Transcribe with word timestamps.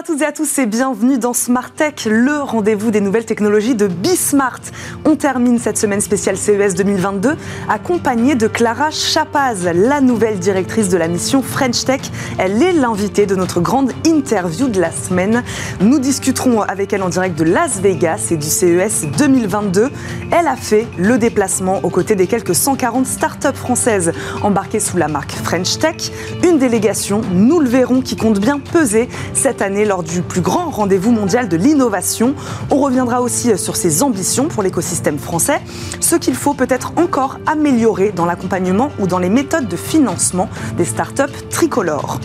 À 0.00 0.02
toutes 0.02 0.22
et 0.22 0.24
à 0.24 0.32
tous 0.32 0.58
et 0.58 0.64
bienvenue 0.64 1.18
dans 1.18 1.34
Smart 1.34 1.70
Tech, 1.70 2.06
le 2.06 2.40
rendez-vous 2.40 2.90
des 2.90 3.02
nouvelles 3.02 3.26
technologies 3.26 3.74
de 3.74 3.86
Bismart. 3.86 4.60
On 5.04 5.14
termine 5.14 5.58
cette 5.58 5.76
semaine 5.76 6.00
spéciale 6.00 6.38
CES 6.38 6.74
2022 6.74 7.36
accompagnée 7.68 8.34
de 8.34 8.46
Clara 8.46 8.90
Chapaz, 8.90 9.68
la 9.74 10.00
nouvelle 10.00 10.38
directrice 10.38 10.88
de 10.88 10.96
la 10.96 11.06
mission 11.06 11.42
French 11.42 11.84
Tech. 11.84 12.00
Elle 12.38 12.62
est 12.62 12.72
l'invitée 12.72 13.26
de 13.26 13.34
notre 13.34 13.60
grande 13.60 13.92
interview 14.06 14.68
de 14.68 14.80
la 14.80 14.90
semaine. 14.90 15.42
Nous 15.82 15.98
discuterons 15.98 16.62
avec 16.62 16.94
elle 16.94 17.02
en 17.02 17.10
direct 17.10 17.38
de 17.38 17.44
Las 17.44 17.78
Vegas 17.80 18.28
et 18.30 18.38
du 18.38 18.48
CES 18.48 19.06
2022. 19.18 19.90
Elle 20.30 20.46
a 20.46 20.56
fait 20.56 20.86
le 20.96 21.18
déplacement 21.18 21.80
aux 21.82 21.90
côtés 21.90 22.14
des 22.14 22.26
quelques 22.26 22.54
140 22.54 23.06
startups 23.06 23.48
françaises 23.54 24.12
embarquées 24.42 24.80
sous 24.80 24.96
la 24.96 25.08
marque 25.08 25.32
French 25.32 25.78
Tech. 25.78 26.10
Une 26.42 26.56
délégation, 26.56 27.20
nous 27.34 27.60
le 27.60 27.68
verrons, 27.68 28.00
qui 28.00 28.16
compte 28.16 28.40
bien 28.40 28.60
peser 28.60 29.10
cette 29.34 29.60
année 29.60 29.84
lors 29.90 30.04
du 30.04 30.22
plus 30.22 30.40
grand 30.40 30.70
rendez-vous 30.70 31.10
mondial 31.10 31.48
de 31.48 31.56
l'innovation. 31.56 32.36
On 32.70 32.76
reviendra 32.76 33.20
aussi 33.20 33.58
sur 33.58 33.74
ses 33.74 34.04
ambitions 34.04 34.46
pour 34.46 34.62
l'écosystème 34.62 35.18
français, 35.18 35.60
ce 35.98 36.14
qu'il 36.14 36.36
faut 36.36 36.54
peut-être 36.54 36.92
encore 36.94 37.40
améliorer 37.44 38.12
dans 38.12 38.24
l'accompagnement 38.24 38.92
ou 39.00 39.08
dans 39.08 39.18
les 39.18 39.28
méthodes 39.28 39.66
de 39.66 39.74
financement 39.74 40.48
des 40.78 40.84
startups 40.84 41.34
tricolores. 41.50 42.20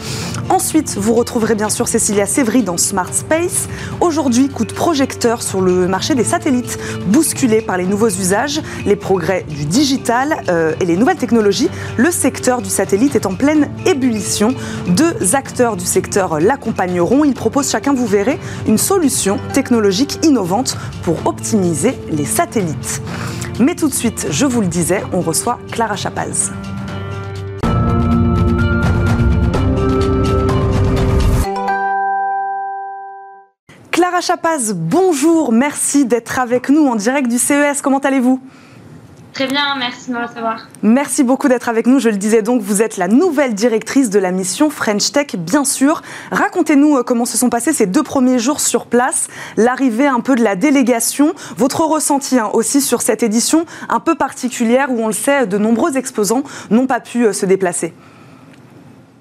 Ensuite, 0.50 0.96
vous 0.96 1.16
retrouverez 1.16 1.56
bien 1.56 1.70
sûr 1.70 1.88
Cécilia 1.88 2.28
Sévry 2.28 2.62
dans 2.62 2.78
Smart 2.78 3.12
Space. 3.12 3.68
Aujourd'hui, 4.00 4.48
coup 4.50 4.66
de 4.66 4.74
projecteur 4.74 5.42
sur 5.42 5.60
le 5.60 5.88
marché 5.88 6.14
des 6.14 6.24
satellites, 6.24 6.78
bousculé 7.08 7.62
par 7.62 7.78
les 7.78 7.88
nouveaux 7.88 8.10
usages, 8.10 8.62
les 8.86 8.96
progrès 8.96 9.44
du 9.50 9.66
digital 9.66 10.44
euh, 10.50 10.76
et 10.80 10.86
les 10.86 10.98
nouvelles 10.98 11.18
technologies. 11.18 11.70
Le 11.98 12.12
secteur 12.12 12.62
du 12.62 12.70
satellite 12.70 13.16
est 13.16 13.26
en 13.26 13.34
pleine 13.34 13.70
ébullition. 13.88 14.54
Deux 14.90 15.34
acteurs 15.34 15.78
du 15.78 15.86
secteur 15.86 16.40
l'accompagneront 16.40 17.24
proposent 17.46 17.70
chacun, 17.70 17.94
vous 17.94 18.08
verrez, 18.08 18.40
une 18.68 18.80
solution 18.80 19.38
technologique 19.54 20.18
innovante 20.26 20.76
pour 21.04 21.28
optimiser 21.28 21.94
les 22.10 22.26
satellites. 22.26 23.04
Mais 23.60 23.76
tout 23.76 23.88
de 23.88 23.94
suite, 23.94 24.26
je 24.32 24.48
vous 24.48 24.62
le 24.62 24.68
disais, 24.68 25.04
on 25.14 25.22
reçoit 25.22 25.60
Clara 25.72 25.96
Chapaz. 25.96 26.52
Clara 33.92 34.22
Chapaz, 34.22 34.74
bonjour, 34.74 35.52
merci 35.52 36.06
d'être 36.06 36.40
avec 36.40 36.70
nous 36.70 36.88
en 36.88 36.96
direct 36.96 37.28
du 37.28 37.38
CES. 37.38 37.84
Comment 37.84 38.00
allez-vous? 38.00 38.42
Très 39.36 39.48
bien, 39.48 39.76
merci 39.78 40.12
de 40.12 40.16
me 40.16 40.26
recevoir. 40.26 40.66
Merci 40.82 41.26
beaucoup 41.26 41.50
d'être 41.50 41.68
avec 41.68 41.88
nous. 41.88 42.00
Je 42.00 42.08
le 42.08 42.16
disais 42.16 42.42
donc, 42.42 42.62
vous 42.62 42.82
êtes 42.82 42.96
la 42.96 43.10
nouvelle 43.10 43.54
directrice 43.54 44.10
de 44.10 44.18
la 44.18 44.32
mission 44.32 44.70
French 44.70 45.12
Tech, 45.12 45.36
bien 45.36 45.66
sûr. 45.66 46.04
Racontez-nous 46.32 46.96
euh, 46.96 47.04
comment 47.04 47.26
se 47.26 47.38
sont 47.38 47.50
passés 47.50 47.74
ces 47.74 47.86
deux 47.86 48.02
premiers 48.02 48.40
jours 48.40 48.62
sur 48.62 48.86
place, 48.86 49.28
l'arrivée 49.58 50.08
un 50.08 50.22
peu 50.22 50.36
de 50.36 50.42
la 50.42 50.56
délégation, 50.56 51.34
votre 51.58 51.82
ressenti 51.82 52.40
hein, 52.40 52.50
aussi 52.54 52.80
sur 52.80 53.02
cette 53.02 53.24
édition 53.24 53.66
un 53.90 54.00
peu 54.00 54.16
particulière 54.16 54.90
où 54.90 55.04
on 55.04 55.08
le 55.08 55.14
sait, 55.14 55.46
de 55.48 55.58
nombreux 55.58 55.98
exposants 55.98 56.44
n'ont 56.70 56.88
pas 56.88 57.02
pu 57.02 57.26
euh, 57.26 57.34
se 57.34 57.46
déplacer. 57.46 57.94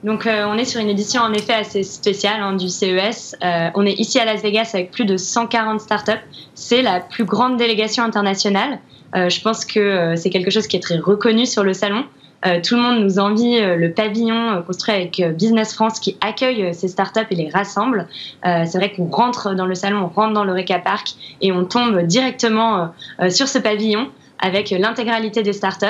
Donc 0.05 0.29
euh, 0.29 0.45
on 0.47 0.57
est 0.57 0.65
sur 0.65 0.81
une 0.81 0.91
édition 0.91 1.23
en 1.23 1.33
effet 1.33 1.55
assez 1.55 1.83
spéciale 1.83 2.41
hein, 2.41 2.53
du 2.53 2.69
CES. 2.69 3.35
on 3.75 3.85
est 3.85 3.99
ici 3.99 4.21
à 4.21 4.25
Las 4.25 4.43
Vegas 4.43 4.71
avec 4.75 4.93
plus 4.93 5.07
de 5.07 5.17
140 5.17 5.81
startups. 5.81 6.13
C'est 6.55 6.83
la 6.83 7.01
plus 7.01 7.25
grande 7.25 7.57
délégation 7.57 8.05
internationale. 8.05 8.79
Euh, 9.15 9.29
je 9.29 9.41
pense 9.41 9.65
que 9.65 9.81
euh, 9.81 10.17
c'est 10.17 10.31
quelque 10.31 10.51
chose 10.51 10.67
qui 10.67 10.77
est 10.77 10.81
très 10.81 10.99
reconnu 10.99 11.47
sur 11.47 11.63
le 11.63 11.73
salon. 11.73 12.05
Euh, 12.47 12.61
tout 12.63 12.75
le 12.77 12.83
monde 12.83 13.03
nous 13.03 13.19
envie 13.19 13.59
le 13.59 13.91
pavillon 13.93 14.63
construit 14.67 14.95
avec 14.95 15.23
Business 15.35 15.73
France 15.73 15.99
qui 15.99 16.19
accueille 16.21 16.75
ces 16.75 16.89
startups 16.89 17.27
et 17.31 17.35
les 17.35 17.49
rassemble. 17.49 18.07
c'est 18.43 18.75
vrai 18.75 18.93
qu'on 18.93 19.07
rentre 19.07 19.55
dans 19.55 19.65
le 19.65 19.75
salon, 19.75 20.03
on 20.03 20.09
rentre 20.09 20.35
dans 20.35 20.45
le 20.45 20.53
Reca 20.53 20.79
Park 20.79 21.15
et 21.41 21.53
on 21.53 21.65
tombe 21.65 22.03
directement 22.03 22.93
sur 23.31 23.49
ce 23.49 23.59
pavillon 23.59 24.11
avec 24.41 24.69
l'intégralité 24.69 25.43
des 25.43 25.55
startups. 25.55 25.87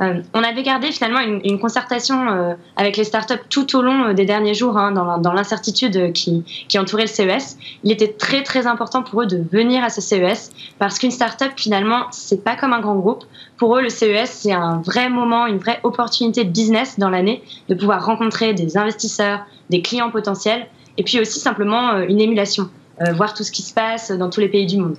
Euh, 0.00 0.22
on 0.32 0.42
avait 0.42 0.64
gardé 0.64 0.90
finalement 0.90 1.20
une, 1.20 1.60
concertation 1.60 2.28
euh, 2.28 2.54
avec 2.76 2.96
les 2.96 3.04
startups 3.04 3.34
tout 3.48 3.76
au 3.76 3.82
long 3.82 4.06
euh, 4.06 4.12
des 4.12 4.24
derniers 4.24 4.54
jours, 4.54 4.76
hein, 4.76 4.90
dans, 4.90 5.32
l'incertitude 5.32 6.12
qui, 6.12 6.44
entourait 6.76 7.04
le 7.04 7.08
CES. 7.08 7.56
Il 7.84 7.92
était 7.92 8.12
très 8.12 8.42
très 8.42 8.66
important 8.66 9.02
pour 9.04 9.22
eux 9.22 9.26
de 9.26 9.40
venir 9.52 9.84
à 9.84 9.90
ce 9.90 10.00
CES 10.00 10.50
parce 10.78 10.98
qu'une 10.98 11.12
startup 11.12 11.52
finalement 11.56 12.06
c'est 12.10 12.42
pas 12.42 12.56
comme 12.56 12.72
un 12.72 12.80
grand 12.80 12.96
groupe. 12.96 13.24
Pour 13.56 13.76
eux, 13.76 13.82
le 13.82 13.88
CES 13.88 14.30
c'est 14.30 14.52
un 14.52 14.78
vrai 14.78 15.08
moment, 15.08 15.46
une 15.46 15.58
vraie 15.58 15.78
opportunité 15.84 16.44
de 16.44 16.50
business 16.50 16.98
dans 16.98 17.10
l'année, 17.10 17.42
de 17.68 17.74
pouvoir 17.76 18.04
rencontrer 18.04 18.52
des 18.52 18.76
investisseurs, 18.76 19.46
des 19.70 19.80
clients 19.80 20.10
potentiels, 20.10 20.66
et 20.98 21.04
puis 21.04 21.20
aussi 21.20 21.38
simplement 21.38 21.98
une 21.98 22.20
émulation, 22.20 22.68
voir 23.14 23.34
tout 23.34 23.44
ce 23.44 23.52
qui 23.52 23.62
se 23.62 23.74
passe 23.74 24.10
dans 24.10 24.30
tous 24.30 24.40
les 24.40 24.48
pays 24.48 24.66
du 24.66 24.78
monde. 24.78 24.96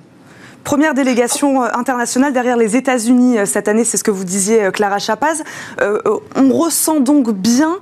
Première 0.66 0.94
délégation 0.94 1.62
euh, 1.62 1.68
internationale 1.74 2.32
derrière 2.32 2.56
les 2.56 2.74
États-Unis 2.74 3.38
euh, 3.38 3.46
cette 3.46 3.68
année, 3.68 3.84
c'est 3.84 3.96
ce 3.96 4.02
que 4.02 4.10
vous 4.10 4.24
disiez, 4.24 4.64
euh, 4.64 4.70
Clara 4.72 4.98
Chapaz. 4.98 5.44
on 5.78 6.52
ressent 6.52 6.98
donc 6.98 7.30
bien 7.32 7.78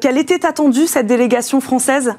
qu'elle 0.00 0.16
était 0.16 0.46
attendue, 0.46 0.86
cette 0.86 1.06
délégation 1.06 1.60
française? 1.60 2.14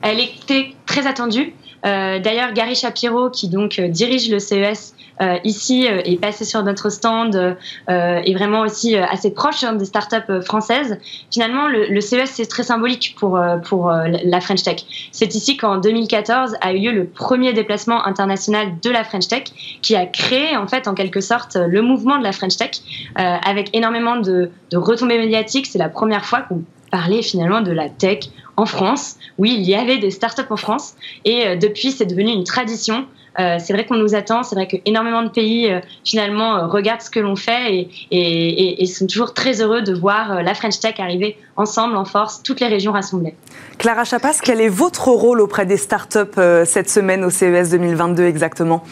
Elle 0.00 0.20
était 0.20 0.74
très 0.86 1.06
attendue. 1.06 1.52
D'ailleurs, 1.86 2.52
Gary 2.52 2.74
Shapiro, 2.74 3.30
qui 3.30 3.48
donc 3.48 3.80
dirige 3.80 4.30
le 4.30 4.38
CES, 4.38 4.94
euh, 5.22 5.38
ici 5.44 5.88
euh, 5.88 6.02
est 6.04 6.20
passé 6.20 6.44
sur 6.44 6.62
notre 6.62 6.90
stand 6.90 7.34
euh, 7.34 7.54
est 7.88 8.34
vraiment 8.34 8.60
aussi 8.60 8.96
assez 8.96 9.30
proche 9.30 9.64
hein, 9.64 9.72
des 9.72 9.86
startups 9.86 10.42
françaises. 10.44 10.98
Finalement, 11.30 11.68
le, 11.68 11.86
le 11.86 12.00
CES 12.00 12.30
c'est 12.30 12.46
très 12.46 12.64
symbolique 12.64 13.16
pour 13.18 13.40
pour 13.64 13.90
la 13.90 14.40
French 14.40 14.62
Tech. 14.62 14.84
C'est 15.12 15.34
ici 15.34 15.56
qu'en 15.56 15.78
2014 15.78 16.56
a 16.60 16.72
eu 16.72 16.80
lieu 16.80 16.92
le 16.92 17.06
premier 17.06 17.52
déplacement 17.52 18.04
international 18.06 18.68
de 18.82 18.90
la 18.90 19.04
French 19.04 19.28
Tech, 19.28 19.44
qui 19.82 19.96
a 19.96 20.06
créé 20.06 20.56
en 20.56 20.66
fait 20.66 20.88
en 20.88 20.94
quelque 20.94 21.20
sorte 21.20 21.56
le 21.56 21.82
mouvement 21.82 22.18
de 22.18 22.22
la 22.22 22.32
French 22.32 22.56
Tech 22.56 22.70
avec 23.16 23.74
énormément 23.74 24.16
de, 24.16 24.50
de 24.70 24.76
retombées 24.76 25.18
médiatiques. 25.18 25.66
C'est 25.66 25.78
la 25.78 25.88
première 25.88 26.24
fois 26.24 26.40
qu'on 26.42 26.62
parlait 26.90 27.22
finalement 27.22 27.60
de 27.60 27.72
la 27.72 27.88
tech 27.88 28.20
en 28.56 28.66
France. 28.66 29.16
Oui, 29.38 29.54
il 29.58 29.64
y 29.64 29.74
avait 29.74 29.98
des 29.98 30.10
startups 30.10 30.42
en 30.50 30.56
France 30.56 30.94
et 31.24 31.56
depuis 31.56 31.90
c'est 31.90 32.06
devenu 32.06 32.30
une 32.30 32.44
tradition 32.44 33.06
euh, 33.38 33.58
c'est 33.58 33.72
vrai 33.72 33.84
qu'on 33.84 33.96
nous 33.96 34.14
attend, 34.14 34.42
c'est 34.42 34.54
vrai 34.54 34.66
qu'énormément 34.66 35.22
de 35.22 35.28
pays 35.28 35.70
euh, 35.70 35.80
finalement 36.04 36.56
euh, 36.56 36.66
regardent 36.66 37.02
ce 37.02 37.10
que 37.10 37.20
l'on 37.20 37.36
fait 37.36 37.88
et, 38.10 38.86
sont 38.86 39.06
toujours 39.06 39.34
très 39.34 39.60
heureux 39.60 39.82
de 39.82 39.92
voir 39.92 40.42
la 40.42 40.54
French 40.54 40.80
Tech 40.80 40.94
arriver 40.98 41.36
ensemble 41.56 41.96
en 41.96 42.06
force, 42.06 42.42
toutes 42.42 42.60
les 42.60 42.68
régions 42.68 42.92
rassemblées. 42.92 43.34
Clara 43.76 44.04
Chapas, 44.04 44.38
quel 44.42 44.60
est 44.60 44.68
votre 44.68 45.08
rôle 45.08 45.40
auprès 45.40 45.66
des 45.66 45.76
startups 45.76 46.40
cette 46.64 46.88
semaine 46.88 47.24
au 47.24 47.30
CES 47.30 47.70
2022 47.70 48.24
exactement? 48.24 48.82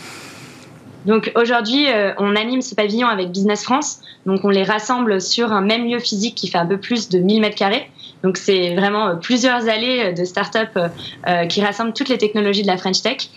Donc 1.07 1.33
aujourd'hui, 1.37 1.87
on 2.19 2.37
anime 2.37 2.61
ce 2.61 2.75
pavillon 2.75 3.07
avec 3.07 3.31
Business 3.31 3.63
France. 3.63 4.01
Donc 4.27 4.41
on 4.45 4.51
les 4.51 4.65
rassemble 4.65 5.23
sur 5.23 5.53
un 5.53 5.63
même 5.63 5.87
lieu 5.87 6.01
physique 6.01 6.35
qui 6.35 6.49
fait 6.49 6.59
un 6.59 6.67
peu 6.67 6.79
plus 6.79 7.09
de 7.09 7.19
1000 7.19 7.41
mètres 7.41 7.57
carrés. 7.57 7.89
Donc 8.25 8.39
c'est 8.39 8.75
vraiment 8.75 9.09
euh, 9.09 9.15
plusieurs 9.17 9.69
allées 9.69 10.07
euh, 10.07 10.13
de 10.13 10.25
start-up 10.25 10.71
euh, 10.77 11.47
qui 11.47 11.63
rassemblent 11.63 11.93
toutes 11.93 12.09
les 12.09 12.17
technologies 12.17 12.63
de 12.63 12.67
la 12.67 12.79
French 12.79 13.03
Tech 13.03 13.29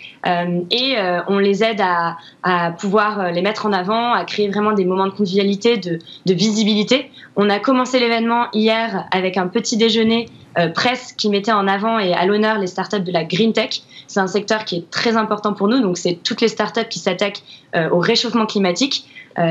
et 0.72 0.98
on 1.30 1.38
les 1.38 1.64
aide 1.64 1.80
à, 1.80 2.72
pouvoir 2.72 3.31
les 3.31 3.42
mettre 3.42 3.66
en 3.66 3.72
avant, 3.72 4.12
à 4.12 4.26
créer 4.26 4.50
vraiment 4.50 4.74
des 4.74 4.84
moments 4.84 5.06
de 5.06 5.12
convivialité, 5.12 5.78
de, 5.78 6.00
visibilité. 6.26 7.09
On 7.38 7.50
a 7.50 7.59
commencé 7.59 7.97
l'événement 7.97 8.47
hier 8.52 9.06
avec 9.12 9.38
un 9.38 9.47
petit 9.47 9.78
déjeuner 9.78 10.26
presse 10.74 11.14
qui 11.14 11.30
mettait 11.30 11.53
en 11.53 11.66
avant 11.66 11.97
et 11.97 12.14
à 12.14 12.26
l'honneur 12.26 12.58
les 12.58 12.68
startups 12.68 13.00
de 13.00 13.12
la 13.12 13.24
green 13.24 13.53
tech. 13.53 13.84
C'est 14.08 14.20
un 14.20 14.28
secteur 14.28 14.66
qui 14.66 14.78
est 14.78 14.90
très 14.91 15.16
important 15.16 15.53
pour 15.53 15.70
nous, 15.70 15.79
donc 15.79 15.97
c'est 15.97 16.20
toutes 16.22 16.41
les 16.41 16.50
startups 16.50 16.90
qui 16.90 17.00
s'attaquent 17.00 17.44
au 17.91 18.00
réchauffement 18.00 18.47
climatique. 18.47 19.06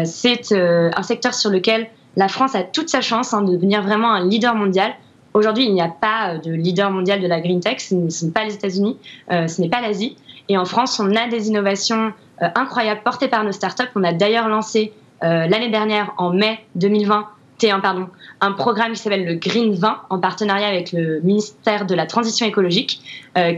c'est 0.04 0.52
un 0.52 1.02
secteur 1.02 1.32
sur 1.32 1.48
lequel 1.48 1.88
la 2.16 2.28
France 2.28 2.54
a 2.54 2.64
toute 2.64 2.90
sa 2.90 3.00
chance 3.00 3.32
hein, 3.32 3.42
de 3.42 3.52
devenir 3.52 3.82
vraiment 3.82 4.12
un 4.12 4.26
leader 4.26 4.54
mondial. 4.54 4.94
Aujourd'hui, 5.36 5.64
il 5.64 5.74
n'y 5.74 5.82
a 5.82 5.88
pas 5.88 6.30
euh, 6.30 6.38
de 6.38 6.50
leader 6.50 6.90
mondial 6.90 7.20
de 7.20 7.26
la 7.26 7.42
green 7.42 7.60
tech, 7.60 7.80
ce 7.80 7.94
ne 7.94 8.08
sont 8.08 8.30
pas 8.30 8.44
les 8.44 8.54
États-Unis, 8.54 8.96
euh, 9.30 9.46
ce 9.48 9.60
n'est 9.60 9.68
pas 9.68 9.82
l'Asie. 9.82 10.16
Et 10.48 10.56
en 10.56 10.64
France, 10.64 10.98
on 10.98 11.14
a 11.14 11.28
des 11.28 11.48
innovations 11.48 12.14
euh, 12.40 12.46
incroyables 12.54 13.02
portées 13.04 13.28
par 13.28 13.44
nos 13.44 13.52
startups. 13.52 13.90
On 13.96 14.02
a 14.02 14.14
d'ailleurs 14.14 14.48
lancé 14.48 14.94
l'année 15.22 15.70
dernière, 15.70 16.12
en 16.18 16.30
mai 16.30 16.58
2020, 16.74 17.26
T1, 17.58 17.80
pardon, 17.80 18.08
un 18.42 18.52
programme 18.52 18.92
qui 18.92 18.98
s'appelle 18.98 19.24
le 19.24 19.34
Green 19.36 19.74
20 19.74 20.02
en 20.10 20.18
partenariat 20.20 20.68
avec 20.68 20.92
le 20.92 21.20
ministère 21.20 21.86
de 21.86 21.94
la 21.94 22.04
Transition 22.04 22.46
écologique, 22.46 23.00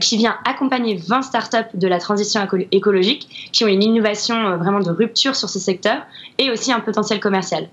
qui 0.01 0.17
vient 0.17 0.37
accompagner 0.49 0.95
20 0.95 1.23
startups 1.23 1.75
de 1.75 1.89
la 1.89 1.99
transition 1.99 2.41
écologique 2.71 3.51
qui 3.53 3.65
ont 3.65 3.67
une 3.67 3.83
innovation 3.83 4.57
vraiment 4.57 4.79
de 4.79 4.93
rupture 4.93 5.35
sur 5.35 5.49
ce 5.49 5.59
secteur 5.59 6.03
et 6.39 6.49
aussi 6.53 6.73
un 6.73 6.79
potentiel 6.79 7.19
commercial. 7.19 7.69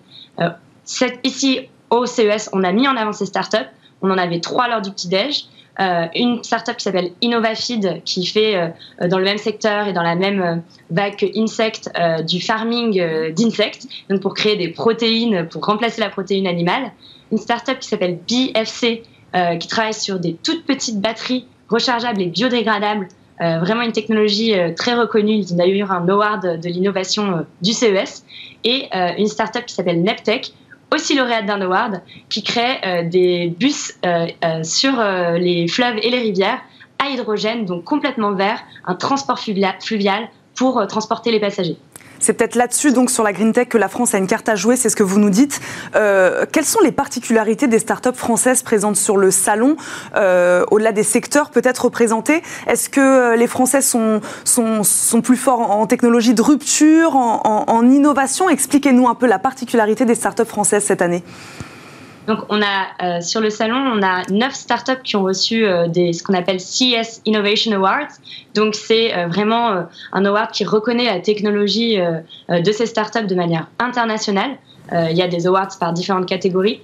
ici, 1.23 1.59
au 1.91 2.07
CES, 2.07 2.49
on 2.53 2.63
a 2.63 2.71
mis 2.71 2.87
en 2.87 2.97
avant 2.97 3.13
ces 3.13 3.27
startups. 3.27 3.69
On 4.05 4.11
en 4.11 4.17
avait 4.17 4.39
trois 4.39 4.67
lors 4.67 4.81
du 4.81 4.91
petit-déj. 4.91 5.45
euh, 5.81 6.05
une 6.15 6.41
startup 6.43 6.77
qui 6.77 6.83
s'appelle 6.83 7.11
InnovaFeed, 7.21 8.03
qui 8.05 8.25
fait 8.25 8.55
euh, 8.55 9.07
dans 9.09 9.17
le 9.17 9.25
même 9.25 9.37
secteur 9.37 9.87
et 9.87 9.93
dans 9.93 10.03
la 10.03 10.15
même 10.15 10.61
vague 10.89 11.17
que 11.17 11.25
Insect 11.37 11.91
du 12.25 12.39
farming 12.39 13.01
d'insectes, 13.33 13.87
donc 14.09 14.21
pour 14.21 14.35
créer 14.35 14.55
des 14.55 14.69
protéines, 14.69 15.47
pour 15.49 15.65
remplacer 15.65 15.99
la 15.99 16.09
protéine 16.09 16.47
animale. 16.47 16.91
Une 17.31 17.39
startup 17.39 17.79
qui 17.79 17.89
s'appelle 17.89 18.19
BFC, 18.29 19.03
qui 19.59 19.67
travaille 19.67 19.93
sur 19.93 20.19
des 20.19 20.35
toutes 20.35 20.65
petites 20.65 21.01
batteries 21.01 21.45
rechargeables 21.67 22.21
et 22.21 22.27
biodégradables. 22.27 23.07
vraiment 23.39 23.81
une 23.81 23.91
technologie 23.91 24.53
très 24.77 24.93
reconnue. 24.93 25.33
Ils 25.33 25.53
ont 25.53 25.57
d'ailleurs 25.57 25.91
un 25.91 26.07
award 26.07 26.61
de 26.61 26.69
l'innovation 26.69 27.45
du 27.61 27.73
CES. 27.73 28.23
Et 28.63 28.87
une 29.17 29.27
startup 29.27 29.65
qui 29.65 29.73
s'appelle 29.73 30.01
Neptech, 30.01 30.53
aussi 30.93 31.15
lauréate 31.15 31.45
d'un 31.45 31.61
award, 31.61 32.01
qui 32.29 32.43
crée 32.43 32.79
euh, 32.85 33.03
des 33.03 33.47
bus 33.59 33.93
euh, 34.05 34.27
euh, 34.43 34.63
sur 34.63 34.93
les 35.37 35.67
fleuves 35.67 35.97
et 36.01 36.09
les 36.09 36.19
rivières 36.19 36.61
à 36.99 37.09
hydrogène, 37.09 37.65
donc 37.65 37.83
complètement 37.83 38.31
vert, 38.33 38.63
un 38.85 38.95
transport 38.95 39.39
fluvial 39.39 40.29
pour 40.55 40.87
transporter 40.87 41.31
les 41.31 41.39
passagers. 41.39 41.77
C'est 42.25 42.33
peut-être 42.33 42.55
là-dessus, 42.55 42.91
donc 42.91 43.11
sur 43.11 43.21
la 43.21 43.33
green 43.33 43.53
tech, 43.53 43.67
que 43.67 43.77
la 43.77 43.87
France 43.87 44.15
a 44.15 44.17
une 44.17 44.25
carte 44.25 44.49
à 44.49 44.55
jouer, 44.55 44.77
c'est 44.77 44.89
ce 44.89 44.95
que 44.95 45.03
vous 45.03 45.19
nous 45.19 45.29
dites. 45.29 45.61
Euh, 45.95 46.47
quelles 46.51 46.65
sont 46.65 46.79
les 46.81 46.91
particularités 46.91 47.67
des 47.67 47.77
startups 47.77 48.15
françaises 48.15 48.63
présentes 48.63 48.95
sur 48.95 49.15
le 49.15 49.29
salon, 49.29 49.77
euh, 50.15 50.65
au-delà 50.71 50.91
des 50.91 51.03
secteurs 51.03 51.51
peut-être 51.51 51.85
représentés? 51.85 52.41
Est-ce 52.65 52.89
que 52.89 52.99
euh, 52.99 53.35
les 53.35 53.45
Français 53.45 53.83
sont, 53.83 54.21
sont, 54.43 55.21
plus 55.21 55.37
forts 55.37 55.69
en 55.69 55.85
technologie 55.85 56.33
de 56.33 56.41
rupture, 56.41 57.15
en, 57.15 57.65
en 57.67 57.89
innovation? 57.91 58.49
Expliquez-nous 58.49 59.07
un 59.07 59.13
peu 59.13 59.27
la 59.27 59.37
particularité 59.37 60.05
des 60.05 60.15
startups 60.15 60.45
françaises 60.45 60.83
cette 60.83 61.03
année. 61.03 61.23
Donc, 62.27 62.39
on 62.49 62.61
a 62.61 62.87
euh, 63.03 63.21
sur 63.21 63.39
le 63.39 63.49
salon, 63.49 63.77
on 63.77 64.01
a 64.01 64.23
neuf 64.31 64.53
startups 64.53 65.01
qui 65.03 65.15
ont 65.15 65.23
reçu 65.23 65.65
euh, 65.65 65.87
des, 65.87 66.13
ce 66.13 66.23
qu'on 66.23 66.33
appelle 66.33 66.57
CS 66.57 67.21
Innovation 67.25 67.71
Awards. 67.73 68.11
Donc, 68.55 68.75
c'est 68.75 69.15
euh, 69.15 69.27
vraiment 69.27 69.85
un 70.11 70.25
award 70.25 70.51
qui 70.51 70.65
reconnaît 70.65 71.05
la 71.05 71.19
technologie 71.19 71.97
de 72.49 72.71
ces 72.71 72.85
startups 72.85 73.27
de 73.27 73.35
manière 73.35 73.67
internationale. 73.79 74.51
il 74.91 75.17
y 75.17 75.21
a 75.21 75.27
des 75.27 75.47
awards 75.47 75.77
par 75.79 75.93
différentes 75.93 76.27
catégories. 76.27 76.79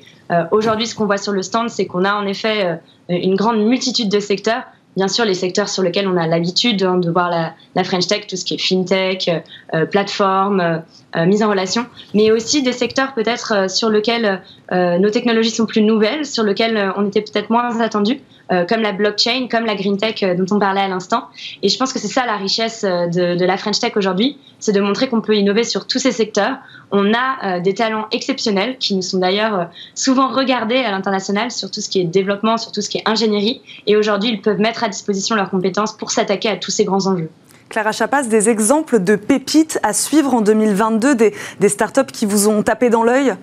Aujourd'hui, 0.52 0.88
ce 0.88 0.96
qu'on 0.96 1.06
voit 1.06 1.18
sur 1.18 1.34
le 1.34 1.42
stand, 1.42 1.70
c'est 1.70 1.86
qu'on 1.86 2.06
a 2.06 2.14
en 2.14 2.26
effet 2.26 2.80
une 3.10 3.36
grande 3.36 3.64
multitude 3.64 4.10
de 4.10 4.20
secteurs 4.20 4.64
bien 4.96 5.08
sûr 5.08 5.26
les 5.26 5.34
secteurs 5.34 5.70
sur 5.70 5.84
lesquels 5.84 6.08
on 6.08 6.18
a 6.18 6.28
l'habitude 6.28 6.84
hein, 6.84 6.98
de 6.98 7.10
voir 7.10 7.30
la, 7.30 7.84
French 7.84 8.08
Tech, 8.08 8.28
tout 8.28 8.36
ce 8.36 8.46
qui 8.46 8.56
est 8.56 8.58
fintech, 8.58 9.30
euh, 9.74 9.86
plateforme, 9.86 10.60
euh, 10.60 10.78
euh, 11.16 11.26
mise 11.26 11.44
en 11.44 11.50
relation, 11.50 11.86
mais 12.14 12.32
aussi 12.32 12.64
des 12.64 12.74
secteurs 12.74 13.14
peut-être 13.14 13.70
sur 13.70 13.90
lesquels 13.90 14.42
nos 14.72 15.10
technologies 15.10 15.52
sont 15.52 15.66
plus 15.66 15.82
nouvelles, 15.82 16.26
sur 16.26 16.44
lesquels 16.44 16.94
on 16.96 17.06
était 17.06 17.22
peut-être 17.22 17.50
moins 17.50 17.82
attendu, 17.82 18.22
comme 18.50 18.82
la 18.82 18.92
blockchain, 18.92 19.48
comme 19.50 19.66
la 19.66 19.76
green 19.76 19.98
tech 19.98 20.24
dont 20.36 20.46
on 20.56 20.60
parlait 20.60 20.82
à 20.82 20.88
l'instant. 20.88 21.26
Et 21.64 21.70
je 21.70 21.78
pense 21.78 21.94
que 21.94 22.00
c'est 22.00 22.08
ça 22.08 22.26
la 22.26 22.36
richesse 22.36 22.84
de, 22.84 23.36
de 23.36 23.46
la 23.46 23.58
French 23.58 23.80
Tech 23.80 23.94
aujourd'hui, 23.96 24.38
c'est 24.60 24.74
de 24.74 24.82
montrer 24.82 25.08
qu'on 25.08 25.22
peut 25.22 25.36
innover 25.36 25.64
sur 25.64 25.88
tous 25.88 26.00
ces 26.00 26.12
secteurs. 26.12 26.58
On 26.92 27.14
a 27.14 27.60
des 27.60 27.74
talents 27.74 28.08
exceptionnels 28.12 28.78
qui 28.78 28.96
nous 28.96 29.02
sont 29.02 29.20
d'ailleurs 29.20 29.70
souvent 29.96 30.30
regardés 30.30 30.78
à 30.78 30.92
l'international 30.92 31.52
sur 31.52 31.72
tout 31.72 31.82
ce 31.82 31.90
qui 31.90 32.02
est 32.02 32.04
développement, 32.04 32.58
sur 32.58 32.72
tout 32.72 32.82
ce 32.82 32.90
qui 32.90 32.98
est 32.98 33.08
ingénierie. 33.08 33.62
Et 33.88 33.96
aujourd'hui, 33.96 34.30
ils 34.32 34.42
peuvent 34.42 34.60
mettre 34.60 34.84
à 34.84 34.90
disposition 34.90 35.36
leurs 35.36 35.50
compétences 35.50 35.94
pour 35.94 36.12
s'attaquer 36.12 36.50
à 36.50 36.58
tous 36.58 36.72
ces 36.72 36.86
grands 36.86 37.08
enjeux. 37.08 37.30
Clara 37.70 37.94
Chapas, 37.94 38.24
des 38.24 38.50
exemples 38.50 39.02
de 39.02 39.16
pépites 39.16 39.80
à 39.82 39.94
suivre 39.94 40.34
en 40.34 40.42
2022, 40.42 41.16
des, 41.16 41.34
des 41.60 41.70
startups 41.70 42.12
qui 42.12 42.26
vous 42.26 42.50
ont 42.50 42.64
tapé 42.64 42.90
dans 42.90 43.04
l'œil? 43.04 43.34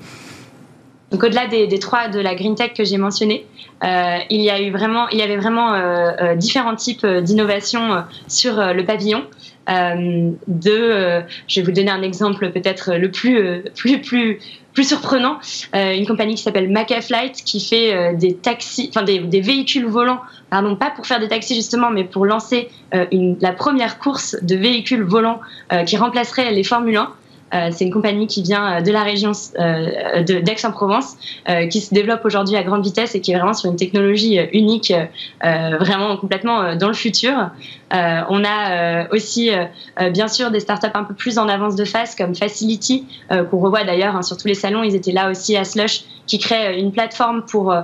Donc 1.10 1.24
au-delà 1.24 1.46
des, 1.46 1.78
trois 1.78 2.08
de 2.08 2.20
la 2.20 2.34
green 2.34 2.54
tech 2.54 2.74
que 2.74 2.84
j'ai 2.84 2.98
mentionné, 2.98 3.46
euh, 3.82 4.18
il 4.28 4.42
y 4.42 4.50
a 4.50 4.60
eu 4.60 4.70
vraiment, 4.70 5.08
il 5.08 5.18
y 5.18 5.22
avait 5.22 5.38
vraiment 5.38 5.72
euh, 5.72 6.12
euh, 6.20 6.34
différents 6.34 6.74
types 6.74 7.06
d'innovations 7.06 8.04
sur 8.26 8.56
le 8.56 8.84
pavillon. 8.84 9.24
de, 9.68 11.22
je 11.46 11.60
vais 11.60 11.62
vous 11.64 11.72
donner 11.72 11.90
un 11.90 12.02
exemple 12.02 12.50
peut-être 12.50 12.94
le 12.94 13.10
plus 13.10 13.62
plus 13.74 14.00
plus 14.00 14.38
plus 14.74 14.84
surprenant, 14.84 15.38
une 15.74 16.06
compagnie 16.06 16.34
qui 16.34 16.42
s'appelle 16.42 16.70
Macaflight 16.70 17.42
qui 17.42 17.60
fait 17.60 18.14
des 18.14 18.36
taxis, 18.36 18.90
enfin 18.90 19.02
des, 19.02 19.18
des, 19.18 19.40
véhicules 19.40 19.86
volants, 19.86 20.20
pardon, 20.50 20.76
pas 20.76 20.90
pour 20.90 21.06
faire 21.06 21.18
des 21.18 21.26
taxis 21.28 21.54
justement, 21.54 21.90
mais 21.90 22.04
pour 22.04 22.26
lancer 22.26 22.68
la 22.92 23.52
première 23.52 23.98
course 23.98 24.36
de 24.42 24.56
véhicules 24.56 25.02
volants 25.02 25.40
qui 25.86 25.96
remplacerait 25.96 26.52
les 26.52 26.64
Formule 26.64 26.96
1. 26.96 27.12
Euh, 27.54 27.70
c'est 27.72 27.84
une 27.84 27.92
compagnie 27.92 28.26
qui 28.26 28.42
vient 28.42 28.76
euh, 28.76 28.80
de 28.80 28.92
la 28.92 29.02
région 29.02 29.32
euh, 29.58 30.22
d'Aix-en-Provence, 30.22 31.16
qui 31.70 31.80
se 31.80 31.94
développe 31.94 32.24
aujourd'hui 32.24 32.56
à 32.56 32.62
grande 32.62 32.84
vitesse 32.84 33.14
et 33.14 33.20
qui 33.20 33.32
est 33.32 33.36
vraiment 33.36 33.54
sur 33.54 33.70
une 33.70 33.76
technologie 33.76 34.38
unique, 34.52 34.92
vraiment 35.42 36.16
complètement 36.16 36.74
dans 36.74 36.88
le 36.88 36.94
futur. 36.94 37.50
on 37.90 38.44
a 38.44 39.08
aussi, 39.10 39.50
bien 40.10 40.28
sûr, 40.28 40.50
des 40.50 40.60
startups 40.60 40.88
un 40.94 41.04
peu 41.04 41.14
plus 41.14 41.38
en 41.38 41.48
avance 41.48 41.74
de 41.74 41.84
phase 41.84 42.14
comme 42.14 42.34
Facility, 42.34 43.06
qu'on 43.30 43.58
revoit 43.58 43.84
d'ailleurs 43.84 44.14
hein, 44.14 44.22
sur 44.22 44.36
tous 44.36 44.48
les 44.48 44.54
salons. 44.54 44.82
Ils 44.82 44.94
étaient 44.94 45.12
là 45.12 45.30
aussi 45.30 45.56
à 45.56 45.64
Slush, 45.64 46.02
qui 46.26 46.38
crée 46.38 46.78
une 46.78 46.92
plateforme 46.92 47.42
pour 47.42 47.74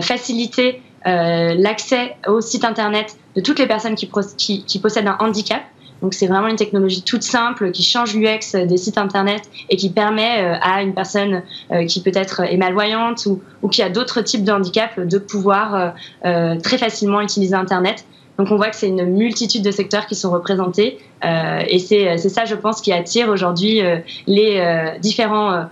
faciliter 0.00 0.80
l'accès 1.04 2.16
au 2.26 2.40
site 2.40 2.64
internet 2.64 3.16
de 3.34 3.40
toutes 3.40 3.58
les 3.58 3.66
personnes 3.66 3.96
qui 3.96 4.78
possèdent 4.78 5.08
un 5.08 5.16
handicap. 5.20 5.62
Donc 6.02 6.14
c'est 6.14 6.26
vraiment 6.26 6.48
une 6.48 6.56
technologie 6.56 7.02
toute 7.02 7.22
simple 7.22 7.70
qui 7.72 7.82
change 7.82 8.14
l'UX 8.14 8.54
des 8.54 8.76
sites 8.76 8.98
internet 8.98 9.42
et 9.68 9.76
qui 9.76 9.90
permet 9.90 10.42
euh, 10.42 10.54
à 10.60 10.82
une 10.82 10.94
personne 10.94 11.42
euh, 11.72 11.86
qui 11.86 12.02
peut-être 12.02 12.40
est 12.40 12.56
malvoyante 12.56 13.26
ou, 13.26 13.68
qui 13.68 13.82
a 13.82 13.90
d'autres 13.90 14.20
types 14.22 14.44
de 14.44 14.52
handicaps 14.52 14.98
de 14.98 15.18
pouvoir 15.18 15.94
euh, 16.24 16.56
très 16.60 16.78
facilement 16.78 17.20
utiliser 17.20 17.54
internet. 17.54 18.04
Donc 18.38 18.52
on 18.52 18.56
voit 18.56 18.70
que 18.70 18.76
c'est 18.76 18.88
une 18.88 19.04
multitude 19.04 19.64
de 19.64 19.72
secteurs 19.72 20.06
qui 20.06 20.14
sont 20.14 20.30
représentés 20.30 21.00
et 21.24 21.80
c'est 21.80 22.16
ça, 22.18 22.44
je 22.44 22.54
pense, 22.54 22.80
qui 22.80 22.92
attire 22.92 23.30
aujourd'hui 23.30 23.80
les 24.28 24.94
différents 25.00 25.64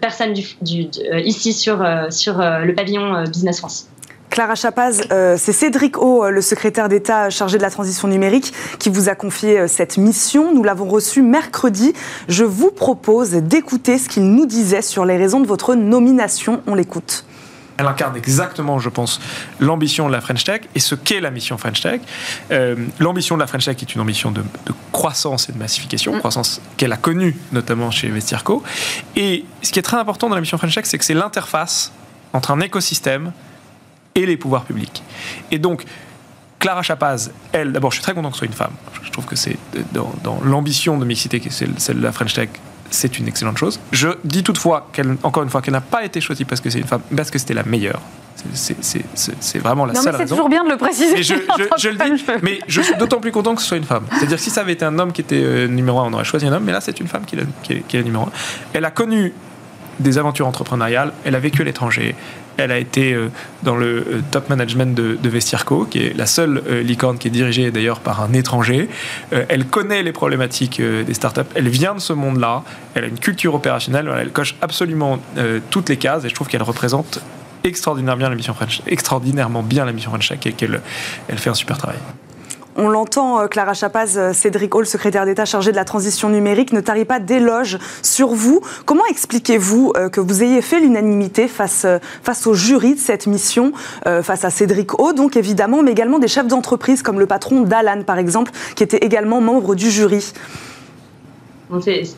personnes 0.00 0.34
ici 1.24 1.52
sur, 1.52 1.86
sur 2.10 2.38
le 2.38 2.74
pavillon 2.74 3.22
Business 3.28 3.60
France. 3.60 3.86
Clara 4.40 4.54
Chapaz, 4.54 5.02
euh, 5.12 5.36
c'est 5.36 5.52
Cédric 5.52 5.98
O, 5.98 6.24
euh, 6.24 6.30
le 6.30 6.40
secrétaire 6.40 6.88
d'État 6.88 7.28
chargé 7.28 7.58
de 7.58 7.62
la 7.62 7.68
transition 7.68 8.08
numérique, 8.08 8.54
qui 8.78 8.88
vous 8.88 9.10
a 9.10 9.14
confié 9.14 9.58
euh, 9.58 9.68
cette 9.68 9.98
mission. 9.98 10.54
Nous 10.54 10.62
l'avons 10.62 10.88
reçu 10.88 11.20
mercredi. 11.20 11.92
Je 12.26 12.44
vous 12.44 12.70
propose 12.70 13.32
d'écouter 13.32 13.98
ce 13.98 14.08
qu'il 14.08 14.22
nous 14.22 14.46
disait 14.46 14.80
sur 14.80 15.04
les 15.04 15.18
raisons 15.18 15.40
de 15.40 15.46
votre 15.46 15.74
nomination. 15.74 16.62
On 16.66 16.74
l'écoute. 16.74 17.26
Elle 17.76 17.86
incarne 17.86 18.16
exactement, 18.16 18.78
je 18.78 18.88
pense, 18.88 19.20
l'ambition 19.58 20.06
de 20.06 20.12
la 20.12 20.22
French 20.22 20.44
Tech 20.44 20.62
et 20.74 20.80
ce 20.80 20.94
qu'est 20.94 21.20
la 21.20 21.30
mission 21.30 21.58
French 21.58 21.82
Tech. 21.82 22.00
l'ambition 22.98 23.34
de 23.34 23.40
la 23.40 23.46
French 23.46 23.66
Tech 23.66 23.76
est 23.82 23.94
une 23.94 24.00
ambition 24.00 24.30
de, 24.30 24.42
croissance 24.90 25.50
et 25.50 25.52
de 25.52 25.58
massification, 25.58 26.14
mm. 26.14 26.18
croissance 26.20 26.62
qu'elle 26.78 26.94
a 26.94 26.96
connue 26.96 27.36
notamment 27.52 27.90
chez 27.90 28.08
Vestirco. 28.08 28.62
Et 29.16 29.44
ce 29.60 29.70
qui 29.70 29.78
est 29.78 29.82
très 29.82 29.98
important 29.98 30.30
dans 30.30 30.34
la 30.34 30.40
mission 30.40 30.56
French 30.56 30.74
Tech, 30.74 30.86
c'est 30.86 30.96
que 30.96 31.04
c'est 31.04 31.12
l'interface 31.12 31.92
entre 32.32 32.52
un 32.52 32.60
écosystème 32.60 33.32
et 34.14 34.26
les 34.26 34.36
pouvoirs 34.36 34.64
publics. 34.64 35.02
Et 35.50 35.58
donc, 35.58 35.84
Clara 36.58 36.82
Chapaz, 36.82 37.30
elle, 37.52 37.72
d'abord, 37.72 37.90
je 37.90 37.96
suis 37.96 38.02
très 38.02 38.14
content 38.14 38.28
que 38.28 38.34
ce 38.34 38.40
soit 38.40 38.46
une 38.46 38.52
femme. 38.52 38.72
Je 39.02 39.10
trouve 39.10 39.24
que 39.24 39.36
c'est 39.36 39.56
dans, 39.92 40.40
l'ambition 40.44 40.98
de 40.98 41.04
mixité, 41.04 41.40
celle 41.50 41.96
de 41.96 42.02
la 42.02 42.12
French 42.12 42.34
Tech, 42.34 42.50
c'est 42.90 43.18
une 43.18 43.28
excellente 43.28 43.56
chose. 43.56 43.80
Je 43.92 44.08
dis 44.24 44.42
toutefois, 44.42 44.88
qu'elle, 44.92 45.16
encore 45.22 45.42
une 45.42 45.48
fois, 45.48 45.62
qu'elle 45.62 45.74
n'a 45.74 45.80
pas 45.80 46.04
été 46.04 46.20
choisie 46.20 46.44
parce 46.44 46.60
que 46.60 46.68
c'est 46.70 46.80
une 46.80 46.86
femme, 46.86 47.02
parce 47.16 47.30
que 47.30 47.38
c'était 47.38 47.54
la 47.54 47.62
meilleure. 47.62 48.00
C'est 48.54 49.58
vraiment 49.58 49.84
la 49.84 49.92
non, 49.92 50.02
seule 50.02 50.12
mais 50.12 50.18
C'est 50.24 50.30
toujours 50.30 50.48
bien 50.48 50.64
de 50.64 50.70
le 50.70 50.76
préciser. 50.76 51.14
Mais 51.14 51.22
je, 51.22 51.34
le 51.88 52.16
dis, 52.16 52.24
mais 52.42 52.58
je 52.66 52.80
suis 52.80 52.96
d'autant 52.96 53.20
plus 53.20 53.32
content 53.32 53.54
que 53.54 53.60
ce 53.60 53.68
soit 53.68 53.76
une 53.76 53.84
femme. 53.84 54.04
C'est-à-dire 54.12 54.38
si 54.38 54.50
ça 54.50 54.62
avait 54.62 54.72
été 54.72 54.84
un 54.84 54.98
homme 54.98 55.12
qui 55.12 55.20
était 55.20 55.42
euh, 55.42 55.66
numéro 55.66 56.00
un, 56.00 56.04
on 56.04 56.12
aurait 56.14 56.24
choisi 56.24 56.46
un 56.46 56.52
homme, 56.52 56.64
mais 56.64 56.72
là 56.72 56.80
c'est 56.80 57.00
une 57.00 57.08
femme 57.08 57.24
qui, 57.26 57.36
qui, 57.62 57.74
est, 57.74 57.80
qui 57.86 57.96
est 57.98 58.02
numéro 58.02 58.24
un. 58.24 58.32
Elle 58.72 58.86
a 58.86 58.90
connu 58.90 59.34
des 59.98 60.16
aventures 60.16 60.46
entrepreneuriales, 60.46 61.12
elle 61.24 61.34
a 61.34 61.38
vécu 61.38 61.60
à 61.60 61.64
l'étranger, 61.64 62.14
elle 62.60 62.72
a 62.72 62.78
été 62.78 63.12
euh, 63.12 63.28
dans 63.62 63.76
le 63.76 63.86
euh, 63.86 64.22
top 64.30 64.48
management 64.48 64.94
de, 64.94 65.28
Vestirco, 65.28 65.84
qui 65.84 65.98
est 66.06 66.16
la 66.16 66.26
seule 66.26 66.62
euh, 66.68 66.82
licorne 66.82 67.18
qui 67.18 67.28
est 67.28 67.30
dirigée 67.30 67.70
d'ailleurs 67.70 68.00
par 68.00 68.22
un 68.22 68.32
étranger. 68.32 68.88
Elle 69.30 69.66
connaît 69.66 70.02
les 70.02 70.12
problématiques 70.12 70.80
des 70.80 71.14
startups. 71.14 71.40
Elle 71.54 71.68
vient 71.68 71.94
de 71.94 72.00
ce 72.00 72.12
monde-là. 72.12 72.62
Elle 72.94 73.04
a 73.04 73.06
une 73.06 73.18
culture 73.18 73.54
opérationnelle. 73.54 74.10
Elle 74.18 74.30
coche 74.30 74.56
absolument 74.60 75.20
toutes 75.70 75.88
les 75.88 75.96
cases 75.96 76.24
et 76.24 76.28
je 76.28 76.34
trouve 76.34 76.48
qu'elle 76.48 76.62
représente 76.62 77.20
extraordinairement 77.64 78.18
bien 78.18 78.28
la 78.30 78.36
mission 78.36 78.54
French, 78.54 78.82
extraordinairement 78.86 79.62
bien 79.62 79.84
la 79.84 79.92
mission 79.92 80.10
French 80.10 80.32
et 80.32 80.52
qu'elle 80.52 80.80
elle 81.28 81.38
fait 81.38 81.50
un 81.50 81.54
super 81.54 81.78
travail. 81.78 81.98
On 82.82 82.88
l'entend, 82.88 83.42
euh, 83.42 83.46
Clara 83.46 83.74
Chapaz, 83.74 84.16
euh, 84.16 84.32
Cédric 84.32 84.74
Hall, 84.74 84.86
secrétaire 84.86 85.26
d'État 85.26 85.44
chargé 85.44 85.70
de 85.70 85.76
la 85.76 85.84
transition 85.84 86.30
numérique, 86.30 86.72
ne 86.72 86.80
tarit 86.80 87.04
pas 87.04 87.18
d'éloges 87.18 87.76
sur 88.02 88.28
vous. 88.28 88.62
Comment 88.86 89.04
expliquez-vous 89.04 89.92
euh, 89.96 90.08
que 90.08 90.18
vous 90.18 90.42
ayez 90.42 90.62
fait 90.62 90.80
l'unanimité 90.80 91.46
face, 91.46 91.86
au 92.46 92.54
jury 92.54 92.94
de 92.94 92.98
cette 92.98 93.26
mission, 93.26 93.72
face 94.22 94.44
à 94.46 94.50
Cédric 94.50 94.98
Hall, 94.98 95.14
donc 95.14 95.36
évidemment, 95.36 95.82
mais 95.82 95.90
également 95.90 96.18
des 96.18 96.28
chefs 96.28 96.46
d'entreprise 96.46 97.02
comme 97.02 97.18
le 97.18 97.26
patron 97.26 97.60
d'Alan, 97.60 98.02
par 98.04 98.16
exemple, 98.16 98.50
qui 98.76 98.82
était 98.82 98.98
également 98.98 99.42
membre 99.42 99.74
du 99.74 99.90
jury? 99.90 100.32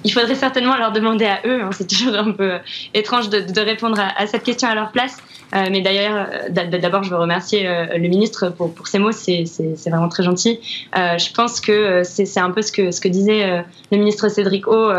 Il 0.04 0.12
faudrait 0.12 0.34
certainement 0.34 0.76
leur 0.76 0.92
demander 0.92 1.26
à 1.26 1.40
eux. 1.44 1.62
Hein. 1.62 1.70
c'est 1.76 1.88
toujours 1.88 2.14
un 2.14 2.32
peu 2.32 2.58
étrange 2.94 3.28
de, 3.28 3.60
répondre 3.60 4.00
à, 4.00 4.26
cette 4.26 4.42
question 4.42 4.68
à 4.68 4.74
leur 4.74 4.92
place. 4.92 5.16
Mais 5.52 5.80
d'ailleurs, 5.82 6.28
d'abord, 6.50 7.02
je 7.02 7.10
veux 7.10 7.18
remercier 7.18 7.64
le 7.64 8.08
ministre 8.08 8.48
pour, 8.50 8.86
ces 8.86 8.98
mots, 8.98 9.12
c'est 9.12 9.44
vraiment 9.86 10.08
très 10.08 10.22
gentil. 10.22 10.58
je 10.94 11.32
pense 11.32 11.60
que 11.60 12.02
c'est 12.04 12.40
un 12.40 12.50
peu 12.50 12.62
ce 12.62 12.72
que, 12.72 13.08
disait 13.08 13.64
le 13.90 13.98
ministre 13.98 14.28
Cédric 14.28 14.66
O. 14.66 14.90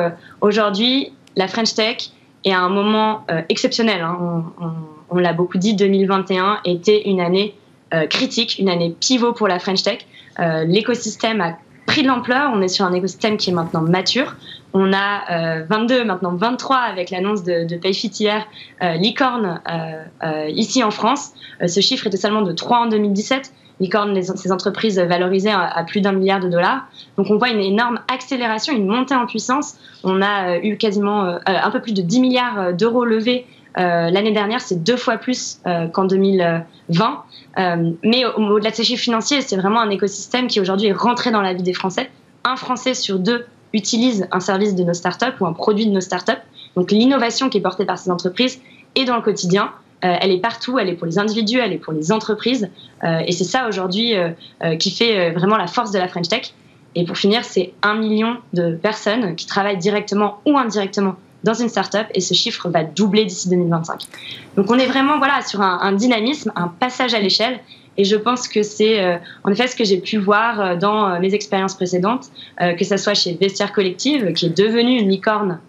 Aujourd'hui, 0.42 1.14
la 1.36 1.48
French 1.48 1.74
Tech 1.74 2.12
est 2.46 2.54
à 2.54 2.60
un 2.60 2.70
moment 2.70 3.26
exceptionnel. 3.50 4.02
Hein. 4.02 4.46
On 5.10 5.18
l'a 5.18 5.34
beaucoup 5.34 5.58
dit, 5.58 5.76
2021 5.76 6.60
était 6.66 7.10
une 7.10 7.20
année 7.20 7.56
critique, 8.10 8.60
une 8.60 8.70
année 8.70 8.96
pivot 9.00 9.34
pour 9.34 9.48
la 9.48 9.60
French 9.60 9.84
Tech. 9.84 10.00
L'écosystème 10.40 11.42
a 11.42 11.58
pris 11.86 12.04
de 12.04 12.08
l'ampleur. 12.08 12.52
On 12.54 12.62
est 12.62 12.68
sur 12.68 12.86
un 12.86 12.94
écosystème 12.94 13.38
qui 13.38 13.50
est 13.50 13.54
maintenant 13.54 13.82
mature. 13.82 14.36
On 14.74 14.92
a 14.92 15.64
22, 15.70 16.02
euh, 16.02 16.06
maintenant 16.06 16.36
23 16.36 16.78
avec 16.78 17.12
l'annonce 17.12 17.44
de, 17.44 17.66
de 17.66 17.78
Payfit 17.78 18.12
hier, 18.20 18.46
euh, 18.82 18.94
licorne 18.94 19.62
euh, 19.72 20.48
ici 20.50 20.84
en 20.84 20.92
France. 20.92 21.34
ce 21.66 21.80
chiffre 21.80 22.08
était 22.08 22.18
seulement 22.18 22.42
de 22.42 22.52
3 22.52 22.80
en 22.80 22.86
2017. 22.88 23.54
Licorne, 23.80 24.20
ces 24.22 24.52
entreprises 24.52 25.00
valorisées 25.00 25.52
à, 25.52 25.84
plus 25.84 26.00
d'un 26.00 26.12
milliard 26.12 26.40
de 26.40 26.48
dollars. 26.48 26.88
Donc 27.18 27.28
on 27.30 27.38
voit 27.38 27.50
une 27.50 27.60
énorme 27.60 28.00
accélération, 28.12 28.74
une 28.74 28.88
montée 28.88 29.16
en 29.16 29.26
puissance. 29.26 29.76
On 30.04 30.22
a 30.22 30.60
eu 30.60 30.78
quasiment 30.78 31.38
un 31.46 31.72
peu 31.72 31.82
plus 31.82 31.94
de 31.94 32.04
10 32.04 32.20
milliards 32.22 32.74
d'euros 32.74 33.04
levés 33.04 33.48
l'année 33.76 34.32
dernière, 34.32 34.62
c'est 34.62 34.84
deux 34.84 34.96
fois 34.96 35.18
plus 35.18 35.60
qu'en 35.92 36.06
2020. 36.06 37.24
mais 38.04 38.26
au-delà 38.26 38.70
de 38.70 38.76
ces 38.76 38.84
chiffres 38.84 39.04
financiers, 39.04 39.42
c'est 39.42 39.58
vraiment 39.58 39.82
un 39.82 39.90
écosystème 39.90 40.48
qui 40.48 40.62
aujourd'hui 40.62 40.90
est 40.90 40.94
rentré 40.94 41.32
dans 41.32 41.42
la 41.42 41.54
vie 41.54 41.64
des 41.64 41.74
Français. 41.74 42.12
Un 42.46 42.56
Français 42.56 42.94
sur 42.94 43.18
deux 43.18 43.48
utilise 43.74 44.28
un 44.32 44.40
service 44.40 44.76
de 44.76 44.84
nos 44.84 44.94
startups 44.94 45.36
ou 45.40 45.46
un 45.46 45.54
produit 45.54 45.86
de 45.88 45.92
nos 45.92 46.02
startups. 46.02 46.42
Donc 46.76 46.92
l'innovation 46.92 47.50
qui 47.50 47.58
est 47.58 47.62
portée 47.62 47.86
par 47.86 47.98
ces 47.98 48.10
entreprises 48.10 48.62
est 48.96 49.06
dans 49.06 49.16
le 49.16 49.22
quotidien. 49.22 49.72
Euh, 50.06 50.16
elle 50.22 50.32
est 50.32 50.40
partout, 50.40 50.78
elle 50.78 50.90
est 50.90 50.94
pour 50.94 51.08
les 51.08 51.18
individus, 51.18 51.60
elle 51.60 51.74
est 51.74 51.78
pour 51.78 51.94
les 51.94 52.12
entreprises. 52.12 52.70
Euh, 53.04 53.20
et 53.26 53.32
c'est 53.32 53.44
ça 53.44 53.68
aujourd'hui 53.68 54.16
euh, 54.16 54.76
qui 54.78 54.92
fait 54.92 55.32
vraiment 55.32 55.58
la 55.58 55.68
force 55.68 55.92
de 55.92 56.00
la 56.00 56.08
French 56.08 56.28
Tech. 56.28 56.54
Et 56.96 57.06
pour 57.06 57.18
finir, 57.18 57.44
c'est 57.44 57.74
un 57.82 57.96
million 57.96 58.38
de 58.54 58.76
personnes 58.76 59.36
qui 59.36 59.48
travaillent 59.48 59.78
directement 59.78 60.40
ou 60.46 60.58
indirectement 60.58 61.16
dans 61.44 61.56
une 61.56 61.68
startup 61.68 62.06
et 62.14 62.22
ce 62.22 62.34
chiffre 62.34 62.70
va 62.70 62.84
doubler 62.84 63.26
d'ici 63.26 63.50
2025. 63.50 64.02
Donc 64.56 64.70
on 64.70 64.78
est 64.78 64.86
vraiment 64.86 65.18
voilà 65.18 65.42
sur 65.42 65.60
un 65.62 65.92
dynamisme, 65.92 66.54
un 66.56 66.68
passage 66.68 67.14
à 67.14 67.20
l'échelle 67.20 67.60
et 67.98 68.04
je 68.04 68.16
pense 68.16 68.48
que 68.48 68.64
c'est 68.64 69.04
euh, 69.04 69.18
en 69.44 69.52
effet 69.52 69.68
ce 69.68 69.76
que 69.76 69.84
j'ai 69.84 69.98
pu 69.98 70.18
voir 70.18 70.60
euh, 70.60 70.76
dans 70.76 71.08
euh, 71.08 71.20
mes 71.20 71.34
expériences 71.34 71.76
précédentes, 71.76 72.28
que 72.60 72.84
ce 72.84 72.98
soit 72.98 73.14
chez 73.14 73.36
Vestiaire 73.40 73.72
Collective, 73.74 74.34
qui 74.34 74.48
est 74.48 74.58
devenue 74.58 75.00
une 75.00 75.10
licorne 75.10 75.60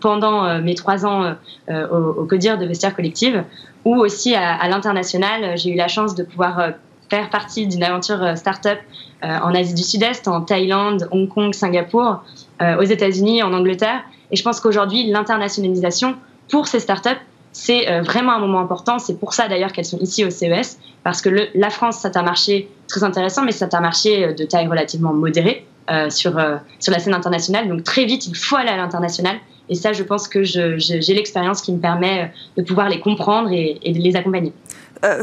pendant 0.00 0.60
mes 0.60 0.76
trois 0.76 1.04
ans 1.04 1.34
au, 1.68 2.24
CODIR 2.24 2.56
de 2.56 2.66
Vestiaire 2.66 2.94
Collective, 2.94 3.42
ou 3.84 3.96
aussi 3.96 4.34
à, 4.34 4.68
l'international. 4.68 5.58
J'ai 5.58 5.70
eu 5.70 5.74
la 5.74 5.88
chance 5.88 6.14
de 6.14 6.22
pouvoir 6.22 6.74
faire 7.10 7.30
partie 7.30 7.66
d'une 7.66 7.82
aventure 7.82 8.36
start-up 8.36 8.78
en 9.22 9.54
Asie 9.54 9.74
du 9.74 9.82
Sud-Est, 9.82 10.28
en 10.28 10.42
Thaïlande, 10.42 11.08
Hong 11.10 11.28
Kong, 11.28 11.52
Singapour, 11.52 12.22
aux 12.60 12.82
États-Unis, 12.82 13.42
en 13.42 13.52
Angleterre. 13.52 14.04
Et 14.30 14.36
je 14.36 14.42
pense 14.44 14.60
qu'aujourd'hui, 14.60 15.10
l'internationalisation 15.10 16.14
pour 16.48 16.68
ces 16.68 16.78
startups, 16.78 17.20
c'est 17.56 17.88
euh, 17.88 18.02
vraiment 18.02 18.32
un 18.32 18.38
moment 18.38 18.60
important. 18.60 18.98
C'est 18.98 19.18
pour 19.18 19.32
ça 19.32 19.48
d'ailleurs 19.48 19.72
qu'elles 19.72 19.86
sont 19.86 19.98
ici 19.98 20.26
au 20.26 20.30
CES, 20.30 20.78
parce 21.02 21.22
que 21.22 21.30
la 21.54 21.70
France, 21.70 21.98
c'est 22.02 22.16
un 22.18 22.22
marché 22.22 22.68
très 22.86 23.02
intéressant, 23.02 23.44
mais 23.44 23.52
c'est 23.52 23.72
un 23.72 23.80
marché 23.80 24.24
euh, 24.24 24.32
de 24.34 24.44
taille 24.44 24.68
relativement 24.68 25.14
modérée 25.14 25.66
euh, 25.90 26.10
sur, 26.10 26.32
sur 26.78 26.92
la 26.92 26.98
scène 26.98 27.14
internationale. 27.14 27.66
Donc 27.68 27.82
très 27.82 28.04
vite, 28.04 28.26
il 28.26 28.36
faut 28.36 28.56
aller 28.56 28.68
à 28.68 28.76
l'international. 28.76 29.36
Et 29.70 29.74
ça, 29.74 29.94
je 29.94 30.02
pense 30.02 30.28
que 30.28 30.44
j'ai 30.44 31.14
l'expérience 31.14 31.62
qui 31.62 31.72
me 31.72 31.78
permet 31.78 32.30
de 32.56 32.62
pouvoir 32.62 32.90
les 32.90 33.00
comprendre 33.00 33.50
et, 33.50 33.80
de 33.84 33.98
les 33.98 34.14
accompagner. 34.14 34.52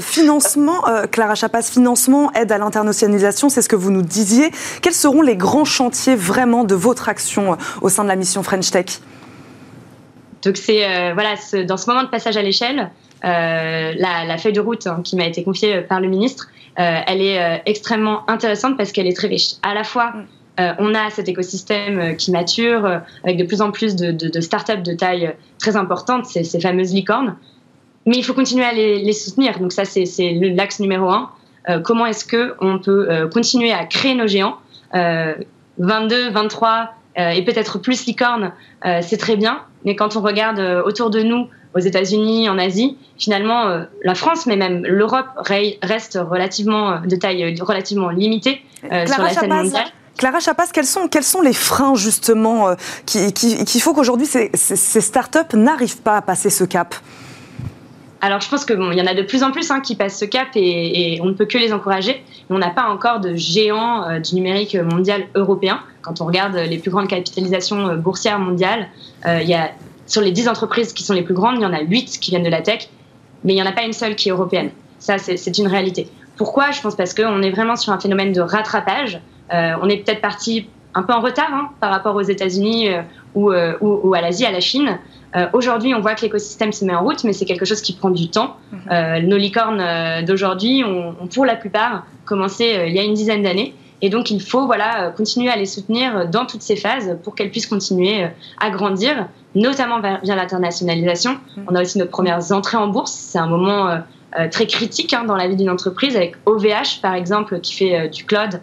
financement, 0.02 0.82
Clara 1.12 1.36
Chapas, 1.36 1.62
financement, 1.62 2.30
aide 2.34 2.52
à 2.52 2.58
l'internationalisation, 2.58 3.48
c'est 3.48 3.62
ce 3.62 3.70
que 3.70 3.78
vous 3.78 3.90
nous 3.92 4.02
disiez. 4.02 4.52
Quels 4.82 4.94
seront 4.94 5.22
les 5.22 5.38
grands 5.38 5.64
chantiers 5.64 6.16
vraiment 6.16 6.66
de 6.66 6.76
votre 6.76 7.08
action 7.08 7.58
au 7.82 7.88
sein 7.88 8.04
de 8.04 8.10
la 8.10 8.18
mission 8.18 8.44
French 8.44 8.70
Tech? 8.70 9.00
Donc 10.44 10.58
c'est 10.58 10.86
euh, 10.86 11.14
voilà, 11.14 11.36
dans 11.66 11.78
ce 11.78 11.90
moment 11.90 12.04
de 12.04 12.10
passage 12.10 12.38
à 12.38 12.42
l'échelle, 12.42 12.92
euh, 13.24 13.94
la, 13.98 14.38
feuille 14.38 14.54
de 14.54 14.60
route 14.60 14.88
hein, 14.88 15.02
qui 15.04 15.16
m'a 15.16 15.26
été 15.26 15.44
confiée 15.44 15.82
par 15.82 16.02
le 16.02 16.08
ministre, 16.08 16.50
euh, 16.80 17.00
elle 17.08 17.22
est 17.22 17.62
extrêmement 17.66 18.30
intéressante 18.30 18.76
parce 18.78 18.92
qu'elle 18.92 19.08
est 19.08 19.16
très 19.16 19.28
riche. 19.28 19.54
À 19.62 19.74
la 19.74 19.84
fois, 19.84 20.12
mm. 20.12 20.64
on 20.80 20.94
a 20.94 21.10
cet 21.10 21.30
écosystème 21.30 22.18
qui 22.18 22.32
mature 22.32 23.02
avec 23.24 23.38
de 23.38 23.46
plus 23.46 23.62
en 23.62 23.72
plus 23.72 23.96
de, 23.96 24.12
de, 24.12 24.28
de 24.28 24.42
startups 24.42 24.82
de 24.84 24.94
taille 24.94 25.34
très 25.60 25.78
importante, 25.78 26.26
ces, 26.26 26.44
ces, 26.44 26.60
fameuses 26.60 26.94
licornes. 26.94 27.38
Mais 28.06 28.18
il 28.18 28.24
faut 28.24 28.34
continuer 28.34 28.66
à 28.66 28.74
les, 28.74 29.00
les 29.00 29.14
soutenir. 29.14 29.60
Donc 29.60 29.72
ça, 29.72 29.86
c'est 29.86 30.06
l'axe 30.42 30.82
numéro 30.82 31.10
un. 31.10 31.30
comment 31.84 32.06
est-ce 32.06 32.26
que 32.26 32.56
on 32.60 32.80
peut 32.80 33.30
continuer 33.34 33.72
à 33.72 33.86
créer 33.86 34.16
nos 34.16 34.28
géants 34.28 34.58
22, 34.94 36.32
23 36.32 36.94
et 37.16 37.44
peut-être 37.44 37.80
plus 37.80 38.06
licornes, 38.06 38.54
c'est 39.02 39.18
très 39.18 39.36
bien. 39.36 39.64
Mais 39.86 39.96
quand 39.96 40.16
on 40.16 40.22
regarde 40.22 40.60
euh, 40.60 40.84
autour 40.84 41.10
de 41.10 41.22
nous, 41.22 41.48
aux 41.76 41.80
États-Unis, 41.80 42.50
en 42.50 42.58
Asie, 42.58 42.98
finalement, 43.18 43.68
euh, 43.68 43.84
la 44.04 44.16
France, 44.16 44.46
mais 44.46 44.56
même 44.56 44.86
l'Europe, 44.86 45.28
reste 45.38 46.20
relativement 46.22 46.92
euh, 46.92 46.98
de 47.00 47.16
taille 47.16 47.60
relativement 47.62 48.10
limitée 48.10 48.62
sur 48.82 49.22
la 49.22 49.30
scène 49.30 49.54
mondiale. 49.54 49.88
Clara 50.18 50.40
Chapas, 50.40 50.68
quels 50.72 50.86
sont, 50.86 51.08
quels 51.08 51.24
sont 51.24 51.42
les 51.42 51.54
freins 51.54 51.96
justement 51.96 52.76
qui, 53.08 53.34
qui, 53.34 53.66
qui 53.66 53.80
font 53.80 53.96
qu'aujourd'hui 53.96 54.28
ces, 54.28 54.52
ces, 54.54 55.02
startups 55.02 55.56
n'arrivent 55.56 56.02
pas 56.02 56.18
à 56.18 56.22
passer 56.22 56.52
ce 56.52 56.64
cap? 56.64 56.94
Alors, 58.26 58.40
je 58.40 58.48
pense 58.48 58.64
qu'il 58.64 58.78
y 58.78 59.02
en 59.02 59.06
a 59.06 59.14
de 59.14 59.22
plus 59.22 59.44
en 59.44 59.52
plus 59.52 59.70
hein, 59.70 59.82
qui 59.82 59.96
passent 59.96 60.18
ce 60.18 60.24
cap 60.24 60.48
et, 60.56 61.20
on 61.22 61.26
ne 61.26 61.34
peut 61.34 61.44
que 61.44 61.58
les 61.58 61.74
encourager. 61.74 62.24
on 62.50 62.58
n'a 62.58 62.70
pas 62.70 62.88
encore 62.90 63.20
de 63.20 63.36
géants 63.36 64.20
du 64.22 64.36
numérique 64.36 64.76
mondial 64.76 65.24
européen. 65.36 65.82
Quand 66.02 66.22
on 66.22 66.26
regarde 66.26 66.56
les 66.56 66.78
plus 66.78 66.90
grandes 66.90 67.10
capitalisations 67.10 67.98
boursières 67.98 68.40
mondiales, 68.40 68.88
il 69.26 69.46
y 69.46 69.54
a 69.54 69.72
sur 70.08 70.22
les 70.22 70.32
10 70.32 70.48
entreprises 70.48 70.94
qui 70.94 71.04
sont 71.04 71.14
les 71.14 71.22
plus 71.22 71.34
grandes, 71.34 71.56
il 71.58 71.64
y 71.64 71.66
en 71.66 71.74
a 71.74 71.82
8 71.82 72.20
qui 72.22 72.32
viennent 72.32 72.44
de 72.44 72.50
la 72.50 72.62
tech, 72.62 72.88
mais 73.44 73.54
il 73.54 73.56
n'y 73.56 73.62
en 73.62 73.66
a 73.66 73.72
pas 73.74 73.84
une 73.84 73.94
seule 73.94 74.16
qui 74.16 74.30
est 74.30 74.32
européenne. 74.32 74.72
Ça, 75.00 75.18
c'est 75.18 75.58
une 75.58 75.68
réalité. 75.68 76.08
Pourquoi? 76.38 76.72
Je 76.72 76.82
pense 76.82 76.96
parce 76.96 77.14
qu'on 77.14 77.42
est 77.42 77.52
vraiment 77.52 77.76
sur 77.76 77.92
un 77.94 78.00
phénomène 78.00 78.32
de 78.32 78.42
rattrapage. 78.42 79.20
Euh, 79.54 79.74
on 79.82 79.90
est 79.90 79.98
peut-être 79.98 80.22
parti 80.22 80.68
un 80.94 81.04
peu 81.04 81.14
en 81.14 81.20
retard 81.20 81.54
hein, 81.54 81.70
par 81.80 81.92
rapport 81.92 82.16
aux 82.16 82.22
États-Unis 82.22 82.90
euh, 82.90 83.02
euh, 83.36 83.78
ou, 83.82 84.14
à 84.14 84.22
l'Asie, 84.22 84.46
à 84.46 84.52
la 84.52 84.60
Chine. 84.60 84.98
Aujourd'hui, 85.54 85.94
on 85.96 86.00
voit 86.00 86.16
que 86.16 86.22
l'écosystème 86.22 86.72
se 86.72 86.86
met 86.86 86.94
en 86.94 87.04
route, 87.04 87.24
mais 87.24 87.34
c'est 87.34 87.46
quelque 87.46 87.66
chose 87.66 87.82
qui 87.82 87.94
prend 87.94 88.10
du 88.12 88.30
temps. 88.30 88.58
Mhm. 88.72 89.28
nos 89.28 89.38
licornes 89.38 89.84
d'aujourd'hui 90.26 90.84
ont, 90.84 91.16
pour 91.34 91.46
la 91.46 91.56
plupart 91.56 92.06
commencé 92.26 92.86
il 92.88 92.94
y 92.94 93.00
a 93.00 93.04
une 93.04 93.14
dizaine 93.14 93.44
d'années. 93.44 93.74
Et 94.02 94.10
donc, 94.10 94.32
il 94.32 94.42
faut 94.42 94.66
voilà, 94.66 95.14
continuer 95.16 95.50
à 95.50 95.56
les 95.56 95.66
soutenir 95.66 96.28
dans 96.30 96.46
toutes 96.46 96.62
ces 96.62 96.76
phases 96.76 97.18
pour 97.24 97.36
qu'elles 97.36 97.52
puissent 97.52 97.68
continuer 97.68 98.28
à 98.60 98.70
grandir 98.70 99.28
notamment 99.56 100.00
via 100.00 100.36
l'internationalisation. 100.36 101.34
Mm. 101.34 101.62
On 101.68 101.76
a 101.76 101.82
aussi 101.82 101.98
nos 101.98 102.06
premières 102.06 102.52
entrées 102.52 102.78
en 102.78 102.88
bourse. 102.88 103.12
C'est 103.12 103.38
un 103.38 103.48
moment 103.48 103.88
euh, 103.88 103.98
euh, 104.40 104.50
très 104.50 104.68
critique 104.68 105.14
hein, 105.14 105.24
dans 105.26 105.36
la 105.36 105.48
vie 105.48 105.56
d'une 105.56 105.70
entreprise, 105.70 106.16
avec 106.16 106.36
OVH 106.46 107.02
par 107.02 107.14
exemple, 107.14 107.60
qui 107.60 107.74
fait 107.74 108.00
euh, 108.00 108.08
du 108.08 108.26
cloud 108.26 108.62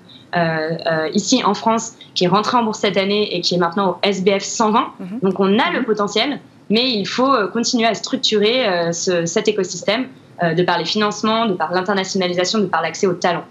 ici 1.12 1.42
en 1.44 1.54
France, 1.54 1.94
qui 2.14 2.24
est 2.24 2.28
rentré 2.28 2.56
en 2.56 2.62
bourse 2.62 2.78
cette 2.78 2.96
année 2.96 3.34
et 3.34 3.40
qui 3.40 3.56
est 3.56 3.58
maintenant 3.58 3.90
au 3.90 3.96
SBF 4.04 4.44
120. 4.44 4.78
Mm-hmm. 4.78 5.20
Donc 5.22 5.40
on 5.40 5.58
a 5.58 5.72
le 5.72 5.82
potentiel, 5.82 6.38
mais 6.70 6.90
il 6.90 7.06
faut 7.06 7.30
continuer 7.52 7.86
à 7.86 7.94
structurer 7.94 8.92
cet 8.92 9.48
écosystème 9.48 10.06
de 10.42 10.62
par 10.62 10.78
les 10.78 10.84
financements, 10.84 11.46
de 11.46 11.54
par 11.54 11.72
l'internationalisation, 11.72 12.60
de 12.60 12.66
par 12.66 12.82
l'accès 12.82 13.06
aux 13.06 13.14
talents. 13.14 13.44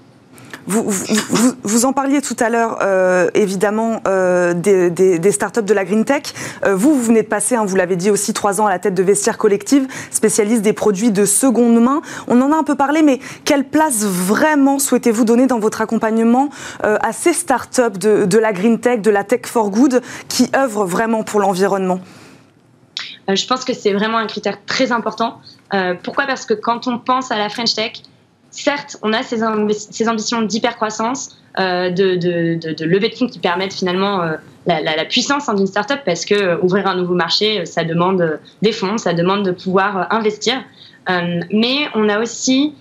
Vous, 0.68 0.86
vous, 1.64 1.86
en 1.86 1.94
parliez 1.94 2.22
tout 2.22 2.36
à 2.40 2.50
l'heure, 2.50 2.78
euh, 2.84 3.30
évidemment, 3.34 4.02
euh, 4.08 4.54
des, 4.54 5.32
startups 5.32 5.64
de 5.64 5.74
la 5.74 5.84
green 5.84 6.06
tech. 6.06 6.24
Euh, 6.64 6.76
vous, 6.76 6.94
vous 6.94 7.02
venez 7.02 7.24
de 7.24 7.28
passer, 7.28 7.56
hein, 7.56 7.66
vous 7.66 7.76
l'avez 7.76 7.96
dit 7.96 8.12
aussi, 8.12 8.34
trois 8.34 8.62
ans 8.62 8.68
à 8.68 8.70
la 8.70 8.78
tête 8.78 8.94
de 8.94 9.02
Vestiaire 9.02 9.40
Collective, 9.40 9.88
spécialiste 10.12 10.62
des 10.62 10.74
produits 10.74 11.12
de 11.12 11.26
seconde 11.26 11.82
main. 11.82 12.02
On 12.28 12.40
en 12.42 12.52
a 12.52 12.56
un 12.56 12.64
peu 12.64 12.76
parlé, 12.76 13.02
mais 13.02 13.20
quelle 13.46 13.64
place 13.64 14.04
vraiment 14.04 14.78
souhaitez-vous 14.78 15.26
donner 15.26 15.48
dans 15.48 15.60
votre 15.60 15.82
accompagnement 15.82 16.50
à 16.84 17.14
ces 17.14 17.34
startups 17.34 17.98
de, 18.00 18.26
de 18.26 18.38
la 18.38 18.54
green 18.54 18.80
tech, 18.80 19.02
de 19.02 19.10
la 19.10 19.24
tech 19.24 19.42
for 19.46 19.72
good, 19.72 20.02
qui 20.28 20.52
œuvrent 20.56 20.86
vraiment 20.86 21.24
pour 21.24 21.40
l'environnement? 21.40 22.00
Je 23.36 23.46
pense 23.46 23.64
que 23.64 23.74
c'est 23.74 23.94
vraiment 23.94 24.18
un 24.18 24.28
critère 24.28 24.58
très 24.66 24.92
important. 24.92 25.40
pourquoi? 26.04 26.26
Parce 26.26 26.46
que 26.46 26.54
quand 26.54 26.88
on 26.88 26.98
pense 26.98 27.32
à 27.32 27.38
la 27.38 27.50
French 27.50 27.76
Tech, 27.76 28.02
certes, 28.52 28.98
on 29.02 29.14
a 29.14 29.24
ces, 29.24 29.44
ambitions 29.44 30.42
d'hypercroissance, 30.42 31.38
euh, 31.60 31.90
de, 31.90 32.16
de, 32.16 32.74
de, 32.74 32.86
levée 32.86 33.10
de 33.10 33.16
fonds 33.16 33.28
qui 33.28 33.40
permettent 33.40 33.74
finalement 33.74 34.22
euh, 34.22 34.36
la, 34.68 35.06
puissance 35.06 35.54
d'une 35.54 35.68
startup 35.68 36.00
parce 36.06 36.24
que 36.26 36.36
euh, 36.36 36.58
ouvrir 36.62 36.88
un 36.88 36.96
nouveau 36.96 37.16
marché, 37.16 37.66
ça 37.66 37.84
demande 37.84 38.40
des 38.62 38.72
fonds, 38.72 38.98
ça 38.98 39.14
demande 39.14 39.44
de 39.44 39.52
pouvoir 39.52 40.08
investir. 40.14 40.64
mais 41.08 41.88
on 41.96 42.08
a 42.08 42.20
aussi 42.20 42.76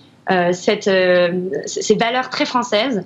ces 0.51 1.95
valeurs 1.99 2.29
très 2.29 2.45
françaises 2.45 3.03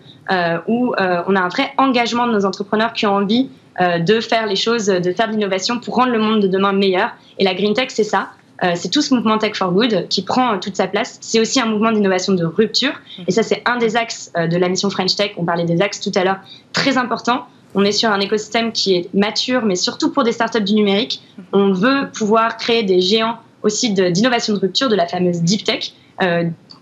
où 0.68 0.94
on 0.98 1.36
a 1.36 1.42
un 1.42 1.48
vrai 1.48 1.72
engagement 1.78 2.28
de 2.28 2.34
nos 2.34 2.46
entrepreneurs 2.46 2.92
qui 2.92 3.08
ont 3.08 3.16
envie 3.16 3.50
de 3.80 4.20
faire 4.20 4.46
les 4.46 4.56
choses, 4.56 4.86
de 4.86 5.12
faire 5.14 5.28
de 5.28 5.34
l'innovation 5.34 5.80
pour 5.80 5.96
rendre 5.96 6.12
le 6.12 6.20
monde 6.20 6.42
de 6.42 6.48
demain 6.48 6.74
meilleur. 6.74 7.10
Et 7.40 7.44
la 7.44 7.54
green 7.54 7.74
tech, 7.74 7.88
c'est 7.90 8.04
ça. 8.04 8.30
c'est 8.76 8.90
tout 8.90 9.02
ce 9.02 9.14
mouvement 9.14 9.38
Tech 9.38 9.56
for 9.56 9.72
Good 9.72 10.08
qui 10.10 10.22
prend 10.22 10.60
toute 10.60 10.76
sa 10.76 10.88
place. 10.88 11.18
C'est 11.22 11.40
aussi 11.40 11.60
un 11.60 11.66
mouvement 11.66 11.92
d'innovation 11.92 12.34
de 12.34 12.46
rupture. 12.46 12.94
Et 13.28 13.32
ça, 13.32 13.42
c'est 13.42 13.64
un 13.66 13.78
des 13.78 13.96
axes 13.96 14.32
de 14.36 14.58
la 14.58 14.70
mission 14.70 14.90
French 14.90 15.16
Tech. 15.16 15.32
On 15.38 15.46
parlait 15.46 15.66
des 15.66 15.82
axes 15.82 16.00
tout 16.00 16.12
à 16.16 16.24
l'heure, 16.24 16.38
très 16.72 16.98
important. 16.98 17.48
On 17.76 17.84
est 17.84 17.92
sur 17.92 18.10
un 18.10 18.20
écosystème 18.20 18.72
qui 18.72 18.96
est 18.96 19.14
mature, 19.14 19.64
mais 19.66 19.76
surtout 19.76 20.12
pour 20.12 20.24
des 20.24 20.32
startups 20.32 20.62
du 20.62 20.74
numérique. 20.74 21.22
On 21.52 21.74
veut 21.74 22.10
pouvoir 22.14 22.58
créer 22.58 22.84
des 22.84 23.02
géants 23.02 23.38
aussi 23.64 23.92
d'innovation 23.92 24.54
de, 24.54 24.60
rupture, 24.60 24.90
de 24.90 24.96
la 24.96 25.08
fameuse 25.08 25.42
deep 25.42 25.64
tech. 25.64 25.94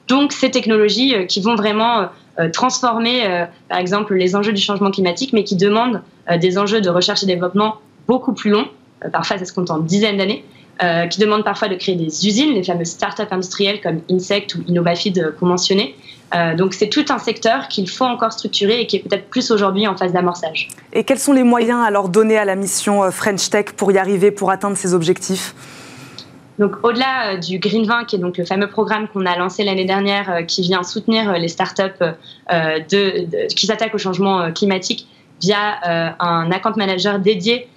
donc, 0.07 0.33
ces 0.33 0.51
technologies 0.51 1.27
qui 1.27 1.39
vont 1.41 1.55
vraiment 1.55 2.01
euh, 2.01 2.05
transformer, 2.49 3.25
euh, 3.25 3.45
par 3.69 3.79
exemple, 3.79 4.15
les 4.15 4.35
enjeux 4.35 4.53
du 4.53 4.61
changement 4.61 4.91
climatique, 4.91 5.33
mais 5.33 5.43
qui 5.43 5.55
demandent 5.55 6.01
euh, 6.29 6.37
des 6.37 6.57
enjeux 6.57 6.81
de 6.81 6.89
recherche 6.89 7.23
et 7.23 7.25
développement 7.25 7.75
beaucoup 8.07 8.33
plus 8.33 8.51
longs. 8.51 8.67
parfois, 9.11 9.37
ça 9.37 9.45
se 9.45 9.53
compte 9.53 9.71
en 9.71 9.79
dizaines 9.79 10.17
d'années. 10.17 10.43
qui 11.11 11.19
demandent 11.19 11.43
parfois 11.43 11.67
de 11.67 11.75
créer 11.75 11.95
des 11.95 12.27
usines, 12.27 12.53
les 12.55 12.63
fameuses 12.63 12.89
startups 12.89 13.29
industrielles 13.29 13.81
comme 13.81 14.01
Insect 14.09 14.55
ou 14.55 14.63
Innovafeed 14.67 15.35
qu'on 15.39 15.45
mentionnait. 15.45 15.93
donc 16.57 16.73
c'est 16.73 16.89
tout 16.89 17.05
un 17.09 17.19
secteur 17.19 17.67
qu'il 17.67 17.87
faut 17.87 18.05
encore 18.05 18.33
structurer 18.33 18.81
et 18.81 18.87
qui 18.87 18.95
est 18.95 18.99
peut-être 18.99 19.29
plus 19.29 19.51
aujourd'hui 19.51 19.87
en 19.87 19.95
phase 19.95 20.11
d'amorçage. 20.11 20.69
Et 20.91 21.03
quels 21.03 21.19
sont 21.19 21.33
les 21.33 21.43
moyens 21.43 21.85
alors 21.85 22.09
donnés 22.09 22.39
à 22.39 22.45
la 22.45 22.55
mission 22.55 23.11
French 23.11 23.51
Tech 23.51 23.65
pour 23.77 23.91
y 23.91 23.99
arriver, 23.99 24.31
pour 24.31 24.49
atteindre 24.49 24.75
ces 24.75 24.95
objectifs? 24.95 25.53
Donc 26.59 26.75
au-delà 26.83 27.33
euh, 27.33 27.37
du 27.37 27.59
Green 27.59 27.85
20, 27.85 28.05
qui 28.05 28.15
est 28.15 28.19
donc 28.19 28.37
le 28.37 28.45
fameux 28.45 28.67
programme 28.67 29.07
qu'on 29.07 29.25
a 29.25 29.37
lancé 29.37 29.63
l'année 29.63 29.85
dernière, 29.85 30.31
euh, 30.31 30.41
qui 30.43 30.61
vient 30.61 30.83
soutenir 30.83 31.29
euh, 31.29 31.37
les 31.37 31.47
startups 31.47 31.81
qui 32.87 33.65
s'attaquent 33.65 33.95
au 33.95 33.99
changement 33.99 34.51
climatique 34.51 35.07
via 35.41 36.13
un 36.19 36.51
account 36.51 36.73
manager 36.75 37.19
dédié 37.19 37.67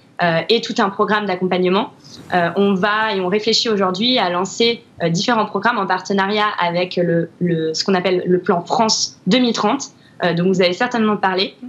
et 0.49 0.61
tout 0.61 0.75
un 0.79 0.89
programme 0.89 1.25
d'accompagnement. 1.25 1.93
on 2.33 2.73
va 2.73 3.15
et 3.15 3.21
on 3.21 3.27
réfléchit 3.27 3.69
aujourd'hui 3.69 4.17
à 4.19 4.29
lancer 4.29 4.83
différents 5.09 5.45
programmes 5.45 5.77
en 5.77 5.87
partenariat 5.87 6.47
avec 6.59 6.97
le, 6.97 7.29
ce 7.73 7.83
qu'on 7.83 7.93
appelle 7.93 8.23
le 8.27 8.39
plan 8.39 8.61
France 8.61 9.17
2030. 9.27 9.91
dont 10.35 10.47
vous 10.47 10.61
avez 10.61 10.73
certainement 10.73 11.17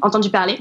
entendu 0.03 0.31
parler, 0.31 0.61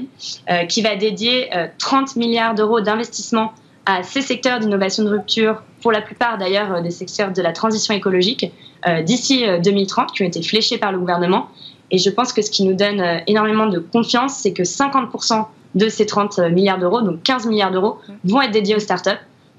qui 0.68 0.82
va 0.82 0.94
dédier 0.96 1.50
30 1.78 2.16
milliards 2.16 2.54
d'euros 2.54 2.80
d'investissement 2.80 3.52
à 3.86 4.02
ces 4.02 4.20
secteurs 4.20 4.58
d'innovation 4.58 5.04
de 5.04 5.08
rupture, 5.08 5.62
pour 5.80 5.92
la 5.92 6.02
plupart 6.02 6.36
d'ailleurs 6.36 6.74
euh, 6.74 6.80
des 6.82 6.90
secteurs 6.90 7.32
de 7.32 7.40
la 7.40 7.52
transition 7.52 7.94
écologique, 7.94 8.52
euh, 8.86 9.02
d'ici 9.02 9.44
2030, 9.62 10.08
euh, 10.10 10.12
qui 10.12 10.22
ont 10.24 10.26
été 10.26 10.42
fléchés 10.42 10.76
par 10.76 10.92
le 10.92 10.98
gouvernement. 10.98 11.48
Et 11.92 11.98
je 11.98 12.10
pense 12.10 12.32
que 12.32 12.42
ce 12.42 12.50
qui 12.50 12.64
nous 12.64 12.74
donne 12.74 13.00
énormément 13.28 13.66
de 13.66 13.78
confiance, 13.78 14.34
c'est 14.34 14.52
que 14.52 14.64
50% 14.64 15.46
de 15.76 15.88
ces 15.88 16.04
30 16.04 16.40
milliards 16.50 16.78
d'euros, 16.78 17.00
donc 17.00 17.22
15 17.22 17.46
milliards 17.46 17.70
d'euros, 17.70 17.98
vont 18.24 18.42
être 18.42 18.50
dédiés 18.50 18.74
aux 18.74 18.80
startups. 18.80 19.10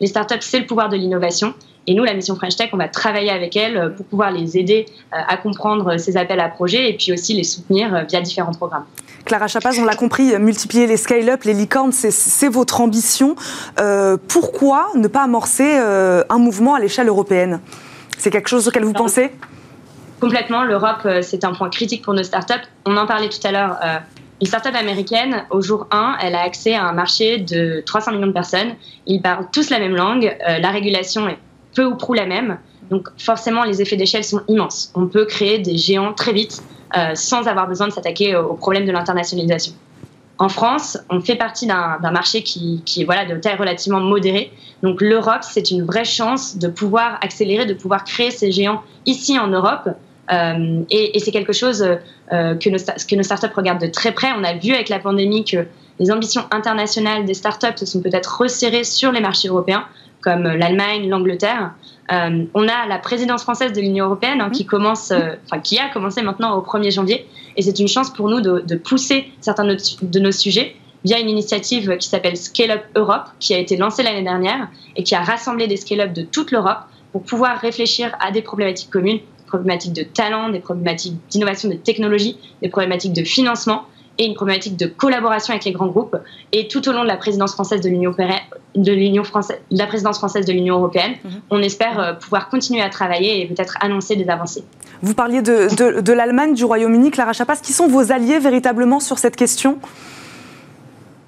Les 0.01 0.07
startups, 0.07 0.41
c'est 0.41 0.59
le 0.59 0.65
pouvoir 0.65 0.89
de 0.89 0.97
l'innovation. 0.97 1.53
Et 1.87 1.93
nous, 1.93 2.03
la 2.03 2.13
mission 2.13 2.35
French 2.35 2.57
Tech, 2.57 2.71
on 2.73 2.77
va 2.77 2.89
travailler 2.89 3.29
avec 3.29 3.55
elles 3.55 3.93
pour 3.95 4.05
pouvoir 4.07 4.31
les 4.31 4.57
aider 4.57 4.87
à 5.13 5.37
comprendre 5.37 5.97
ces 5.97 6.17
appels 6.17 6.41
à 6.41 6.49
projets 6.49 6.89
et 6.89 6.97
puis 6.97 7.13
aussi 7.13 7.33
les 7.33 7.45
soutenir 7.45 8.05
via 8.09 8.19
différents 8.19 8.51
programmes. 8.51 8.83
Clara 9.27 9.47
Chapaz, 9.47 9.77
on 9.77 9.83
l'a 9.83 9.95
compris, 9.95 10.39
multiplier 10.39 10.87
les 10.87 10.95
scale-up, 10.95 11.43
les 11.43 11.53
licornes, 11.53 11.91
c'est 11.91 12.47
votre 12.47 12.79
ambition. 12.79 13.35
Euh, 13.77 14.15
pourquoi 14.29 14.87
ne 14.95 15.09
pas 15.09 15.21
amorcer 15.21 15.77
euh, 15.79 16.23
un 16.29 16.37
mouvement 16.37 16.75
à 16.75 16.79
l'échelle 16.79 17.09
européenne? 17.09 17.59
C'est 18.17 18.29
quelque 18.29 18.47
chose 18.47 18.69
auquel 18.69 18.85
vous 18.85 18.93
pensez? 18.93 19.31
Complètement. 20.21 20.63
L'Europe, 20.63 21.01
euh, 21.05 21.21
c'est 21.21 21.43
un 21.43 21.53
point 21.53 21.69
critique 21.69 22.03
pour 22.03 22.13
nos 22.13 22.23
startups. 22.23 22.53
On 22.85 22.95
en 22.95 23.05
parlait 23.05 23.27
tout 23.27 23.45
à 23.45 23.51
l'heure. 23.51 23.77
Une 24.39 24.47
startup 24.47 24.73
américaine, 24.73 25.43
au 25.49 25.61
jour 25.61 25.87
1, 25.91 26.19
elle 26.21 26.33
a 26.33 26.43
accès 26.43 26.73
à 26.73 26.85
un 26.85 26.93
marché 26.93 27.37
de 27.37 27.83
300 27.85 28.13
millions 28.13 28.27
de 28.27 28.31
personnes. 28.31 28.75
Ils 29.07 29.21
parlent 29.21 29.47
tous 29.51 29.69
la 29.69 29.79
même 29.79 29.95
langue. 29.95 30.37
la 30.47 30.71
régulation 30.71 31.27
est 31.27 31.37
peu 31.75 31.83
ou 31.83 31.95
prou 31.95 32.13
la 32.13 32.27
même. 32.27 32.59
Donc 32.89 33.09
forcément, 33.17 33.65
les 33.65 33.81
effets 33.81 33.97
d'échelle 33.97 34.23
sont 34.23 34.41
immenses. 34.47 34.93
On 34.95 35.07
peut 35.07 35.25
créer 35.25 35.59
des 35.59 35.75
géants 35.75 36.13
très 36.13 36.31
vite 36.31 36.63
sans 37.15 37.47
avoir 37.47 37.67
besoin 37.67 37.87
de 37.87 37.93
s'attaquer 37.93 38.35
au, 38.35 38.53
problème 38.53 38.85
de 38.85 38.91
l'internationalisation. 38.91 39.73
En 40.39 40.49
France, 40.49 40.97
on 41.09 41.19
fait 41.19 41.35
partie 41.35 41.65
d'un 41.65 42.11
marché 42.11 42.43
qui, 42.43 42.83
est 42.97 43.03
voilà, 43.03 43.25
de 43.25 43.35
taille 43.39 43.55
relativement 43.55 43.99
modérée. 43.99 44.51
Donc 44.83 45.01
l'Europe, 45.01 45.41
c'est 45.41 45.71
une 45.71 45.83
vraie 45.83 46.05
chance 46.05 46.57
de 46.57 46.67
pouvoir 46.67 47.17
accélérer, 47.21 47.65
de 47.65 47.73
pouvoir 47.73 48.03
créer 48.03 48.29
ces 48.29 48.51
géants 48.51 48.83
ici 49.05 49.39
en 49.39 49.47
Europe. 49.47 49.89
Euh, 50.31 50.81
et, 50.91 51.17
et 51.17 51.19
c'est 51.19 51.31
quelque 51.31 51.53
chose 51.53 51.81
euh, 52.33 52.55
que, 52.55 52.69
nos, 52.69 52.77
que 52.77 53.15
nos 53.15 53.23
startups 53.23 53.53
regardent 53.55 53.81
de 53.81 53.87
très 53.87 54.11
près. 54.11 54.27
On 54.37 54.43
a 54.43 54.53
vu 54.53 54.73
avec 54.73 54.89
la 54.89 54.99
pandémie 54.99 55.43
que 55.43 55.65
les 55.99 56.11
ambitions 56.11 56.43
internationales 56.51 57.25
des 57.25 57.33
startups 57.33 57.77
se 57.77 57.85
sont 57.85 58.01
peut-être 58.01 58.41
resserrées 58.41 58.83
sur 58.83 59.11
les 59.11 59.21
marchés 59.21 59.47
européens, 59.47 59.85
comme 60.21 60.43
l'Allemagne, 60.43 61.09
l'Angleterre. 61.09 61.71
Euh, 62.11 62.45
on 62.53 62.67
a 62.67 62.87
la 62.87 62.99
présidence 62.99 63.43
française 63.43 63.73
de 63.73 63.81
l'Union 63.81 64.05
européenne 64.05 64.39
hein, 64.39 64.49
qui 64.49 64.63
mhm. 64.63 64.69
commence, 64.69 65.11
euh, 65.11 65.35
enfin 65.45 65.59
qui 65.59 65.77
a 65.77 65.89
commencé 65.89 66.21
maintenant 66.21 66.57
au 66.57 66.61
1er 66.61 66.91
janvier, 66.91 67.27
et 67.55 67.61
c'est 67.61 67.79
une 67.79 67.87
chance 67.87 68.11
pour 68.11 68.29
nous 68.29 68.39
de, 68.39 68.75
pousser 68.75 69.29
certains 69.41 69.65
de 69.65 70.19
nos 70.19 70.31
sujets 70.31 70.75
via 71.03 71.19
une 71.19 71.29
initiative 71.29 71.97
qui 71.97 72.07
s'appelle 72.07 72.37
Scale 72.37 72.71
Up 72.71 72.83
Europe, 72.95 73.25
qui 73.39 73.53
a 73.53 73.59
été 73.59 73.77
lancée 73.77 74.03
l'année 74.03 74.23
dernière 74.23 74.69
et 74.95 75.03
qui 75.03 75.15
a 75.15 75.21
rassemblé 75.21 75.67
des 75.67 75.77
scale-up 75.77 76.13
de 76.13 76.21
toute 76.21 76.51
l'Europe 76.51 76.79
pour 77.11 77.23
pouvoir 77.23 77.59
réfléchir 77.59 78.15
à 78.19 78.31
des 78.31 78.41
problématiques 78.41 78.89
communes, 78.89 79.17
des 79.17 79.45
problématiques 79.47 79.93
de 79.93 80.03
talent, 80.03 80.49
des 80.49 80.59
problématiques 80.59 81.15
d'innovation 81.29 81.69
de 81.69 81.75
technologie, 81.75 82.37
des 82.61 82.69
problématiques 82.69 83.13
de 83.13 83.23
financement 83.23 83.85
et 84.17 84.25
une 84.25 84.33
problématique 84.33 84.77
de 84.77 84.87
collaboration 84.87 85.53
avec 85.53 85.65
les 85.65 85.71
grands 85.71 85.87
groupes. 85.87 86.15
Et 86.51 86.67
tout 86.67 86.87
au 86.89 86.91
long 86.91 87.03
de 87.03 87.07
la 87.07 87.17
présidence 87.17 87.53
française 87.53 87.81
de 87.81 87.89
l'Union 87.89 88.15
de 88.75 88.91
l'Union 88.91 89.23
française, 89.23 89.59
de 89.71 89.77
la 89.77 89.87
présidence 89.87 90.17
française 90.17 90.45
de 90.45 90.53
l'Union 90.53 90.75
européenne, 90.75 91.15
mhm. 91.23 91.31
on 91.49 91.61
espère 91.61 91.99
euh, 91.99 92.13
pouvoir 92.13 92.49
continuer 92.49 92.81
à 92.81 92.89
travailler 92.89 93.41
et 93.41 93.45
peut-être 93.45 93.77
annoncer 93.81 94.15
des 94.15 94.29
avancées. 94.29 94.63
Vous 95.01 95.13
parliez 95.13 95.41
de, 95.41 96.01
de, 96.01 96.13
l'Allemagne, 96.13 96.53
du 96.53 96.65
Royaume-Uni, 96.65 97.11
Clara 97.11 97.33
Chapas. 97.33 97.57
Qui 97.57 97.73
sont 97.73 97.87
vos 97.87 98.11
alliés 98.11 98.39
véritablement 98.39 98.99
sur 98.99 99.19
cette 99.19 99.35
question? 99.35 99.77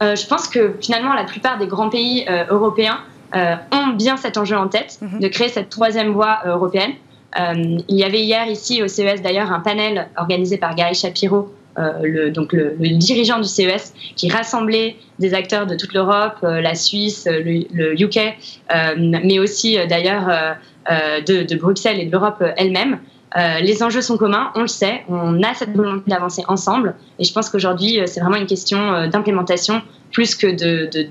Euh, 0.02 0.16
Je 0.16 0.26
pense 0.26 0.48
que 0.48 0.74
finalement, 0.82 1.14
la 1.14 1.26
plupart 1.26 1.60
des 1.60 1.68
grands 1.68 1.90
pays 1.90 2.26
euh, 2.30 2.46
européens 2.50 3.00
ont 3.32 3.94
bien 3.94 4.18
cet 4.18 4.38
enjeu 4.38 4.58
en 4.58 4.68
tête, 4.70 4.98
mhm. 5.04 5.20
de 5.20 5.28
créer 5.28 5.50
cette 5.50 5.70
troisième 5.70 6.14
voie 6.14 6.40
européenne. 6.46 6.94
il 7.38 7.84
y 7.96 8.04
avait 8.04 8.22
hier 8.22 8.48
ici 8.48 8.82
au 8.82 8.88
CES 8.88 9.22
d'ailleurs 9.22 9.52
un 9.52 9.60
panel 9.60 10.10
organisé 10.18 10.58
par 10.58 10.74
Gary 10.74 10.96
Shapiro 10.96 11.54
le, 11.78 12.30
donc 12.30 12.54
le, 12.54 12.76
dirigeant 12.98 13.40
du 13.40 13.48
CES 13.48 13.94
qui 14.16 14.30
rassemblait 14.30 14.98
des 15.20 15.34
acteurs 15.34 15.66
de 15.66 15.76
toute 15.76 15.94
l'Europe, 15.94 16.38
euh, 16.44 16.62
la 16.62 16.76
Suisse, 16.76 17.28
le, 17.28 18.02
UK, 18.02 18.18
euh, 18.18 18.96
mais 18.98 19.40
aussi 19.40 19.78
d'ailleurs 19.88 20.58
de, 20.90 21.56
Bruxelles 21.56 22.00
et 22.00 22.06
de 22.06 22.12
l'Europe 22.12 22.44
elle-même. 22.58 23.00
les 23.36 23.84
enjeux 23.84 24.02
sont 24.02 24.18
communs, 24.18 24.52
on 24.56 24.62
le 24.62 24.68
sait, 24.68 25.04
on 25.08 25.42
a 25.44 25.54
cette 25.54 25.76
volonté 25.76 26.10
d'avancer 26.10 26.44
ensemble, 26.48 26.96
et 27.20 27.24
je 27.24 27.32
pense 27.34 27.50
qu'aujourd'hui, 27.50 28.00
c'est 28.08 28.20
vraiment 28.20 28.38
une 28.38 28.48
question 28.48 29.08
d'implémentation 29.08 29.82
plus 30.12 30.36
que 30.36 30.48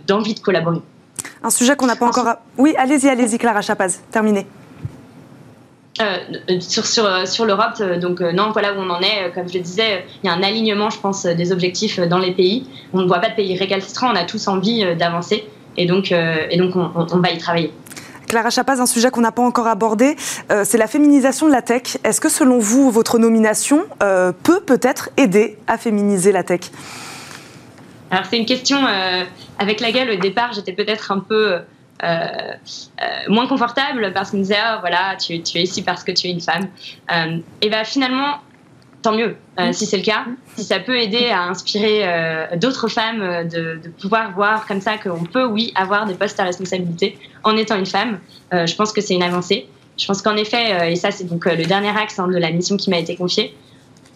d'envie 0.07 0.35
de, 0.35 0.39
de, 0.39 0.43
collaborer. 0.43 0.83
Un 1.43 1.51
sujet 1.51 1.77
qu'on 1.77 1.87
n'a 1.87 1.97
pas 1.97 2.07
encore. 2.07 2.27
Oui, 2.57 2.75
allez-y, 2.77 3.09
allez-y, 3.09 3.39
Clara 3.39 3.63
Chapaz, 3.63 4.01
terminez. 4.11 4.47
Euh, 6.01 6.61
sur, 6.61 6.87
sur, 6.87 7.05
euh, 7.05 7.27
sur 7.27 7.45
l'Europe, 7.45 7.75
euh, 7.81 7.99
donc 7.99 8.21
non, 8.21 8.51
voilà 8.53 8.73
où 8.73 8.77
on 8.79 8.91
en 8.91 9.01
est. 9.01 9.33
Comme 9.35 9.49
je 9.49 9.55
le 9.55 9.61
disais, 9.61 10.05
il 10.23 10.27
y 10.27 10.31
a 10.31 10.33
un 10.33 10.43
alignement, 10.43 10.91
je 10.91 10.99
pense, 10.99 11.27
des 11.27 11.53
objectifs 11.53 11.99
dans 11.99 12.19
les 12.19 12.33
pays. 12.33 12.67
On 12.93 13.01
ne 13.01 13.09
voit 13.09 13.19
pas 13.19 13.31
de 13.31 13.35
pays 13.35 13.57
récalcitrants, 13.57 14.13
on 14.13 14.17
a 14.17 14.25
tous 14.25 14.47
envie 14.49 14.85
d'avancer 14.97 15.49
et 15.77 15.87
donc, 15.87 16.13
et 16.13 16.57
donc 16.57 16.75
on, 16.77 17.19
va 17.19 17.31
y 17.31 17.39
travailler. 17.39 17.73
Clara 18.27 18.51
Chapaz, 18.51 18.81
un 18.81 18.87
sujet 18.87 19.11
qu'on 19.11 19.21
n'a 19.21 19.33
pas 19.33 19.43
encore 19.43 19.67
abordé, 19.67 20.17
c'est 20.65 20.79
la 20.79 20.87
féminisation 20.87 21.47
de 21.47 21.53
la 21.53 21.63
tech. 21.63 21.99
Est-ce 22.05 22.21
que 22.21 22.29
selon 22.29 22.59
vous, 22.59 22.91
votre 22.91 23.19
nomination 23.19 23.85
peut 23.99 24.61
peut-être 24.61 25.11
aider 25.17 25.57
à 25.67 25.79
féminiser 25.79 26.33
la 26.33 26.43
tech? 26.43 26.61
Alors 28.11 28.25
c'est 28.29 28.39
une 28.39 28.47
question 28.47 28.79
avec 29.59 29.81
laquelle 29.81 30.11
au 30.11 30.17
départ 30.17 30.53
j'étais 30.53 30.73
peut-être 30.73 31.13
un 31.13 31.19
peu 31.19 31.53
euh, 31.53 31.59
euh, 31.59 31.61
moins 33.29 33.47
confortable 33.47 34.13
parce 34.15 34.31
qu'on 34.31 34.39
me 34.39 34.43
disait 34.43 34.57
ah, 34.63 34.79
voilà 34.81 35.17
tu, 35.17 35.35
es 35.35 35.63
ici 35.63 35.83
parce 35.83 36.05
que 36.05 36.13
tu 36.13 36.29
es 36.29 36.31
une 36.31 36.41
femme. 36.41 36.69
Euh, 37.13 37.39
et 37.61 37.71
ben 37.71 37.85
finalement 37.85 38.39
tant 39.03 39.13
mieux 39.13 39.37
si 39.73 39.87
c'est 39.87 39.97
le 39.97 40.03
cas. 40.03 40.25
Si 40.57 40.65
ça 40.65 40.81
peut 40.81 40.99
aider 40.99 41.29
à 41.29 41.43
inspirer 41.43 42.05
d'autres 42.57 42.89
femmes 42.89 43.49
de, 43.49 43.81
pouvoir 44.01 44.33
voir 44.33 44.67
comme 44.67 44.81
ça 44.81 44.99
qu'on 44.99 45.25
peut 45.25 45.45
oui 45.45 45.73
avoir 45.77 46.07
des 46.07 46.15
postes 46.15 46.39
à 46.41 46.45
responsabilité 46.45 47.17
en 47.45 47.57
étant 47.57 47.77
une 47.77 47.87
femme 47.87 48.19
je 48.53 48.75
pense 48.75 48.93
que 48.93 49.01
c'est 49.01 49.15
une 49.15 49.23
avancée. 49.23 49.69
Je 49.97 50.07
pense 50.07 50.23
qu'en 50.23 50.37
effet 50.37 50.93
et 50.93 50.97
ça 50.97 51.11
c'est 51.11 51.25
donc 51.25 51.45
le 51.45 51.65
dernier 51.65 51.97
axe 51.97 52.19
hein, 52.19 52.29
de 52.29 52.39
la 52.39 52.51
mission 52.51 52.77
qui 52.77 52.91
m'a 52.91 52.99
été 52.99 53.17
confiée 53.17 53.55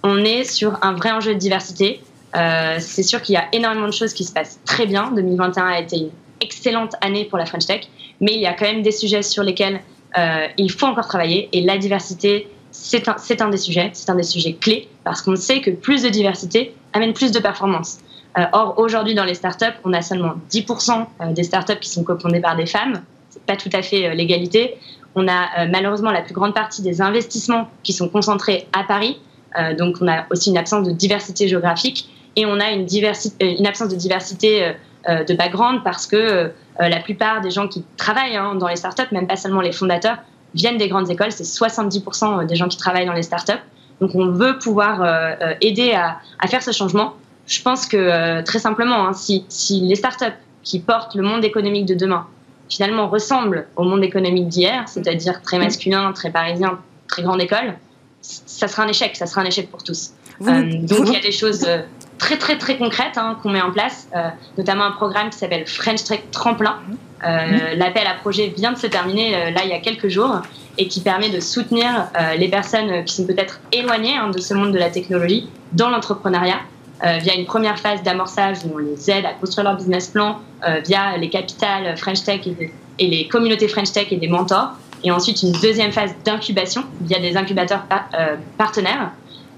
on 0.03 0.19
est 0.25 0.45
sur 0.45 0.79
un 0.83 0.93
vrai 0.95 1.13
enjeu 1.13 1.35
de 1.35 1.39
diversité. 1.39 2.01
C'est 2.35 3.03
sûr 3.03 3.23
qu'il 3.23 3.35
y 3.35 3.39
a 3.39 3.47
énormément 3.53 3.87
de 3.87 3.93
choses 3.93 4.13
qui 4.13 4.25
se 4.25 4.33
passent 4.33 4.61
très 4.65 4.87
bien. 4.87 5.11
2021 5.13 5.67
a 5.67 5.79
été 5.81 5.97
une 5.97 6.11
excellente 6.43 6.95
année 7.01 7.25
pour 7.25 7.39
la 7.39 7.47
French 7.47 7.67
Tech, 7.67 7.89
mais 8.21 8.35
il 8.35 8.41
y 8.41 8.47
a 8.47 8.53
quand 8.53 8.67
même 8.67 8.83
des 8.83 8.93
sujets 8.93 9.23
sur 9.23 9.43
lesquels 9.43 9.81
euh, 10.19 10.47
il 10.59 10.71
faut 10.71 10.87
encore 10.87 11.07
travailler 11.09 11.49
et 11.53 11.63
la 11.63 11.79
diversité, 11.79 12.49
c'est 12.71 13.09
un, 13.09 13.49
des 13.49 13.57
sujets, 13.57 13.91
c'est 13.95 14.11
un 14.11 14.15
des 14.15 14.23
sujets 14.23 14.55
clés 14.55 14.89
parce 15.05 15.23
qu'on 15.23 15.37
sait 15.37 15.61
que 15.61 15.71
plus 15.71 16.03
de 16.03 16.09
diversité 16.09 16.75
amène 16.93 17.13
plus 17.13 17.33
de 17.33 17.39
performance. 17.39 17.99
Euh, 18.39 18.45
or, 18.53 18.75
aujourd'hui, 18.79 19.15
dans 19.15 19.25
les 19.25 19.35
startups, 19.35 19.77
on 19.85 19.93
a 19.93 20.03
seulement 20.03 20.35
10% 20.51 21.07
euh, 21.21 21.33
des 21.33 21.43
startups 21.43 21.79
qui 21.81 21.91
sont 21.91 22.05
cofondées 22.05 22.41
par 22.41 22.57
des 22.57 22.67
femmes. 22.67 23.03
C'est 23.31 23.45
pas 23.45 23.57
tout 23.57 23.71
à 23.73 23.83
fait 23.83 24.15
l'égalité. 24.15 24.75
on 25.15 25.27
a 25.27 25.67
malheureusement 25.67 26.11
la 26.11 26.21
plus 26.21 26.35
grande 26.35 26.55
partie 26.55 26.83
des 26.83 27.01
investissements 27.01 27.69
qui 27.83 27.95
sont 27.95 28.09
concentrés 28.09 28.67
à 28.75 28.85
Paris. 28.85 29.19
donc 29.79 29.97
on 30.03 30.09
a 30.09 30.27
aussi 30.31 30.51
une 30.51 30.59
absence 30.59 30.87
de 30.87 30.93
diversité 30.93 31.49
géographique 31.49 32.11
et 32.37 32.45
on 32.45 32.61
a 32.61 32.71
une 32.73 33.67
absence 33.67 33.89
de 33.89 33.97
diversité 33.97 34.75
de 35.09 35.35
background 35.35 35.83
parce 35.83 36.07
que 36.07 36.53
la 36.79 37.01
plupart 37.01 37.41
des 37.41 37.51
gens 37.51 37.69
qui 37.69 37.85
travaillent 37.97 38.37
hein, 38.37 38.55
dans 38.55 38.69
les 38.69 38.77
startups, 38.77 39.13
même 39.13 39.27
pas 39.27 39.37
seulement 39.37 39.61
les 39.61 39.73
fondateurs, 39.73 40.19
viennent 40.55 40.79
des 40.79 40.89
grandes 40.89 41.11
écoles. 41.11 41.33
C'est 41.33 41.45
70% 41.45 42.47
des 42.47 42.57
gens 42.57 42.69
qui 42.69 42.77
travaillent 42.77 43.07
dans 43.07 43.13
les 43.13 43.23
startups. 43.23 43.53
Donc 44.01 44.15
on 44.15 44.31
veut 44.31 44.59
pouvoir 44.59 45.37
aider 45.61 45.93
à, 45.93 46.19
à, 46.39 46.47
faire 46.47 46.63
ce 46.63 46.71
changement. 46.71 47.15
Je 47.47 47.63
pense 47.63 47.87
que 47.87 48.43
très 48.43 48.59
simplement, 48.59 49.09
hein, 49.09 49.13
si, 49.13 49.45
si 49.49 49.81
les 49.81 49.97
startups 49.97 50.39
qui 50.63 50.79
portent 50.79 51.15
le 51.15 51.23
monde 51.23 51.45
économique 51.45 51.87
de 51.87 51.95
demain 51.95 52.27
finalement 52.73 53.09
ressemble 53.09 53.67
au 53.77 53.85
monde 53.85 54.03
économique 54.03 54.49
d'hier, 54.49 54.89
c'est-à-dire 54.89 55.43
très 55.43 55.59
masculin, 55.59 56.13
très 56.13 56.31
parisien, 56.31 56.79
très 57.07 57.23
grande 57.23 57.43
école, 57.43 57.75
ça 58.23 58.69
sera 58.69 58.85
un 58.85 58.89
échec, 58.89 59.15
ça 59.17 59.27
sera 59.27 59.43
un 59.43 59.45
échec 59.45 59.71
pour 59.71 59.83
tous. 59.83 60.13
Euh, 60.41 60.63
donc 60.79 61.01
il 61.07 61.13
y 61.13 61.17
a 61.17 61.21
des 61.21 61.33
choses 61.33 61.65
euh, 61.67 61.83
très 62.23 62.39
très 62.39 62.57
très 62.57 62.79
concrètes 62.79 63.19
hein, 63.19 63.37
qu'on 63.43 63.51
met 63.51 63.61
en 63.61 63.73
place, 63.73 64.09
euh, 64.15 64.29
notamment 64.57 64.85
un 64.85 64.93
programme 64.93 65.31
qui 65.31 65.39
s'appelle 65.39 65.67
French 65.67 66.05
Tech 66.05 66.21
Tremplin. 66.31 66.77
L'appel 67.77 68.07
à 68.07 68.15
projet 68.15 68.53
vient 68.57 68.73
de 68.73 68.79
se 68.79 68.89
terminer 68.89 69.53
là 69.53 69.61
il 69.63 69.71
y 69.71 69.73
a 69.73 69.79
quelques 69.79 70.09
jours 70.09 70.43
et 70.77 70.89
qui 70.89 71.01
permet 71.01 71.31
de 71.31 71.39
soutenir 71.39 72.09
les 72.37 72.49
personnes 72.49 73.05
qui 73.05 73.15
sont 73.15 73.27
peut-être 73.29 73.61
éloignées 73.71 74.17
hein, 74.17 74.31
de 74.31 74.41
ce 74.41 74.55
monde 74.55 74.73
de 74.73 74.79
la 74.79 74.91
technologie 74.91 75.49
dans 75.73 75.89
l'entrepreneuriat. 75.89 76.59
via 77.01 77.35
une 77.37 77.47
première 77.47 77.79
phase 77.79 78.03
d'amorçage 78.03 78.57
où 78.65 78.75
on 78.75 78.79
les 78.79 79.09
aide 79.09 79.25
à 79.25 79.35
construire 79.35 79.69
leur 79.69 79.77
business 79.77 80.09
plan, 80.09 80.41
euh, 80.65 80.81
via 80.87 81.17
les 81.17 81.29
capitales 81.29 81.97
French 81.97 82.23
Tech 82.23 82.47
et, 82.47 83.07
les 83.07 83.27
communautés 83.27 83.67
French 83.67 83.91
Tech 83.91 84.07
et 84.13 84.17
des 84.17 84.29
mentors. 84.29 84.75
Et 85.03 85.11
ensuite, 85.11 85.43
une 85.43 85.51
deuxième 85.53 85.91
phase 85.91 86.15
d'incubation 86.25 86.85
via 87.01 87.19
des 87.19 87.37
incubateurs 87.37 87.85
euh, 88.15 88.37
partenaires. 88.57 89.11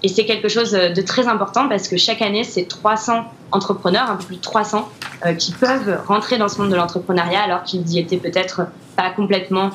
Et 0.05 0.09
c'est 0.09 0.27
quelque 0.27 0.49
chose 0.49 0.73
de 0.73 1.03
très 1.03 1.27
important 1.29 1.67
parce 1.67 1.89
que 1.89 1.97
chaque 1.97 2.21
année, 2.21 2.45
c'est 2.45 2.69
300 2.69 3.25
entrepreneurs, 3.53 4.11
un 4.11 4.17
peu 4.17 4.25
plus 4.25 4.37
de 4.37 4.43
300, 4.43 4.87
euh, 5.25 5.33
qui 5.33 5.51
peuvent 5.53 5.99
rentrer 6.07 6.37
dans 6.37 6.49
ce 6.49 6.61
monde 6.61 6.71
de 6.71 6.77
l'entrepreneuriat 6.77 7.43
alors 7.43 7.63
qu'ils 7.63 7.81
n'y 7.81 7.99
étaient 7.99 8.19
peut-être 8.19 8.67
pas 8.97 9.11
complètement 9.11 9.71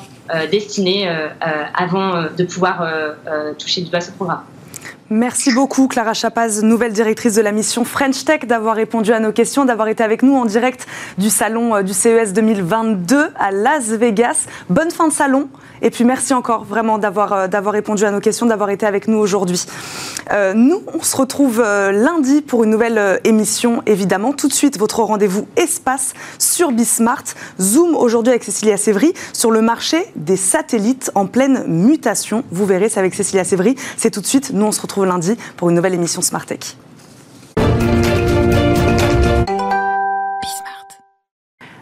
destinés 0.50 1.06
avant 1.74 2.22
de 2.22 2.44
pouvoir 2.44 2.88
toucher 3.58 3.82
du 3.82 3.90
doigt 3.90 4.00
ce 4.00 4.12
programme. 4.12 4.44
Merci 5.12 5.52
beaucoup 5.52 5.88
Clara 5.88 6.14
Chapaz, 6.14 6.62
nouvelle 6.62 6.92
directrice 6.92 7.34
de 7.34 7.42
la 7.42 7.50
mission 7.50 7.84
French 7.84 8.24
Tech, 8.24 8.46
d'avoir 8.46 8.76
répondu 8.76 9.12
à 9.12 9.18
nos 9.18 9.32
questions, 9.32 9.64
d'avoir 9.64 9.88
été 9.88 10.04
avec 10.04 10.22
nous 10.22 10.36
en 10.36 10.44
direct 10.44 10.86
du 11.18 11.30
salon 11.30 11.74
euh, 11.74 11.82
du 11.82 11.92
CES 11.92 12.32
2022 12.32 13.30
à 13.36 13.50
Las 13.50 13.88
Vegas. 13.88 14.46
Bonne 14.68 14.92
fin 14.92 15.08
de 15.08 15.12
salon 15.12 15.48
et 15.82 15.90
puis 15.90 16.04
merci 16.04 16.32
encore 16.32 16.62
vraiment 16.62 16.98
d'avoir 16.98 17.32
euh, 17.32 17.48
répondu 17.70 18.04
à 18.04 18.12
nos 18.12 18.20
questions, 18.20 18.46
d'avoir 18.46 18.70
été 18.70 18.86
avec 18.86 19.08
nous 19.08 19.18
aujourd'hui. 19.18 19.64
Euh, 20.30 20.54
nous, 20.54 20.80
on 20.94 21.02
se 21.02 21.16
retrouve 21.16 21.60
lundi 21.60 22.40
pour 22.40 22.62
une 22.62 22.70
nouvelle 22.70 23.20
émission, 23.24 23.82
évidemment. 23.86 24.32
Tout 24.32 24.46
de 24.46 24.52
suite, 24.52 24.78
votre 24.78 25.02
rendez-vous 25.02 25.48
espace 25.56 26.14
sur 26.38 26.70
Bismart. 26.70 27.24
Zoom 27.60 27.96
aujourd'hui 27.96 28.30
avec 28.30 28.44
Cécilia 28.44 28.76
Sévry 28.76 29.12
sur 29.32 29.50
le 29.50 29.60
marché 29.60 30.06
des 30.14 30.36
satellites 30.36 31.10
en 31.16 31.26
pleine 31.26 31.64
mutation. 31.66 32.44
Vous 32.52 32.64
verrez, 32.64 32.88
c'est 32.88 33.00
avec 33.00 33.14
Cécilia 33.14 33.42
Sévry. 33.42 33.74
C'est 33.96 34.10
tout 34.10 34.20
de 34.20 34.26
suite. 34.26 34.52
Nous, 34.52 34.64
on 34.64 34.72
se 34.72 34.80
retrouve 34.80 34.99
lundi 35.04 35.36
pour 35.56 35.70
une 35.70 35.76
nouvelle 35.76 35.94
émission 35.94 36.22
Smart 36.22 36.44
Tech. 36.44 36.76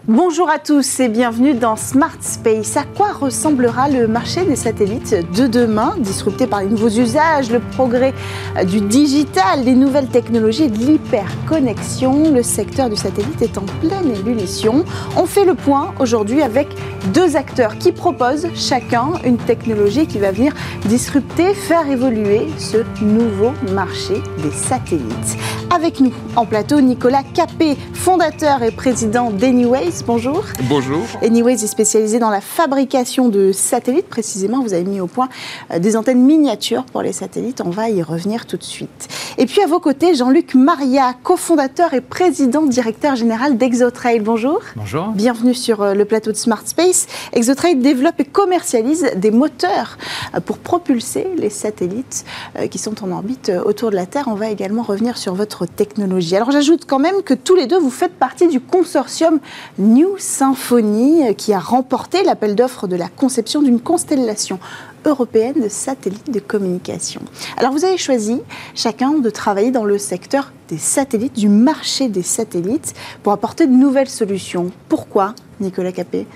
Bonjour 0.08 0.48
à 0.48 0.58
tous 0.58 1.00
et 1.00 1.10
bienvenue 1.10 1.52
dans 1.52 1.76
Smart 1.76 2.16
Space. 2.22 2.78
À 2.78 2.84
quoi 2.84 3.12
ressemblera 3.12 3.90
le 3.90 4.08
marché 4.08 4.42
des 4.42 4.56
satellites 4.56 5.14
de 5.36 5.46
demain, 5.46 5.96
disrupté 5.98 6.46
par 6.46 6.62
les 6.62 6.68
nouveaux 6.68 6.88
usages, 6.88 7.50
le 7.50 7.60
progrès 7.60 8.14
du 8.66 8.80
digital, 8.80 9.64
les 9.66 9.74
nouvelles 9.74 10.08
technologies 10.08 10.62
et 10.62 10.70
de 10.70 10.78
l'hyperconnexion? 10.78 12.32
Le 12.32 12.42
secteur 12.42 12.88
du 12.88 12.96
satellite 12.96 13.42
est 13.42 13.58
en 13.58 13.66
pleine 13.82 14.10
ébullition. 14.18 14.82
On 15.18 15.26
fait 15.26 15.44
le 15.44 15.54
point 15.54 15.92
aujourd'hui 16.00 16.40
avec 16.40 16.68
deux 17.12 17.36
acteurs 17.36 17.76
qui 17.76 17.92
proposent 17.92 18.46
chacun 18.54 19.10
une 19.26 19.36
technologie 19.36 20.06
qui 20.06 20.18
va 20.18 20.32
venir 20.32 20.54
disrupter, 20.86 21.52
faire 21.52 21.86
évoluer 21.86 22.48
ce 22.56 22.78
nouveau 23.02 23.52
marché 23.74 24.14
des 24.42 24.52
satellites. 24.52 25.36
Avec 25.70 26.00
nous 26.00 26.12
en 26.34 26.46
plateau, 26.46 26.80
Nicolas 26.80 27.22
Capé, 27.34 27.76
fondateur 27.92 28.62
et 28.62 28.70
président 28.70 29.30
d'Anyways 29.30 29.97
bonjour. 30.06 30.44
Bonjour. 30.68 31.02
Anyways 31.22 31.64
est 31.64 31.66
spécialisé 31.66 32.18
dans 32.18 32.30
la 32.30 32.40
fabrication 32.40 33.28
de 33.28 33.52
satellites. 33.52 34.08
Précisément, 34.08 34.62
vous 34.62 34.74
avez 34.74 34.84
mis 34.84 35.00
au 35.00 35.06
point 35.06 35.28
euh, 35.70 35.78
des 35.78 35.96
antennes 35.96 36.22
miniatures 36.22 36.84
pour 36.84 37.02
les 37.02 37.12
satellites. 37.12 37.62
On 37.64 37.70
va 37.70 37.88
y 37.90 38.02
revenir 38.02 38.46
tout 38.46 38.56
de 38.56 38.64
suite. 38.64 39.08
Et 39.38 39.46
puis 39.46 39.62
à 39.62 39.66
vos 39.66 39.80
côtés, 39.80 40.14
Jean-Luc 40.14 40.54
Maria, 40.54 41.14
cofondateur 41.22 41.94
et 41.94 42.00
président 42.00 42.62
directeur 42.62 43.16
général 43.16 43.56
d'Exotrail. 43.56 44.20
Bonjour. 44.20 44.60
Bonjour. 44.76 45.08
Bienvenue 45.08 45.54
sur 45.54 45.82
euh, 45.82 45.94
le 45.94 46.04
plateau 46.04 46.32
de 46.32 46.36
Smart 46.36 46.62
Space. 46.64 47.06
Exotrail 47.32 47.76
développe 47.76 48.18
et 48.18 48.24
commercialise 48.24 49.10
des 49.16 49.30
moteurs 49.30 49.98
euh, 50.34 50.40
pour 50.40 50.58
propulser 50.58 51.26
les 51.36 51.50
satellites 51.50 52.24
qui 52.70 52.78
sont 52.78 53.04
en 53.04 53.12
orbite 53.12 53.52
autour 53.64 53.90
de 53.90 53.96
la 53.96 54.06
Terre. 54.06 54.24
On 54.28 54.34
va 54.34 54.50
également 54.50 54.82
revenir 54.82 55.16
sur 55.16 55.34
votre 55.34 55.66
technologie. 55.66 56.36
Alors 56.36 56.50
j'ajoute 56.50 56.84
quand 56.86 56.98
même 56.98 57.22
que 57.22 57.34
tous 57.34 57.54
les 57.54 57.66
deux, 57.66 57.78
vous 57.78 57.90
faites 57.90 58.14
partie 58.14 58.48
du 58.48 58.60
consortium 58.60 59.40
New 59.88 60.18
Symphony 60.18 61.34
qui 61.34 61.54
a 61.54 61.58
remporté 61.58 62.22
l'appel 62.22 62.54
d'offres 62.54 62.86
de 62.86 62.94
la 62.94 63.08
conception 63.08 63.62
d'une 63.62 63.80
constellation 63.80 64.60
européenne 65.06 65.62
de 65.62 65.70
satellites 65.70 66.30
de 66.30 66.40
communication. 66.40 67.22
Alors 67.56 67.72
vous 67.72 67.86
avez 67.86 67.96
choisi 67.96 68.42
chacun 68.74 69.12
de 69.12 69.30
travailler 69.30 69.70
dans 69.70 69.86
le 69.86 69.96
secteur 69.96 70.52
des 70.68 70.76
satellites, 70.76 71.32
du 71.32 71.48
marché 71.48 72.10
des 72.10 72.22
satellites, 72.22 72.92
pour 73.22 73.32
apporter 73.32 73.66
de 73.66 73.72
nouvelles 73.72 74.10
solutions. 74.10 74.70
Pourquoi, 74.90 75.34
Nicolas 75.58 75.92
Capet? 75.92 76.26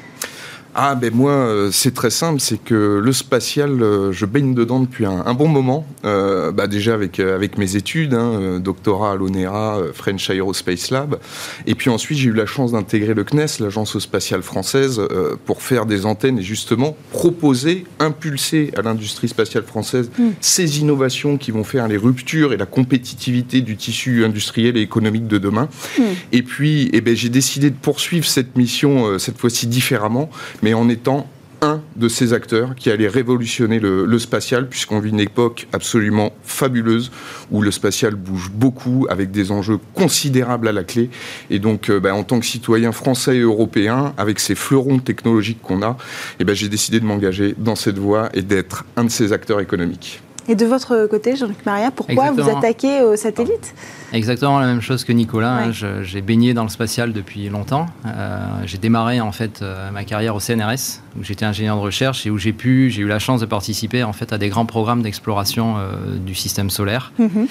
Ah 0.75 0.95
ben 0.95 1.13
moi 1.13 1.33
euh, 1.33 1.71
c'est 1.71 1.93
très 1.93 2.09
simple, 2.09 2.41
c'est 2.41 2.63
que 2.63 3.01
le 3.03 3.13
spatial, 3.13 3.83
euh, 3.83 4.11
je 4.11 4.25
baigne 4.25 4.55
dedans 4.55 4.81
depuis 4.81 5.05
un, 5.05 5.35
bon 5.35 5.49
moment. 5.49 5.87
Euh, 6.05 6.51
bah 6.51 6.67
déjà 6.67 6.95
avec 6.95 7.21
avec 7.21 7.59
mes 7.59 7.77
études, 7.77 8.15
hein, 8.15 8.59
doctorat 8.59 9.13
à 9.13 9.17
l'ONERA, 9.17 9.81
French 9.93 10.31
Aerospace 10.31 10.91
Lab, 10.91 11.19
et 11.67 11.75
puis 11.75 11.91
ensuite 11.91 12.19
j'ai 12.19 12.31
eu 12.31 12.33
la 12.33 12.47
chance 12.47 12.73
d'intégrer 12.73 13.13
le 13.13 13.25
CNES, 13.25 13.61
l'agence 13.61 13.99
spatiale 13.99 14.43
française, 14.43 15.01
pour 15.45 15.63
faire 15.63 15.85
des 15.85 16.07
antennes 16.07 16.39
et 16.39 16.43
justement 16.43 16.97
proposer, 17.11 17.85
impulser 17.99 18.73
à 18.77 18.83
l'industrie 18.83 19.29
spatiale 19.29 19.65
française 19.65 20.11
mm. 20.19 20.31
ces 20.41 20.81
innovations 20.81 21.37
qui 21.37 21.51
vont 21.51 21.65
faire 21.65 21.87
les 21.87 21.97
ruptures 21.97 22.53
et 22.53 22.57
la 22.57 22.67
compétitivité 22.67 23.61
du 23.61 23.77
tissu 23.77 24.25
industriel 24.25 24.77
et 24.77 24.81
économique 24.81 25.27
de 25.27 25.39
demain. 25.39 25.69
Mm. 25.99 26.03
Et 26.33 26.43
puis 26.43 26.89
eh 26.93 27.01
ben 27.01 27.15
j'ai 27.15 27.29
décidé 27.29 27.71
de 27.71 27.77
poursuivre 27.77 28.27
cette 28.27 28.57
mission 28.57 29.19
cette 29.19 29.39
fois-ci 29.39 29.67
différemment 29.67 30.31
mais 30.63 30.75
en 30.75 30.89
étant 30.89 31.29
un 31.63 31.81
de 31.97 32.09
ces 32.09 32.33
acteurs 32.33 32.75
qui 32.75 32.91
allait 32.91 33.09
révolutionner 33.09 33.79
le, 33.79 34.19
spatial, 34.19 34.69
puisqu'on 34.69 34.99
vit 34.99 35.11
une 35.11 35.21
époque 35.21 35.69
absolument 35.73 36.33
fabuleuse 36.43 37.11
où 37.51 37.63
le 37.63 37.71
spatial 37.71 38.15
bouge 38.17 38.51
beaucoup, 38.53 39.07
avec 39.09 39.31
des 39.31 39.53
enjeux 39.53 39.79
considérables 39.95 40.69
à 40.69 40.73
la 40.73 40.83
clé. 40.85 41.09
Et 41.51 41.61
donc, 41.61 41.89
euh, 41.89 42.01
ben, 42.01 42.13
en 42.15 42.25
tant 42.25 42.41
que 42.41 42.47
citoyen 42.47 42.91
français 42.93 43.37
et 43.37 43.41
européen, 43.41 44.13
avec 44.19 44.41
ces 44.41 44.57
fleurons 44.57 44.99
technologiques 44.99 45.63
qu'on 45.63 45.83
a, 45.83 45.97
eh 46.41 46.45
ben, 46.45 46.55
j'ai 46.55 46.69
décidé 46.69 46.99
de 46.99 47.05
m'engager 47.05 47.55
dans 47.57 47.77
cette 47.77 47.99
voie 47.99 48.29
et 48.35 48.43
d'être 48.43 48.85
un 48.97 49.05
de 49.05 49.11
ces 49.11 49.33
acteurs 49.33 49.61
économiques. 49.61 50.21
Et 50.49 50.55
de 50.55 50.67
votre 50.67 51.07
côté, 51.07 51.37
Jean-Luc 51.37 51.65
Maria, 51.65 51.91
pourquoi 51.91 52.31
vous 52.33 52.49
attaquez 52.49 53.03
aux 53.03 53.17
satellites 53.17 53.75
Exactement 54.13 54.59
la 54.59 54.67
même 54.67 54.81
chose 54.81 55.05
que 55.05 55.13
Nicolas. 55.13 55.71
J'ai 55.71 56.21
baigné 56.21 56.55
dans 56.55 56.65
le 56.65 56.69
spatial 56.69 57.13
depuis 57.13 57.49
longtemps. 57.49 57.87
Euh, 58.07 58.39
j'ai 58.65 58.79
démarré 58.79 59.21
en 59.21 59.33
fait 59.33 59.63
euh, 59.63 59.91
ma 59.91 60.05
carrière 60.05 60.35
au 60.35 60.41
CNRS, 60.41 61.01
où 61.19 61.23
j'étais 61.25 61.45
ingénieur 61.45 61.77
de 61.77 61.81
recherche 61.81 62.27
et 62.27 62.31
où 62.31 62.39
j'ai 62.39 62.53
pu, 62.53 62.91
j'ai 62.91 63.03
eu 63.03 63.09
la 63.09 63.19
chance 63.19 63.41
de 63.41 63.47
participer 63.47 64.03
en 64.03 64.13
fait 64.13 64.33
à 64.33 64.39
des 64.39 64.49
grands 64.49 64.67
programmes 64.67 65.03
d'exploration 65.03 65.77
euh, 65.79 65.93
du 66.17 66.35
système 66.35 66.71
solaire. 66.71 67.13
Mhm. 67.19 67.47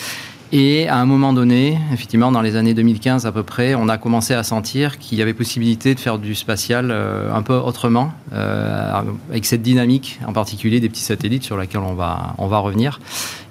Et 0.53 0.89
à 0.89 0.97
un 0.97 1.05
moment 1.05 1.31
donné, 1.31 1.79
effectivement, 1.93 2.29
dans 2.29 2.41
les 2.41 2.57
années 2.57 2.73
2015 2.73 3.25
à 3.25 3.31
peu 3.31 3.43
près, 3.43 3.73
on 3.73 3.87
a 3.87 3.97
commencé 3.97 4.33
à 4.33 4.43
sentir 4.43 4.99
qu'il 4.99 5.17
y 5.17 5.21
avait 5.21 5.33
possibilité 5.33 5.95
de 5.95 5.99
faire 5.99 6.19
du 6.19 6.35
spatial 6.35 6.89
euh, 6.91 7.33
un 7.33 7.41
peu 7.41 7.55
autrement, 7.55 8.11
euh, 8.33 9.01
avec 9.29 9.45
cette 9.45 9.61
dynamique, 9.61 10.19
en 10.27 10.33
particulier 10.33 10.81
des 10.81 10.89
petits 10.89 11.03
satellites 11.03 11.43
sur 11.43 11.55
laquelle 11.55 11.81
on 11.81 11.93
va, 11.93 12.35
on 12.37 12.47
va 12.47 12.57
revenir. 12.57 12.99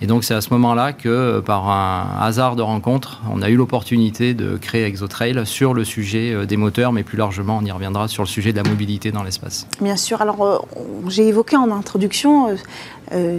Et 0.02 0.06
donc 0.06 0.24
c'est 0.24 0.34
à 0.34 0.40
ce 0.42 0.50
moment-là 0.50 0.92
que, 0.92 1.40
par 1.40 1.70
un 1.70 2.18
hasard 2.20 2.56
de 2.56 2.62
rencontre, 2.62 3.20
on 3.30 3.40
a 3.40 3.48
eu 3.50 3.56
l'opportunité 3.56 4.34
de 4.34 4.56
créer 4.56 4.84
ExoTrail 4.84 5.46
sur 5.46 5.74
le 5.74 5.84
sujet 5.84 6.32
euh, 6.32 6.46
des 6.46 6.56
moteurs, 6.56 6.92
mais 6.92 7.02
plus 7.02 7.18
largement, 7.18 7.58
on 7.62 7.64
y 7.64 7.70
reviendra 7.70 8.08
sur 8.08 8.22
le 8.22 8.28
sujet 8.28 8.52
de 8.52 8.56
la 8.58 8.68
mobilité 8.68 9.12
dans 9.12 9.22
l'espace. 9.22 9.66
Bien 9.80 9.96
sûr. 9.96 10.20
Alors, 10.20 10.66
j'ai 11.08 11.28
évoqué 11.28 11.56
en 11.56 11.70
introduction 11.70 12.48
euh, 12.48 12.56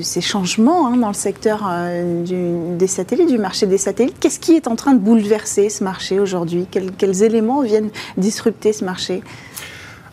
ces 0.01 0.21
changements 0.21 0.87
hein, 0.87 0.97
dans 0.97 1.07
le 1.07 1.13
secteur 1.13 1.67
euh, 1.69 2.75
des 2.77 2.87
satellites, 2.87 3.29
du 3.29 3.37
marché 3.37 3.67
des 3.67 3.77
satellites. 3.77 4.17
Qu'est-ce 4.19 4.39
qui 4.39 4.55
est 4.55 4.67
en 4.67 4.75
train 4.75 4.93
de 4.93 4.99
bouleverser 4.99 5.69
ce 5.69 5.83
marché 5.83 6.19
aujourd'hui? 6.19 6.67
Quels, 6.69 7.23
éléments 7.23 7.61
viennent 7.61 7.89
disrupter 8.17 8.73
ce 8.73 8.83
marché? 8.83 9.21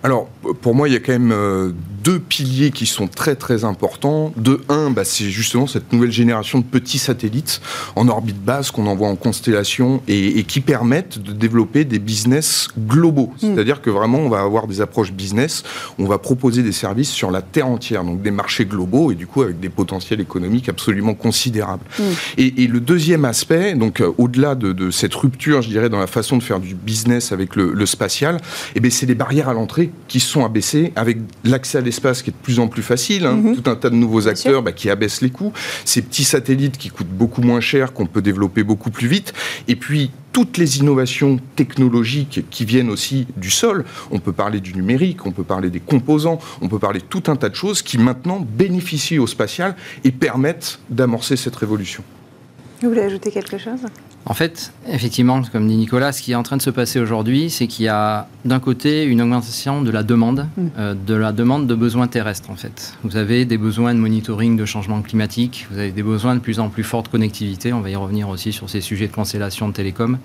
Alors, 0.03 0.29
pour 0.61 0.75
moi, 0.75 0.89
il 0.89 0.95
y 0.95 0.97
a 0.97 1.01
quand 1.01 1.13
même 1.13 1.33
euh, 1.33 1.73
deux 2.05 2.19
piliers 2.19 2.71
qui 2.71 2.87
sont 2.87 3.09
très 3.09 3.35
très 3.35 3.65
importants. 3.65 4.33
De 4.37 4.61
un, 4.69 4.91
bah, 4.91 5.05
c'est 5.05 5.31
justement 5.31 5.67
cette 5.67 5.93
nouvelle 5.93 6.13
génération 6.13 6.59
de 6.59 6.65
petits 6.65 6.99
satellites 6.99 7.61
en 7.97 8.09
orbite 8.09 8.43
basse 8.43 8.71
qu'on 8.71 8.87
envoie 8.87 9.09
en 9.09 9.17
constellation 9.17 10.03
et, 10.09 10.45
qui 10.45 10.61
permettent 10.61 11.19
de 11.19 11.33
développer 11.33 11.85
des 11.85 11.99
business 11.99 12.69
globaux. 12.79 13.33
Hmm. 13.43 13.55
C'est-à-dire 13.55 13.81
que 13.81 13.91
vraiment, 13.91 14.19
on 14.19 14.29
va 14.29 14.41
avoir 14.41 14.67
des 14.67 14.81
approches 14.81 15.13
business, 15.13 15.65
on 15.99 16.05
va 16.05 16.19
proposer 16.19 16.63
des 16.63 16.73
services 16.73 17.11
sur 17.11 17.31
la 17.31 17.43
Terre 17.43 17.69
entière, 17.69 18.05
donc 18.05 18.23
des 18.23 18.31
marchés 18.31 18.65
globaux 18.65 19.13
et 19.13 19.15
du 19.15 19.27
coup 19.27 19.43
avec 19.43 19.61
des 19.61 19.69
potentiels 19.69 20.21
économiques 20.21 20.69
absolument 20.69 21.15
considérables. 21.15 21.85
Hmm. 21.99 22.03
Et, 22.37 22.67
le 22.69 22.81
deuxième 22.81 23.25
aspect, 23.25 23.75
donc 23.75 24.01
euh, 24.01 24.13
au-delà 24.19 24.55
de, 24.55 24.91
cette 24.91 25.15
rupture, 25.15 25.63
je 25.63 25.69
dirais, 25.69 25.89
dans 25.89 25.99
la 25.99 26.07
façon 26.07 26.37
de 26.37 26.43
faire 26.43 26.61
du 26.61 26.75
business 26.75 27.33
avec 27.33 27.57
le, 27.57 27.87
spatial, 27.87 28.39
eh 28.75 28.81
bien, 28.81 28.91
c'est 28.91 29.07
les 29.07 29.15
barrières 29.15 29.49
à 29.49 29.55
l'entrée 29.55 29.91
qui 30.09 30.21
sont 30.21 30.45
abaissées 30.45 30.93
avec 30.97 31.19
l'accès 31.45 31.79
à 31.79 31.81
l'espace 31.89 32.23
qui 32.23 32.31
est 32.31 32.33
de 32.33 32.39
plus 32.43 32.61
en 32.61 32.69
plus 32.69 32.83
facile, 32.83 33.27
hein. 33.27 33.35
hmm. 33.35 33.57
tout 33.57 33.71
un 33.71 33.77
tas 33.77 33.91
de 33.91 33.95
nouveaux 33.95 34.29
acteurs 34.29 34.63
bah, 34.63 34.73
qui 34.73 34.91
abaissent 34.91 35.23
les 35.23 35.31
coûts, 35.31 35.53
ces 35.85 36.03
petits 36.03 36.25
satellites 36.25 36.77
qui 36.77 36.91
coûtent 36.91 37.07
beaucoup 37.09 37.43
moins 37.43 37.61
cher, 37.61 37.93
qu'on 37.93 38.07
peut 38.07 38.23
développer 38.23 38.63
beaucoup 38.63 38.91
plus 38.91 39.09
vite, 39.09 39.33
et 39.69 39.77
puis 39.77 40.11
toutes 40.33 40.59
les 40.59 40.79
innovations 40.79 41.39
technologiques 41.57 42.45
qui 42.51 42.65
viennent 42.65 42.91
aussi 42.91 43.27
du 43.37 43.51
sol. 43.51 43.85
On 44.11 44.19
peut 44.19 44.33
parler 44.33 44.61
du 44.61 44.75
numérique, 44.75 45.27
on 45.27 45.33
peut 45.33 45.43
parler 45.43 45.71
des 45.71 45.81
composants, 45.81 46.39
on 46.61 46.69
peut 46.69 46.79
parler 46.79 47.01
de 47.01 47.07
tout 47.07 47.25
un 47.29 47.37
tas 47.37 47.49
de 47.49 47.55
choses 47.55 47.83
qui 47.83 47.99
maintenant 47.99 48.47
bénéficient 48.47 49.19
au 49.19 49.27
spatial 49.27 49.75
et 50.05 50.13
permettent 50.13 50.79
d'amorcer 50.91 51.37
cette 51.37 51.57
révolution. 51.57 52.05
Vous 52.83 52.91
voulez 52.91 53.03
ajouter 53.03 53.31
quelque 53.31 53.59
chose? 53.59 53.81
En 54.29 54.35
fait, 54.35 54.73
effectivement, 54.87 55.41
comme 55.51 55.67
dit 55.67 55.77
Nicolas, 55.77 56.13
ce 56.13 56.21
qui 56.21 56.33
est 56.33 56.35
en 56.35 56.43
train 56.43 56.59
de 56.59 56.63
se 56.63 56.69
passer 56.69 57.01
aujourd'hui, 57.01 57.49
c'est 57.49 57.67
qu'il 57.67 57.87
y 57.87 57.89
a 57.89 58.29
d'un 58.45 58.61
côté 58.61 59.05
une 59.05 59.23
augmentation 59.23 59.81
de 59.81 59.91
la 59.91 60.03
demande, 60.03 60.47
mm. 60.57 60.67
euh, 60.79 60.95
de 60.95 61.15
la 61.15 61.33
demande 61.33 61.67
de 61.67 61.75
besoins 61.75 62.09
terrestres 62.09 62.51
en 62.51 62.57
fait. 62.57 62.93
Vous 63.05 63.17
avez 63.17 63.47
des 63.47 63.57
besoins 63.57 63.95
de 63.95 63.99
monitoring 63.99 64.57
de 64.57 64.67
changement 64.67 65.01
climatique, 65.01 65.67
vous 65.71 65.79
avez 65.79 65.93
des 65.93 66.03
besoins 66.03 66.35
de 66.35 66.41
plus 66.41 66.61
en 66.61 66.69
plus 66.69 66.85
forte 66.85 67.09
connectivité, 67.09 67.73
on 67.73 67.81
va 67.81 67.89
y 67.89 67.97
revenir 67.97 68.29
aussi 68.29 68.53
sur 68.53 68.69
ces 68.69 68.83
sujets 68.83 69.09
de 69.09 69.15
constellation 69.15 69.67
de 69.67 69.73
télécom. 69.73 70.19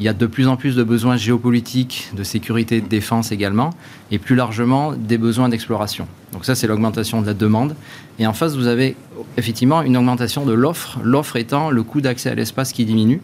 Il 0.00 0.06
y 0.06 0.08
a 0.08 0.12
de 0.12 0.26
plus 0.26 0.48
en 0.48 0.56
plus 0.56 0.74
de 0.74 0.82
besoins 0.82 1.16
géopolitiques, 1.16 2.10
de 2.16 2.24
sécurité, 2.24 2.80
de 2.80 2.88
défense 2.88 3.30
également, 3.30 3.70
et 4.10 4.18
plus 4.18 4.34
largement 4.34 4.92
des 4.92 5.18
besoins 5.18 5.48
d'exploration. 5.48 6.08
Donc 6.32 6.44
ça, 6.44 6.56
c'est 6.56 6.66
l'augmentation 6.66 7.22
de 7.22 7.26
la 7.26 7.34
demande. 7.34 7.76
Et 8.18 8.26
en 8.26 8.32
face, 8.32 8.56
vous 8.56 8.66
avez 8.66 8.96
effectivement 9.36 9.82
une 9.82 9.96
augmentation 9.96 10.44
de 10.44 10.52
l'offre, 10.52 10.98
l'offre 11.02 11.36
étant 11.36 11.70
le 11.70 11.82
coût 11.84 12.00
d'accès 12.00 12.30
à 12.30 12.34
l'espace 12.34 12.72
qui 12.72 12.84
diminue. 12.84 13.20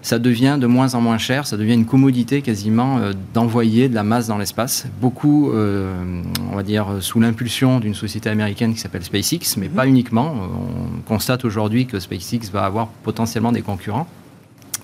Ça 0.00 0.20
devient 0.20 0.58
de 0.60 0.68
moins 0.68 0.94
en 0.94 1.00
moins 1.00 1.18
cher, 1.18 1.48
ça 1.48 1.56
devient 1.56 1.74
une 1.74 1.84
commodité 1.84 2.40
quasiment 2.40 2.98
euh, 2.98 3.12
d'envoyer 3.34 3.88
de 3.88 3.96
la 3.96 4.04
masse 4.04 4.28
dans 4.28 4.38
l'espace. 4.38 4.86
Beaucoup, 5.00 5.50
euh, 5.50 6.22
on 6.52 6.54
va 6.54 6.62
dire, 6.62 6.86
sous 7.00 7.18
l'impulsion 7.18 7.80
d'une 7.80 7.94
société 7.94 8.30
américaine 8.30 8.72
qui 8.72 8.78
s'appelle 8.78 9.02
SpaceX, 9.02 9.56
mais 9.56 9.66
mhm. 9.66 9.74
pas 9.74 9.88
uniquement. 9.88 10.36
On 10.36 11.00
constate 11.00 11.44
aujourd'hui 11.44 11.86
que 11.86 11.98
SpaceX 11.98 12.50
va 12.52 12.64
avoir 12.64 12.86
potentiellement 13.02 13.50
des 13.50 13.62
concurrents 13.62 14.06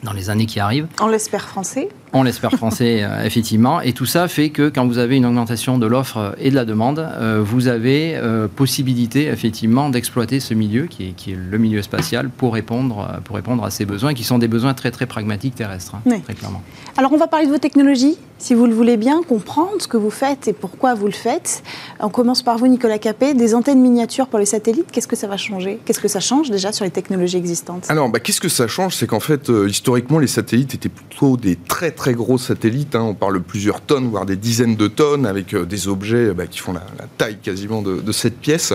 dans 0.05 0.13
les 0.13 0.31
années 0.31 0.47
qui 0.47 0.61
arrivent. 0.61 0.87
On 1.01 1.09
l'espère 1.09 1.49
français 1.49 1.89
on 2.15 2.23
l'espère 2.23 2.53
français, 2.53 3.03
euh, 3.03 3.25
effectivement. 3.25 3.81
Et 3.81 3.93
tout 3.93 4.07
ça 4.07 4.29
fait 4.29 4.51
que 4.51 4.71
quand 4.71 4.87
vous 4.87 4.99
avez 4.99 5.17
une 5.17 5.27
augmentation 5.27 5.79
de 5.79 5.87
l'offre 5.87 6.35
et 6.39 6.51
de 6.51 6.55
la 6.55 6.65
demande, 6.65 7.01
euh, 7.01 7.43
vous 7.45 7.69
avez 7.69 8.15
euh, 8.15 8.49
possibilité, 8.49 9.27
effectivement, 9.27 9.91
d'exploiter 9.91 10.41
ce 10.41 10.55
milieu, 10.55 10.87
qui 10.87 11.09
est, 11.09 11.13
qui 11.13 11.33
est, 11.33 11.37
le 11.37 11.59
milieu 11.59 11.83
spatial, 11.83 12.31
pour 12.31 12.55
répondre, 12.55 13.21
pour 13.25 13.37
répondre 13.37 13.65
à 13.65 13.71
ces 13.71 13.85
besoins, 13.85 14.15
qui 14.15 14.25
sont 14.25 14.39
des 14.39 14.49
besoins 14.49 14.73
très, 14.75 14.93
très 14.93 15.07
pragmatiques 15.07 15.57
terrestres, 15.57 15.97
hein, 15.97 16.21
très 16.25 16.35
clairement. 16.35 16.63
Alors, 16.97 17.13
on 17.13 17.17
va 17.17 17.27
parler 17.27 17.47
de 17.47 17.51
vos 17.51 17.59
technologies, 17.59 18.17
si 18.39 18.55
vous 18.55 18.67
le 18.67 18.75
voulez 18.75 18.97
bien, 18.97 19.23
comprendre 19.23 19.73
ce 19.81 19.89
que 19.89 19.97
vous 19.97 20.11
faites 20.11 20.47
et 20.47 20.53
pourquoi 20.53 20.95
vous 20.95 21.07
le 21.07 21.13
faites. 21.13 21.65
On 21.99 22.09
commence 22.09 22.43
par 22.43 22.59
vous, 22.59 22.69
Nicolas 22.69 22.99
Capé. 22.99 23.35
Des 23.35 23.55
antennes 23.55 23.81
miniatures 23.81 24.29
pour 24.29 24.39
les 24.39 24.47
satellites, 24.47 24.87
qu'est-ce 24.93 25.09
que 25.09 25.17
ça 25.17 25.27
va 25.27 25.37
changer? 25.37 25.81
Qu'est-ce 25.85 26.01
que 26.01 26.09
ça 26.09 26.21
change 26.21 26.51
déjà 26.51 26.71
sur 26.71 26.85
les 26.85 26.91
technologies 26.93 27.39
existantes? 27.39 27.87
Alors, 27.89 28.09
bah, 28.09 28.21
qu'est-ce 28.21 28.41
que 28.41 28.49
ça 28.49 28.69
change? 28.69 28.95
C'est 28.95 29.07
qu'en 29.07 29.21
fait, 29.21 29.51
historiquement, 29.67 30.19
les 30.19 30.27
satellites 30.27 30.75
étaient 30.75 30.89
plutôt 30.89 31.37
des 31.37 31.57
très, 31.57 31.91
très 31.91 32.04
très 32.05 32.13
gros 32.13 32.37
satellites, 32.37 32.97
hein. 32.97 33.01
on 33.01 33.15
parle 33.15 33.37
de 33.37 33.39
plusieurs 33.39 33.81
tonnes, 33.81 34.11
voire 34.11 34.27
des 34.27 34.37
dizaines 34.37 34.77
de 34.77 34.89
tonnes, 34.89 35.25
avec 35.25 35.55
euh, 35.55 35.65
des 35.65 35.89
objets 35.89 36.35
bah, 36.35 36.47
qui 36.47 36.59
font 36.59 36.75
la, 36.75 36.83
taille 37.17 37.39
quasiment 37.43 37.81
de, 37.81 38.13
cette 38.13 38.37
pièce. 38.37 38.75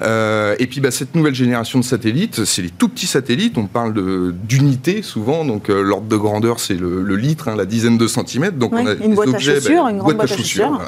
Euh, 0.00 0.56
et 0.58 0.66
puis 0.66 0.80
bah, 0.80 0.90
cette 0.90 1.14
nouvelle 1.14 1.34
génération 1.34 1.78
de 1.78 1.84
satellites, 1.84 2.46
c'est 2.46 2.62
les 2.62 2.70
tout 2.70 2.88
petits 2.88 3.06
satellites, 3.06 3.58
on 3.58 3.66
parle 3.66 3.92
d'unités 4.32 5.02
souvent, 5.02 5.44
donc 5.44 5.68
euh, 5.68 5.82
l'ordre 5.82 6.06
de 6.06 6.16
grandeur 6.16 6.58
c'est 6.58 6.72
le, 6.72 7.16
litre, 7.16 7.48
hein, 7.48 7.54
la 7.54 7.66
dizaine 7.66 7.98
de 7.98 8.06
centimètres. 8.06 8.56
Donc 8.56 8.72
on 8.72 8.86
a 8.86 8.94
une 8.94 9.14
boîte 9.14 9.28
objets, 9.28 9.52
à 9.52 9.54
chaussures, 9.56 9.86
une 9.86 9.98
grande 9.98 10.14
boîte, 10.14 10.32
à 10.32 10.34
chaussures. 10.34 10.80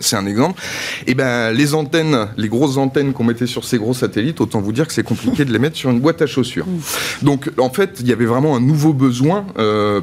c'est 0.00 0.16
un 0.16 0.26
exemple. 0.26 0.60
Et 1.06 1.14
ben 1.14 1.52
les 1.52 1.74
antennes, 1.74 2.26
les 2.36 2.48
grosses 2.48 2.76
antennes 2.76 3.12
qu'on 3.12 3.22
mettait 3.22 3.46
sur 3.46 3.64
ces 3.64 3.78
gros 3.78 3.94
satellites, 3.94 4.40
autant 4.40 4.60
vous 4.60 4.72
dire 4.72 4.88
que 4.88 4.92
c'est 4.92 5.04
compliqué 5.04 5.44
de 5.44 5.52
les 5.52 5.60
mettre 5.60 5.76
sur 5.76 5.90
une 5.90 6.00
boîte 6.00 6.22
à 6.22 6.26
chaussures. 6.26 6.66
Mm. 6.76 7.24
Donc 7.24 7.50
en 7.58 7.70
fait, 7.70 7.98
il 8.00 8.08
y 8.08 8.12
avait 8.12 8.24
vraiment 8.24 8.56
un 8.56 8.60
nouveau 8.60 8.92
besoin 8.92 9.44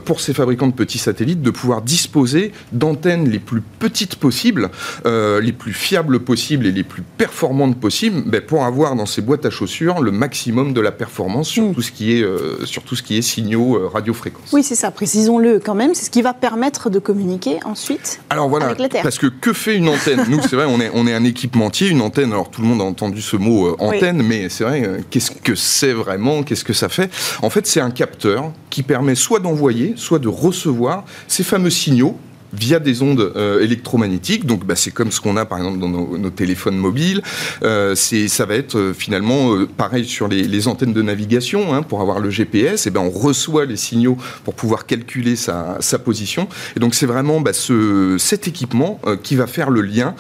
pour 0.06 0.22
ces 0.22 0.34
fabricants 0.34 0.68
de 0.68 0.74
petits 0.74 1.00
satellites 1.00 1.23
de 1.26 1.50
pouvoir 1.50 1.82
disposer 1.82 2.52
d'antennes 2.72 3.30
les 3.30 3.40
plus 3.40 3.62
petites 3.62 4.16
possibles, 4.16 4.70
euh, 5.06 5.42
les 5.42 5.52
plus 5.52 5.74
fiables 5.74 6.20
possibles 6.20 6.68
et 6.68 6.72
les 6.72 6.84
plus 6.84 7.04
performantes 7.18 7.80
possibles, 7.80 8.24
ben, 8.26 8.42
pour 8.42 8.66
avoir 8.66 8.96
dans 8.96 9.06
ces 9.06 9.22
boîtes 9.22 9.46
à 9.46 9.50
chaussures 9.50 10.02
le 10.02 10.12
maximum 10.12 10.74
de 10.74 10.82
la 10.82 10.92
performance 10.92 11.48
sur, 11.48 11.64
mm. 11.64 11.74
tout, 11.74 11.82
ce 11.82 11.92
qui 11.92 12.18
est, 12.18 12.24
euh, 12.24 12.66
sur 12.66 12.84
tout 12.84 12.96
ce 12.96 13.04
qui 13.04 13.18
est 13.18 13.22
signaux 13.22 13.78
euh, 13.78 13.88
radiofréquences. 13.88 14.52
Oui, 14.52 14.64
c'est 14.64 14.76
ça, 14.76 14.92
précisons-le 14.92 15.60
quand 15.60 15.76
même, 15.76 15.94
c'est 15.94 16.06
ce 16.06 16.10
qui 16.12 16.22
va 16.22 16.34
permettre 16.34 16.90
de 16.90 17.00
communiquer 17.00 17.60
ensuite 17.66 18.20
alors 18.30 18.50
voilà, 18.50 18.68
avec 18.68 18.80
la 18.80 18.90
Terre. 18.90 19.04
Parce 19.04 19.18
que 19.18 19.28
que 19.28 19.54
fait 19.54 19.76
une 19.76 19.88
antenne? 19.88 20.26
Nous, 20.30 20.42
c'est 20.42 20.56
vrai, 20.56 20.66
on 20.68 20.80
est, 20.80 20.92
on 20.94 21.08
est 21.08 21.14
un 21.14 21.24
équipementier, 21.24 21.90
une 21.90 22.02
antenne, 22.02 22.32
alors 22.32 22.50
tout 22.50 22.62
le 22.62 22.68
monde 22.68 22.82
a 22.82 22.84
entendu 22.84 23.22
ce 23.22 23.38
mot 23.38 23.76
antenne, 23.80 24.22
mais 24.24 24.50
c'est 24.50 24.64
vrai, 24.64 25.02
qu'est-ce 25.10 25.32
que 25.32 25.56
c'est 25.56 25.94
vraiment? 25.94 26.44
Qu'est-ce 26.44 26.64
que 26.64 26.74
ça 26.74 26.90
fait? 26.90 27.12
En 27.42 27.50
fait, 27.50 27.68
c'est 27.68 27.80
un 27.80 27.92
capteur 27.92 28.52
qui 28.70 28.84
permet 28.84 29.16
soit 29.16 29.40
d'envoyer, 29.40 29.94
soit 29.98 30.20
de 30.20 30.28
recevoir 30.28 31.06
ces 31.28 31.44
fameux 31.44 31.70
signaux 31.70 32.18
via 32.54 32.80
des 32.80 33.02
ondes 33.02 33.34
euh, 33.36 33.62
électromagnétiques. 33.62 34.46
Donc, 34.46 34.66
bah, 34.66 34.76
c'est 34.76 34.92
comme 34.92 35.12
ce 35.12 35.20
qu'on 35.20 35.36
a 35.36 35.46
par 35.46 35.58
exemple 35.58 35.80
dans 35.80 35.90
nos, 35.90 36.30
téléphones 36.30 36.78
mobiles. 36.78 37.22
Euh, 37.64 37.96
ça 37.96 38.46
va 38.46 38.56
être 38.56 38.78
euh, 38.78 38.94
finalement 38.94 39.66
pareil 39.78 40.06
sur 40.06 40.28
les, 40.28 40.68
antennes 40.68 40.94
de 40.94 41.02
navigation 41.02 41.74
hein, 41.74 41.82
pour 41.82 42.02
avoir 42.02 42.20
le 42.20 42.30
GPS. 42.30 42.88
Et 42.88 42.92
ben, 42.92 43.02
on 43.02 43.10
reçoit 43.10 43.66
les 43.66 43.76
signaux 43.76 44.18
pour 44.44 44.54
pouvoir 44.54 44.86
calculer 44.86 45.36
sa, 45.36 45.80
position. 46.04 46.48
Et 46.76 46.80
donc, 46.80 46.96
c'est 46.96 47.06
vraiment 47.06 47.42
bah, 47.42 47.54
ce, 47.54 48.18
cet 48.20 48.48
équipement 48.48 49.00
qui 49.24 49.36
va 49.36 49.48
faire 49.48 49.70
le 49.70 49.82
lien 49.82 50.16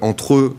entre 0.00 0.54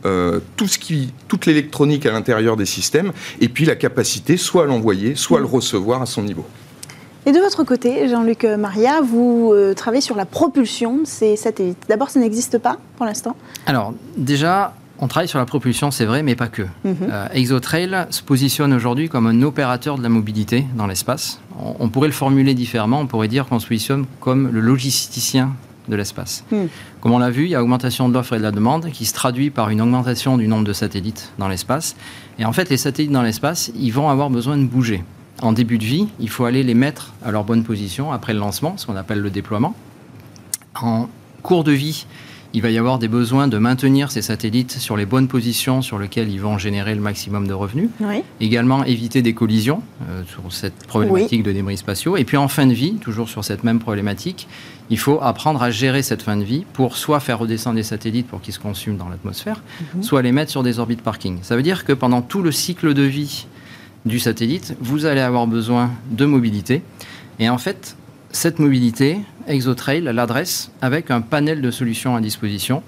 tout 0.56 0.68
ce 0.68 0.78
qui, 0.80 1.14
toute 1.28 1.46
l'électronique 1.46 2.06
à 2.06 2.12
l'intérieur 2.12 2.58
des 2.58 2.66
systèmes 2.66 3.12
et 3.40 3.50
puis 3.50 3.66
la 3.66 3.76
capacité 3.76 4.38
soit 4.38 4.64
à 4.64 4.66
l'envoyer, 4.66 5.16
soit 5.16 5.40
à 5.40 5.42
le 5.42 5.48
recevoir 5.48 6.02
à 6.02 6.06
son 6.06 6.24
niveau. 6.24 6.46
Et 7.26 7.32
de 7.32 7.40
votre 7.40 7.64
côté, 7.64 8.10
Jean-Luc 8.10 8.46
Maria, 8.46 9.02
vous 9.02 9.52
euh, 9.54 9.76
travaillez 9.76 10.02
sur 10.02 10.16
la 10.16 10.26
propulsion 10.26 10.98
de 10.98 11.06
ces 11.06 11.36
satellites. 11.36 11.84
D'abord, 11.88 12.10
ça 12.10 12.20
n'existe 12.20 12.58
pas 12.58 12.78
pour 12.98 13.06
l'instant 13.06 13.36
Alors, 13.68 13.94
déjà, 14.18 14.74
on 14.98 15.08
travaille 15.08 15.28
sur 15.28 15.38
la 15.38 15.46
propulsion, 15.46 15.92
c'est 15.92 16.06
vrai, 16.06 16.24
mais 16.24 16.36
pas 16.36 16.48
que. 16.48 16.64
Mhm. 16.84 16.96
Euh, 17.04 17.28
Exotrail 17.34 18.08
se 18.10 18.24
positionne 18.24 18.74
aujourd'hui 18.74 19.08
comme 19.08 19.28
un 19.28 19.42
opérateur 19.44 19.98
de 19.98 20.04
la 20.04 20.10
mobilité 20.10 20.66
dans 20.76 20.88
l'espace. 20.88 21.40
On, 21.80 21.90
pourrait 21.90 22.08
le 22.08 22.14
formuler 22.14 22.56
différemment, 22.56 23.00
on 23.00 23.08
pourrait 23.08 23.28
dire 23.28 23.46
qu'on 23.46 23.60
se 23.60 23.68
positionne 23.68 24.06
comme 24.20 24.50
le 24.52 24.60
logisticien 24.60 25.52
de 25.90 25.96
l'espace. 25.96 26.44
Mhm. 26.52 26.70
Comme 27.02 27.12
on 27.12 27.20
l'a 27.20 27.30
vu, 27.30 27.44
il 27.44 27.50
y 27.50 27.56
a 27.56 27.62
augmentation 27.62 28.10
de 28.10 28.14
l'offre 28.16 28.34
et 28.34 28.38
de 28.40 28.44
la 28.44 28.52
demande 28.52 28.90
qui 28.90 29.06
se 29.06 29.14
traduit 29.14 29.52
par 29.52 29.70
une 29.70 29.82
augmentation 29.82 30.38
du 30.38 30.48
nombre 30.48 30.66
de 30.66 30.74
satellites 30.74 31.32
dans 31.38 31.48
l'espace. 31.48 31.96
Et 32.40 32.46
en 32.46 32.54
fait, 32.54 32.70
les 32.70 32.78
satellites 32.78 33.12
dans 33.12 33.22
l'espace, 33.22 33.72
ils 33.76 33.92
vont 33.92 34.10
avoir 34.10 34.32
besoin 34.32 34.58
de 34.58 34.66
bouger 34.66 35.04
en 35.42 35.54
début 35.54 35.78
de 35.78 35.84
vie, 35.84 36.08
il 36.20 36.30
faut 36.30 36.46
aller 36.46 36.64
les 36.64 36.74
mettre 36.74 37.14
à 37.24 37.32
leur 37.32 37.44
bonne 37.44 37.64
position 37.64 38.12
après 38.12 38.34
le 38.34 38.40
lancement, 38.40 38.78
ce 38.78 38.86
qu'on 38.86 38.96
appelle 38.96 39.20
le 39.20 39.30
déploiement. 39.30 39.76
En 40.76 41.10
cours 41.42 41.64
de 41.64 41.72
vie, 41.72 42.06
il 42.54 42.62
va 42.62 42.70
y 42.70 42.78
avoir 42.78 43.00
des 43.00 43.08
besoins 43.08 43.48
de 43.48 43.58
maintenir 43.58 44.12
ces 44.12 44.22
satellites 44.22 44.74
sur 44.74 44.98
les 44.98 45.06
bonnes 45.06 45.28
positions 45.28 45.82
sur 45.82 45.98
lesquelles 45.98 46.30
ils 46.30 46.42
vont 46.42 46.58
générer 46.58 46.94
le 46.96 47.02
maximum 47.02 47.48
de 47.48 47.54
revenus. 47.54 47.90
Également 48.42 48.84
éviter 48.84 49.22
des 49.22 49.34
collisions 49.34 49.82
euh, 50.10 50.24
sur 50.26 50.52
cette 50.52 50.86
problématique 50.86 51.44
de 51.44 51.52
débris 51.54 51.78
spatiaux. 51.78 52.18
Et 52.18 52.26
puis 52.26 52.38
en 52.38 52.50
fin 52.50 52.68
de 52.68 52.74
vie, 52.74 52.96
toujours 52.96 53.30
sur 53.30 53.46
cette 53.46 53.64
même 53.64 53.80
problématique, 53.80 54.48
il 54.90 55.00
faut 55.00 55.20
apprendre 55.22 55.64
à 55.64 55.72
gérer 55.72 56.04
cette 56.04 56.22
fin 56.22 56.36
de 56.36 56.44
vie 56.44 56.66
pour 56.74 56.98
soit 56.98 57.22
faire 57.22 57.40
redescendre 57.40 57.78
des 57.78 57.84
satellites 57.84 58.28
pour 58.28 58.42
qu'ils 58.42 58.54
se 58.54 58.60
consument 58.60 58.98
dans 58.98 59.08
l'atmosphère, 59.08 59.62
mhm. 59.96 60.04
soit 60.04 60.22
les 60.22 60.34
mettre 60.34 60.52
sur 60.52 60.64
des 60.64 60.80
orbites 60.80 61.02
parking. 61.02 61.40
Ça 61.44 61.56
veut 61.56 61.64
dire 61.64 61.86
que 61.86 61.94
pendant 61.94 62.22
tout 62.22 62.42
le 62.42 62.52
cycle 62.52 62.94
de 62.94 63.04
vie 63.04 63.48
du 64.06 64.20
satellite, 64.20 64.76
vous 64.80 65.06
allez 65.06 65.22
avoir 65.22 65.48
besoin 65.48 65.92
de 66.10 66.26
mobilité. 66.26 66.82
Et 67.40 67.50
en 67.50 67.58
fait, 67.58 67.96
cette 68.32 68.60
mobilité, 68.60 69.20
ExoTrail 69.48 70.02
l'adresse 70.02 70.72
avec 70.82 71.12
un 71.12 71.22
panel 71.22 71.62
de 71.62 71.72
solutions 71.72 72.16
à 72.16 72.22
disposition. 72.22 72.82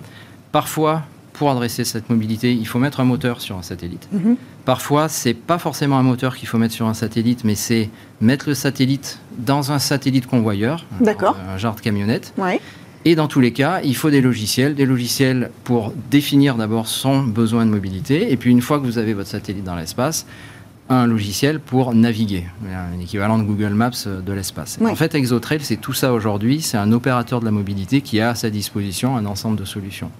Parfois, 0.51 1.03
pour 1.33 1.49
adresser 1.49 1.83
cette 1.83 2.09
mobilité, 2.09 2.53
il 2.53 2.67
faut 2.67 2.79
mettre 2.79 2.99
un 2.99 3.05
moteur 3.05 3.41
sur 3.41 3.57
un 3.57 3.63
satellite. 3.63 4.07
Mhm. 4.11 4.37
Parfois, 4.65 5.09
c'est 5.09 5.33
pas 5.33 5.57
forcément 5.57 5.97
un 5.97 6.03
moteur 6.03 6.37
qu'il 6.37 6.47
faut 6.47 6.57
mettre 6.57 6.73
sur 6.73 6.87
un 6.87 6.93
satellite, 6.93 7.43
mais 7.43 7.55
c'est 7.55 7.89
mettre 8.21 8.47
le 8.47 8.55
satellite 8.55 9.19
dans 9.37 9.71
un 9.71 9.79
satellite 9.79 10.27
convoyeur, 10.27 10.85
un, 11.01 11.57
genre 11.57 11.75
de 11.75 11.81
camionnette. 11.81 12.33
Et 13.05 13.15
dans 13.15 13.27
tous 13.27 13.41
les 13.41 13.51
cas, 13.51 13.81
il 13.83 13.97
faut 13.97 14.09
des 14.09 14.21
logiciels, 14.21 14.75
des 14.75 14.85
logiciels 14.85 15.51
pour 15.65 15.91
définir 16.09 16.55
d'abord 16.55 16.87
son 16.87 17.21
besoin 17.21 17.65
de 17.65 17.71
mobilité, 17.71 18.31
et 18.31 18.37
puis 18.37 18.49
une 18.49 18.61
fois 18.61 18.79
que 18.79 18.85
vous 18.85 18.97
avez 18.97 19.13
votre 19.13 19.29
satellite 19.29 19.65
dans 19.65 19.75
l'espace, 19.75 20.25
un 20.89 21.07
logiciel 21.07 21.59
pour 21.59 21.93
naviguer, 21.93 22.45
un 22.67 22.99
équivalent 22.99 23.37
de 23.37 23.43
Google 23.43 23.73
Maps 23.73 23.91
de 24.05 24.33
l'espace. 24.33 24.77
En 24.83 24.95
fait, 24.95 25.15
Exotrail, 25.15 25.61
c'est 25.61 25.77
tout 25.77 25.93
ça 25.93 26.13
aujourd'hui, 26.13 26.61
c'est 26.61 26.77
un 26.77 26.91
opérateur 26.91 27.39
de 27.39 27.45
la 27.45 27.51
mobilité 27.51 28.01
qui 28.01 28.19
a 28.19 28.31
à 28.31 28.35
sa 28.35 28.49
disposition 28.49 29.15
un 29.15 29.25
ensemble 29.25 29.57
de 29.57 29.65
solutions. 29.65 30.11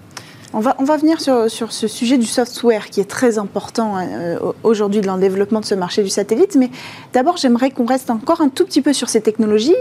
On 0.56 0.60
va, 0.60 0.76
on 0.78 0.84
va 0.84 0.96
venir 0.96 1.20
sur, 1.20 1.50
sur, 1.50 1.72
ce 1.72 1.88
sujet 1.88 2.16
du 2.16 2.26
software 2.26 2.88
qui 2.88 3.00
est 3.00 3.10
très 3.10 3.38
important 3.38 3.98
euh, 3.98 4.38
aujourd'hui 4.62 5.00
dans 5.00 5.16
le 5.16 5.20
développement 5.20 5.58
de 5.58 5.64
ce 5.64 5.74
marché 5.74 6.04
du 6.04 6.10
satellite. 6.10 6.54
Mais 6.56 6.70
d'abord, 7.12 7.36
j'aimerais 7.36 7.72
qu'on 7.72 7.86
reste 7.86 8.08
encore 8.08 8.40
un 8.40 8.48
tout 8.48 8.64
petit 8.64 8.80
peu 8.80 8.92
sur 8.92 9.08
ces 9.08 9.20
technologies 9.20 9.74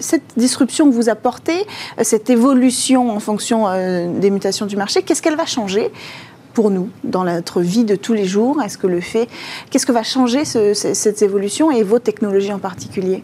cette 0.00 0.34
disruption 0.36 0.88
que 0.88 0.94
vous 0.94 1.08
apportez, 1.08 1.66
euh, 1.98 2.02
cette 2.02 2.30
évolution 2.30 3.10
en 3.10 3.20
fonction 3.20 3.68
euh, 3.68 4.06
des 4.18 4.30
mutations 4.30 4.66
du 4.66 4.76
marché, 4.76 5.02
qu'est-ce 5.02 5.22
qu'elle 5.22 5.36
va 5.36 5.46
changer? 5.46 5.90
Pour 6.54 6.70
nous 6.70 6.90
dans 7.04 7.24
notre 7.24 7.60
vie 7.60 7.84
de 7.84 7.96
tous 7.96 8.14
les 8.14 8.24
jours? 8.24 8.62
Est-ce 8.62 8.78
que 8.78 8.86
le 8.86 9.00
fait, 9.00 9.28
qu'est-ce 9.70 9.86
que 9.86 9.92
va 9.92 10.02
changer 10.02 10.44
cette 10.44 11.22
évolution 11.22 11.70
et 11.70 11.82
vos 11.82 11.98
technologies 11.98 12.52
en 12.52 12.58
particulier? 12.58 13.22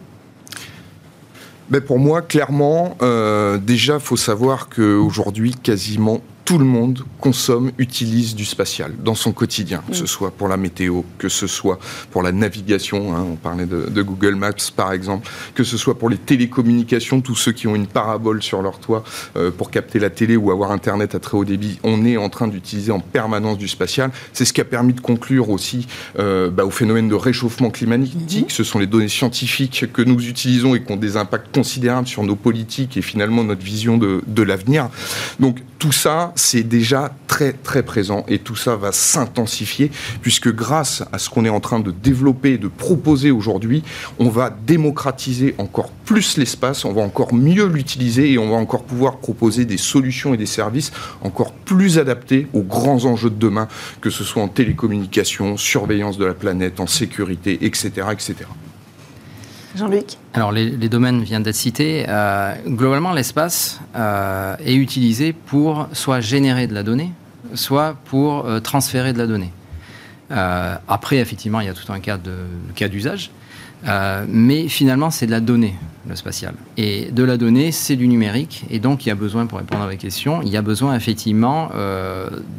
Ben 1.69 1.81
pour 1.81 1.97
moi, 1.97 2.21
clairement, 2.21 2.95
euh, 3.01 3.57
déjà, 3.57 3.97
faut 3.97 4.17
savoir 4.17 4.69
qu'aujourd'hui, 4.69 5.55
quasiment 5.55 6.21
tout 6.45 6.59
le 6.59 6.65
monde 6.65 7.03
consomme, 7.19 7.71
utilise 7.79 8.35
du 8.35 8.45
spatial 8.45 8.93
dans 9.03 9.15
son 9.15 9.31
quotidien, 9.31 9.83
que 9.87 9.95
ce 9.95 10.05
soit 10.05 10.29
pour 10.29 10.47
la 10.47 10.57
météo, 10.57 11.01
que 11.17 11.27
ce 11.27 11.47
soit 11.47 11.79
pour 12.11 12.21
la 12.21 12.31
navigation, 12.31 13.15
hein, 13.15 13.25
on 13.31 13.35
parlait 13.35 13.65
de, 13.65 14.01
Google 14.03 14.35
Maps 14.35 14.51
par 14.75 14.93
exemple, 14.93 15.27
que 15.55 15.63
ce 15.63 15.75
soit 15.75 15.97
pour 15.97 16.07
les 16.07 16.17
télécommunications, 16.17 17.21
tous 17.21 17.33
ceux 17.33 17.51
qui 17.51 17.67
ont 17.67 17.73
une 17.73 17.87
parabole 17.87 18.43
sur 18.43 18.61
leur 18.61 18.77
toit 18.79 19.03
euh, 19.35 19.49
pour 19.49 19.71
capter 19.71 19.97
la 19.97 20.11
télé 20.11 20.37
ou 20.37 20.51
avoir 20.51 20.71
Internet 20.71 21.15
à 21.15 21.19
très 21.19 21.35
haut 21.35 21.45
débit, 21.45 21.79
on 21.83 22.05
est 22.05 22.17
en 22.17 22.29
train 22.29 22.47
d'utiliser 22.47 22.91
en 22.91 22.99
permanence 22.99 23.57
du 23.57 23.67
spatial. 23.67 24.11
C'est 24.31 24.45
ce 24.45 24.53
qui 24.53 24.61
a 24.61 24.65
permis 24.65 24.93
de 24.93 25.01
conclure 25.01 25.49
aussi 25.49 25.87
euh, 26.19 26.51
bah, 26.51 26.65
au 26.65 26.69
phénomène 26.69 27.09
de 27.09 27.15
réchauffement 27.15 27.71
climatique. 27.71 28.49
Mm-hmm. 28.49 28.53
Ce 28.53 28.63
sont 28.63 28.77
les 28.77 28.87
données 28.87 29.07
scientifiques 29.07 29.91
que 29.91 30.03
nous 30.03 30.27
utilisons 30.27 30.75
et 30.75 30.83
qui 30.83 30.91
ont 30.91 30.97
des 30.97 31.17
impacts 31.17 31.53
considérables 31.55 32.07
sur 32.07 32.21
nos 32.21 32.35
politiques 32.35 32.97
et 32.97 33.01
finalement 33.01 33.43
notre 33.43 33.63
vision 33.63 33.97
de, 33.97 34.21
de 34.27 34.43
l'avenir. 34.43 34.89
Donc 35.39 35.57
tout 35.79 35.91
ça, 35.91 36.31
c'est 36.35 36.63
déjà 36.63 37.11
très 37.27 37.53
très 37.53 37.83
présent 37.83 38.23
et 38.27 38.39
tout 38.39 38.55
ça 38.55 38.75
va 38.75 38.91
s'intensifier 38.91 39.91
puisque 40.21 40.53
grâce 40.53 41.03
à 41.11 41.17
ce 41.17 41.29
qu'on 41.29 41.43
est 41.45 41.49
en 41.49 41.59
train 41.59 41.79
de 41.79 41.91
développer, 41.91 42.57
de 42.57 42.67
proposer 42.67 43.31
aujourd'hui, 43.31 43.83
on 44.19 44.29
va 44.29 44.49
démocratiser 44.49 45.53
encore 45.57 45.89
plus 46.05 46.37
l'espace, 46.37 46.85
on 46.85 46.93
va 46.93 47.01
encore 47.01 47.33
mieux 47.33 47.67
l'utiliser 47.67 48.31
et 48.31 48.37
on 48.37 48.49
va 48.49 48.55
encore 48.55 48.83
pouvoir 48.83 49.17
proposer 49.17 49.65
des 49.65 49.77
solutions 49.77 50.33
et 50.33 50.37
des 50.37 50.45
services 50.45 50.91
encore 51.21 51.51
plus 51.51 51.99
adaptés 51.99 52.47
aux 52.53 52.63
grands 52.63 53.05
enjeux 53.05 53.29
de 53.29 53.35
demain, 53.35 53.67
que 54.01 54.09
ce 54.09 54.23
soit 54.23 54.43
en 54.43 54.47
télécommunication, 54.47 55.57
surveillance 55.57 56.17
de 56.17 56.25
la 56.25 56.33
planète, 56.33 56.79
en 56.79 56.87
sécurité, 56.87 57.59
etc. 57.61 57.91
Jean-Luc 59.75 60.17
Alors, 60.33 60.51
les, 60.51 60.89
domaines 60.89 61.21
viennent 61.21 61.43
d'être 61.43 61.55
cités. 61.55 62.05
Euh, 62.07 62.53
globalement, 62.67 63.11
l'espace 63.11 63.81
euh, 63.95 64.55
est 64.63 64.75
utilisé 64.75 65.33
pour 65.33 65.87
soit 65.91 66.21
générer 66.21 66.67
de 66.67 66.73
la 66.73 66.83
donnée, 66.83 67.11
soit 67.55 67.95
pour 68.05 68.45
euh, 68.45 68.59
transférer 68.59 69.11
de 69.11 69.17
la 69.17 69.27
donnée. 69.27 69.51
après, 70.29 71.17
effectivement, 71.17 71.59
il 71.59 71.67
y 71.67 71.69
a 71.69 71.73
tout 71.73 71.91
un 71.91 71.99
cas 71.99 72.17
cas 72.75 72.87
d'usage. 72.87 73.31
mais 74.27 74.67
finalement, 74.69 75.11
c'est 75.11 75.27
de 75.27 75.31
la 75.31 75.41
donnée, 75.41 75.75
le 76.07 76.15
spatial. 76.15 76.55
Et 76.77 77.11
de 77.11 77.23
la 77.23 77.37
donnée, 77.37 77.71
c'est 77.71 77.95
du 77.95 78.07
numérique. 78.07 78.65
Et 78.69 78.79
donc, 78.79 79.05
il 79.05 79.09
y 79.09 79.11
a 79.11 79.15
besoin, 79.15 79.45
pour 79.45 79.59
répondre 79.59 79.83
à 79.83 79.87
la 79.87 79.97
question, 79.97 80.41
il 80.41 80.49
y 80.49 80.57
a 80.57 80.61
besoin 80.61 80.95
effectivement, 80.95 81.69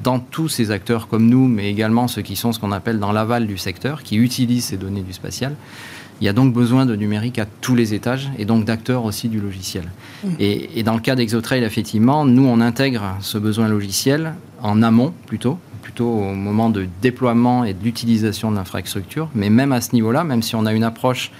dans 0.05 0.21
tous 0.21 0.49
ces 0.49 0.71
acteurs 0.71 1.09
comme 1.09 1.27
nous, 1.27 1.49
mais 1.49 1.71
également 1.71 2.09
ceux 2.09 2.23
qui 2.23 2.37
sont 2.37 2.53
ce 2.53 2.61
qu'on 2.61 2.73
appelle 2.73 3.01
dans 3.01 3.13
l'aval 3.13 3.47
du 3.47 3.59
secteur, 3.59 4.03
qui 4.03 4.17
utilisent 4.17 4.67
ces 4.67 4.77
données 4.77 5.03
du 5.03 5.13
spatial, 5.13 5.57
il 6.21 6.25
y 6.25 6.29
a 6.29 6.33
donc 6.33 6.53
besoin 6.53 6.87
de 6.87 6.97
numérique 6.97 7.39
à 7.39 7.47
tous 7.47 7.75
les 7.75 7.95
étages 7.95 8.31
et 8.39 8.45
donc 8.45 8.65
d'acteurs 8.65 9.05
aussi 9.05 9.29
du 9.29 9.41
logiciel. 9.41 9.85
Mmh. 10.25 10.29
Et, 10.39 10.83
dans 10.83 10.95
le 10.95 11.01
cas 11.01 11.15
d'Exotrail, 11.15 11.63
effectivement, 11.63 12.25
nous, 12.25 12.47
on 12.47 12.61
intègre 12.61 13.17
ce 13.21 13.39
besoin 13.39 13.69
logiciel 13.69 14.35
en 14.63 14.83
amont 14.83 15.13
plutôt, 15.27 15.59
plutôt 15.83 16.09
au 16.09 16.35
moment 16.35 16.71
de 16.71 16.87
déploiement 17.03 17.65
et 17.65 17.75
de 17.75 17.85
l'utilisation 17.85 18.51
de 18.51 18.57
l'infrastructure. 18.57 19.29
Mais 19.35 19.51
même 19.51 19.73
à 19.73 19.81
ce 19.81 19.93
niveau-là, 19.93 20.25
même 20.25 20.43
si 20.43 20.57
on 20.57 20.65
a 20.65 20.73
une 20.73 20.85
approche 20.85 21.33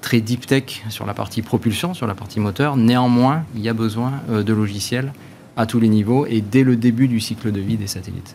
très 0.00 0.20
deep 0.20 0.46
tech 0.46 0.82
sur 0.88 1.06
la 1.06 1.14
partie 1.14 1.42
propulsion, 1.42 1.92
sur 1.92 2.06
la 2.06 2.14
partie 2.14 2.40
moteur, 2.40 2.76
néanmoins, 2.76 3.44
il 3.54 3.62
y 3.62 3.68
a 3.68 3.74
besoin 3.74 4.12
euh, 4.30 4.42
de 4.42 4.52
logiciels 4.52 5.12
à 5.56 5.66
tous 5.66 5.80
les 5.80 5.88
niveaux 5.88 6.24
et 6.26 6.40
dès 6.40 6.62
le 6.62 6.76
début 6.76 7.08
du 7.08 7.20
cycle 7.20 7.52
de 7.52 7.60
vie 7.60 7.76
des 7.76 7.86
satellites. 7.86 8.34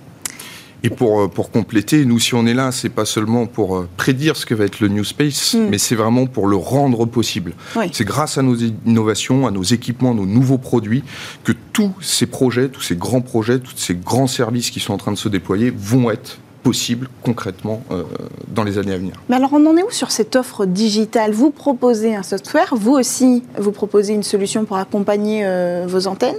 Et 0.86 0.90
pour, 0.92 1.22
euh, 1.22 1.28
pour 1.28 1.50
compléter, 1.50 2.06
nous, 2.06 2.20
si 2.20 2.36
on 2.36 2.46
est 2.46 2.54
là, 2.54 2.72
c'est 2.72 2.90
pas 2.90 3.06
seulement 3.06 3.48
pour 3.48 3.76
euh, 3.76 3.90
prédire 3.98 4.38
ce 4.38 4.46
que 4.46 4.54
va 4.54 4.66
être 4.66 4.80
le 4.80 4.88
New 4.88 5.04
Space, 5.04 5.56
mm. 5.56 5.70
mais 5.72 5.80
c'est 5.80 5.96
vraiment 5.96 6.28
pour 6.28 6.46
le 6.46 6.58
rendre 6.58 7.06
possible. 7.08 7.54
C'est 7.92 8.06
grâce 8.06 8.38
à 8.38 8.44
nos 8.44 8.56
innovations, 8.56 9.48
à 9.48 9.52
nos 9.52 9.64
équipements, 9.64 10.12
à 10.12 10.14
nos 10.14 10.28
nouveaux 10.28 10.60
produits, 10.60 11.04
que 11.44 11.54
tous 11.74 11.92
ces 12.02 12.28
projets, 12.28 12.70
tous 12.70 12.84
ces 12.84 12.96
grands 12.96 13.22
projets, 13.22 13.60
tous 13.60 13.76
ces 13.76 13.96
grands 13.96 14.28
services 14.28 14.70
qui 14.70 14.80
sont 14.80 14.94
en 14.94 14.98
train 14.98 15.12
de 15.12 15.18
se 15.18 15.28
déployer 15.28 15.74
vont 15.76 16.12
être 16.12 16.38
possibles 16.62 17.10
concrètement 17.24 17.84
euh, 17.90 18.04
dans 18.48 18.64
les 18.64 18.78
années 18.78 18.94
à 18.94 18.98
venir. 18.98 19.14
Mais 19.28 19.38
alors 19.38 19.54
on 19.54 19.66
en 19.66 19.78
est 19.78 19.84
où 19.84 19.92
sur 19.92 20.12
cette 20.12 20.36
offre 20.36 20.68
digitale? 20.68 21.32
Vous 21.32 21.50
proposez 21.50 22.16
un 22.16 22.24
software, 22.24 22.74
vous 22.76 22.94
aussi 22.94 23.44
vous 23.58 23.72
proposez 23.72 24.14
une 24.14 24.24
solution 24.24 24.66
pour 24.66 24.78
accompagner 24.78 25.48
vos 25.88 26.08
antennes? 26.08 26.38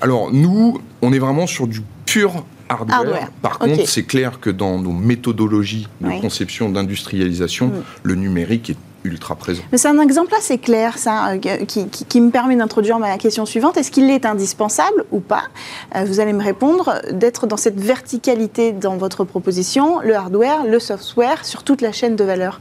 Alors 0.00 0.32
nous, 0.32 0.80
on 1.02 1.12
est 1.12 1.18
vraiment 1.18 1.46
sur 1.46 1.66
du 1.66 1.82
pur 2.04 2.44
hardware. 2.68 3.30
Par 3.42 3.58
contre, 3.58 3.88
c'est 3.88 4.04
clair 4.04 4.40
que 4.40 4.50
dans 4.50 4.78
nos 4.78 4.92
méthodologies 4.92 5.88
de 6.00 6.20
conception, 6.20 6.70
d'industrialisation, 6.70 7.68
mm. 7.68 7.82
le 8.02 8.14
numérique 8.14 8.70
est 8.70 8.76
ultra 9.06 9.36
présent. 9.36 9.62
Mais 9.72 9.78
c'est 9.78 9.88
un 9.88 10.00
exemple 10.00 10.34
assez 10.36 10.58
clair, 10.58 10.98
ça, 10.98 11.30
euh, 11.30 11.38
qui, 11.38 12.20
me 12.20 12.30
permet 12.30 12.56
d'introduire 12.56 12.98
ma 12.98 13.16
question 13.18 13.46
suivante. 13.46 13.76
Est-ce 13.76 13.90
qu'il 13.90 14.10
est 14.10 14.26
indispensable 14.26 15.04
ou 15.12 15.20
pas 15.20 15.44
euh, 15.94 16.04
Vous 16.04 16.20
allez 16.20 16.32
me 16.32 16.42
répondre 16.42 17.00
d'être 17.12 17.46
dans 17.46 17.56
cette 17.56 17.80
verticalité 17.80 18.72
dans 18.72 18.96
votre 18.96 19.24
proposition, 19.24 20.00
le 20.00 20.14
hardware, 20.14 20.64
le 20.66 20.78
software, 20.80 21.44
sur 21.44 21.62
toute 21.62 21.80
la 21.80 21.92
chaîne 21.92 22.16
de 22.16 22.24
valeur? 22.24 22.60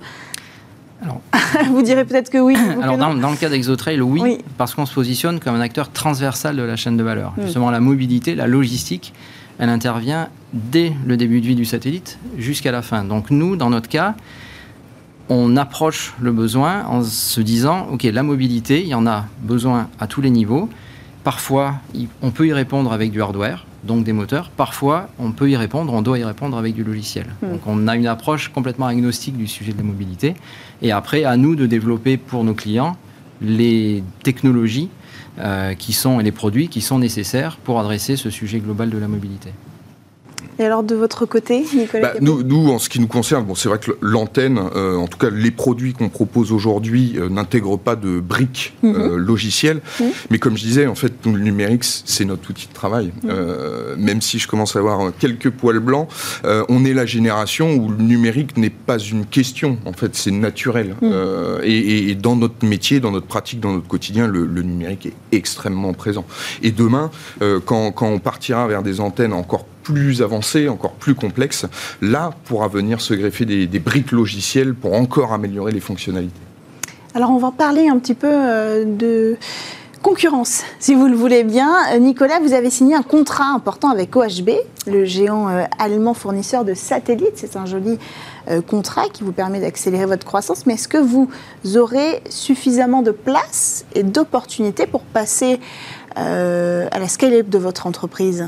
Alors, 1.01 1.21
vous 1.71 1.81
direz 1.81 2.05
peut-être 2.05 2.29
que 2.29 2.37
oui. 2.37 2.55
Alors, 2.81 2.97
dans, 2.97 3.11
le 3.11 3.37
cas 3.37 3.49
d'Exotrail, 3.49 3.99
oui, 4.01 4.19
oui, 4.21 4.37
parce 4.57 4.73
qu'on 4.73 4.85
se 4.85 4.93
positionne 4.93 5.39
comme 5.39 5.55
un 5.55 5.61
acteur 5.61 5.91
transversal 5.91 6.55
de 6.55 6.63
la 6.63 6.75
chaîne 6.75 6.97
de 6.97 7.03
valeur. 7.03 7.33
Mm. 7.37 7.41
Justement, 7.43 7.71
la 7.71 7.79
mobilité, 7.79 8.35
la 8.35 8.47
logistique, 8.47 9.13
elle 9.59 9.69
intervient 9.69 10.29
dès 10.53 10.93
le 11.05 11.17
début 11.17 11.41
de 11.41 11.47
vie 11.47 11.55
du 11.55 11.65
satellite 11.65 12.19
jusqu'à 12.37 12.71
la 12.71 12.81
fin. 12.81 13.03
Donc 13.03 13.31
nous, 13.31 13.55
dans 13.55 13.69
notre 13.69 13.89
cas, 13.89 14.15
on 15.29 15.57
approche 15.57 16.13
le 16.21 16.31
besoin 16.31 16.85
en 16.85 17.03
se 17.03 17.41
disant, 17.41 17.87
OK, 17.91 18.03
la 18.03 18.23
mobilité, 18.23 18.81
il 18.81 18.87
y 18.87 18.93
en 18.93 19.07
a 19.07 19.25
besoin 19.41 19.89
à 19.99 20.07
tous 20.07 20.21
les 20.21 20.29
niveaux. 20.29 20.69
Parfois, 21.23 21.75
on 22.21 22.29
peut 22.29 22.47
y 22.47 22.53
répondre 22.53 22.93
avec 22.93 23.11
du 23.11 23.21
hardware, 23.21 23.65
donc 23.83 24.03
des 24.03 24.13
moteurs. 24.13 24.51
Parfois, 24.51 25.09
on 25.17 25.31
peut 25.31 25.49
y 25.49 25.55
répondre, 25.55 25.91
on 25.93 26.03
doit 26.03 26.19
y 26.19 26.23
répondre 26.23 26.57
avec 26.57 26.75
du 26.75 26.83
logiciel. 26.83 27.25
Hmm. 27.41 27.53
Donc 27.53 27.61
on 27.65 27.87
a 27.87 27.95
une 27.95 28.05
approche 28.05 28.49
complètement 28.49 28.85
agnostique 28.85 29.35
du 29.35 29.47
sujet 29.47 29.71
de 29.71 29.77
la 29.77 29.83
mobilité. 29.83 30.35
Et 30.83 30.91
après, 30.91 31.23
à 31.23 31.37
nous 31.37 31.55
de 31.55 31.65
développer 31.65 32.17
pour 32.17 32.43
nos 32.43 32.53
clients 32.53 32.95
les 33.41 34.03
technologies 34.23 34.89
qui 35.77 35.93
sont, 35.93 36.19
et 36.19 36.23
les 36.23 36.31
produits 36.31 36.69
qui 36.69 36.81
sont 36.81 36.99
nécessaires 36.99 37.57
pour 37.57 37.79
adresser 37.79 38.15
ce 38.15 38.29
sujet 38.29 38.59
global 38.59 38.89
de 38.89 38.97
la 38.97 39.07
mobilité. 39.07 39.51
Et 40.59 40.63
alors 40.63 40.83
de 40.83 40.95
votre 40.95 41.25
côté, 41.25 41.65
Nicolas 41.75 42.13
bah, 42.13 42.19
nous, 42.21 42.43
nous, 42.43 42.69
en 42.69 42.79
ce 42.79 42.89
qui 42.89 42.99
nous 42.99 43.07
concerne, 43.07 43.45
bon, 43.45 43.55
c'est 43.55 43.69
vrai 43.69 43.79
que 43.79 43.91
l'antenne, 44.01 44.59
euh, 44.75 44.95
en 44.95 45.07
tout 45.07 45.17
cas 45.17 45.29
les 45.29 45.51
produits 45.51 45.93
qu'on 45.93 46.09
propose 46.09 46.51
aujourd'hui, 46.51 47.15
euh, 47.17 47.29
n'intègrent 47.29 47.77
pas 47.77 47.95
de 47.95 48.19
briques 48.19 48.73
mhm. 48.83 49.15
logicielles. 49.15 49.81
Mhm. 49.99 50.07
Mais 50.29 50.39
comme 50.39 50.57
je 50.57 50.63
disais, 50.63 50.87
en 50.87 50.95
fait, 50.95 51.13
nous, 51.25 51.35
le 51.35 51.41
numérique, 51.41 51.83
c'est 51.83 52.25
notre 52.25 52.49
outil 52.49 52.67
de 52.67 52.73
travail. 52.73 53.11
Mhm. 53.23 53.95
même 53.97 54.21
si 54.21 54.39
je 54.39 54.47
commence 54.47 54.75
à 54.75 54.79
avoir 54.79 55.11
quelques 55.17 55.49
poils 55.49 55.79
blancs, 55.79 56.07
on 56.43 56.85
est 56.85 56.93
la 56.93 57.05
génération 57.05 57.73
où 57.75 57.89
le 57.89 58.03
numérique 58.03 58.57
n'est 58.57 58.69
pas 58.69 58.97
une 58.97 59.25
question. 59.25 59.77
En 59.85 59.93
fait, 59.93 60.15
c'est 60.15 60.31
naturel. 60.31 60.95
Et, 61.63 62.09
et, 62.09 62.15
dans 62.15 62.35
notre 62.35 62.65
métier, 62.65 62.99
dans 62.99 63.11
notre 63.11 63.27
pratique, 63.27 63.59
dans 63.59 63.73
notre 63.73 63.87
quotidien, 63.87 64.27
le, 64.27 64.45
le 64.45 64.61
numérique 64.61 65.07
est 65.07 65.13
extrêmement 65.31 65.93
présent. 65.93 66.25
Et 66.61 66.71
demain, 66.71 67.11
euh, 67.41 67.59
quand, 67.63 67.93
on 68.01 68.19
partira 68.19 68.67
vers 68.67 68.83
des 68.83 68.99
antennes 68.99 69.33
encore 69.33 69.65
plus 69.65 69.74
avancées, 70.21 70.69
encore 70.69 70.93
plus 70.93 71.15
complexes, 71.15 71.65
là 72.01 72.31
pourra 72.45 72.67
venir 72.67 73.01
se 73.01 73.13
greffer 73.13 73.45
des, 73.45 73.79
briques 73.79 74.11
logicielles 74.11 74.73
pour 74.73 74.93
encore 74.93 75.33
améliorer 75.33 75.71
les 75.71 75.79
fonctionnalités. 75.79 76.33
Alors 77.13 77.31
on 77.31 77.37
va 77.37 77.51
parler 77.51 77.87
un 77.87 77.97
petit 77.99 78.13
peu 78.13 78.29
euh, 78.29 78.83
de 78.85 79.37
concurrence, 80.01 80.63
si 80.79 80.95
vous 80.95 81.07
le 81.07 81.15
voulez 81.15 81.43
bien. 81.43 81.73
Euh, 81.93 81.99
Nicolas, 81.99 82.39
vous 82.39 82.53
avez 82.53 82.69
signé 82.69 82.95
un 82.95 83.03
contrat 83.03 83.53
important 83.53 83.89
avec 83.89 84.15
OHB, 84.15 84.49
le 84.87 85.05
géant 85.05 85.49
euh, 85.49 85.63
allemand 85.79 86.13
fournisseur 86.13 86.65
de 86.65 86.73
satellites. 86.73 87.35
C'est 87.35 87.55
un 87.55 87.65
joli 87.65 87.97
contrat 88.67 89.05
qui 89.11 89.23
vous 89.23 89.31
permet 89.31 89.59
d'accélérer 89.59 90.05
votre 90.05 90.23
croissance. 90.23 90.67
Mais 90.67 90.75
est-ce 90.75 90.87
que 90.87 90.99
vous 90.99 91.29
aurez 91.77 92.21
suffisamment 92.29 93.01
de 93.01 93.09
place 93.09 93.85
et 93.95 94.03
d'opportunités 94.03 94.85
pour 94.85 95.01
passer 95.01 95.59
à 96.15 96.99
la 96.99 97.07
scale-up 97.07 97.49
de 97.49 97.57
votre 97.57 97.87
entreprise? 97.87 98.47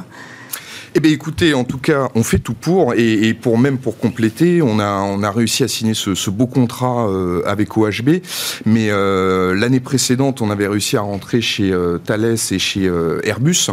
Eh 0.97 0.99
bien, 0.99 1.11
écoutez, 1.11 1.53
en 1.53 1.63
tout 1.63 1.77
cas, 1.77 2.09
on 2.15 2.23
fait 2.23 2.39
tout 2.39 2.55
pour, 2.55 2.95
et, 2.95 3.35
pour 3.35 3.59
même 3.59 3.77
pour 3.77 3.99
compléter, 3.99 4.63
on 4.63 4.79
a, 4.79 5.03
on 5.03 5.21
a 5.21 5.29
réussi 5.29 5.63
à 5.63 5.67
signer 5.67 5.93
ce, 5.93 6.29
beau 6.31 6.47
contrat 6.47 7.07
euh, 7.07 7.43
avec 7.45 7.77
OHB, 7.77 8.21
mais 8.65 8.87
euh, 8.89 9.53
l'année 9.53 9.79
précédente, 9.79 10.41
on 10.41 10.49
avait 10.49 10.67
réussi 10.67 10.97
à 10.97 11.01
rentrer 11.01 11.39
chez 11.39 11.71
euh, 11.71 11.99
Thales 11.99 12.37
et 12.49 12.57
chez 12.57 12.91
Airbus, 13.23 13.69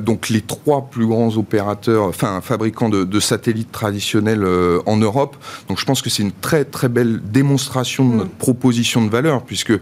donc 0.00 0.28
les 0.28 0.40
trois 0.40 0.88
plus 0.90 1.06
grands 1.06 1.36
opérateurs, 1.36 2.06
enfin 2.06 2.40
fabricants 2.40 2.88
de, 2.88 3.20
satellites 3.20 3.70
traditionnels 3.70 4.44
en 4.86 4.96
Europe. 4.96 5.36
Donc, 5.68 5.78
je 5.78 5.84
pense 5.84 6.02
que 6.02 6.10
c'est 6.10 6.24
une 6.24 6.32
très 6.32 6.64
très 6.64 6.88
belle 6.88 7.20
démonstration 7.22 8.08
de 8.08 8.14
notre 8.14 8.30
mm. 8.30 8.38
proposition 8.38 9.04
de 9.04 9.10
valeur, 9.10 9.44
puisque 9.44 9.74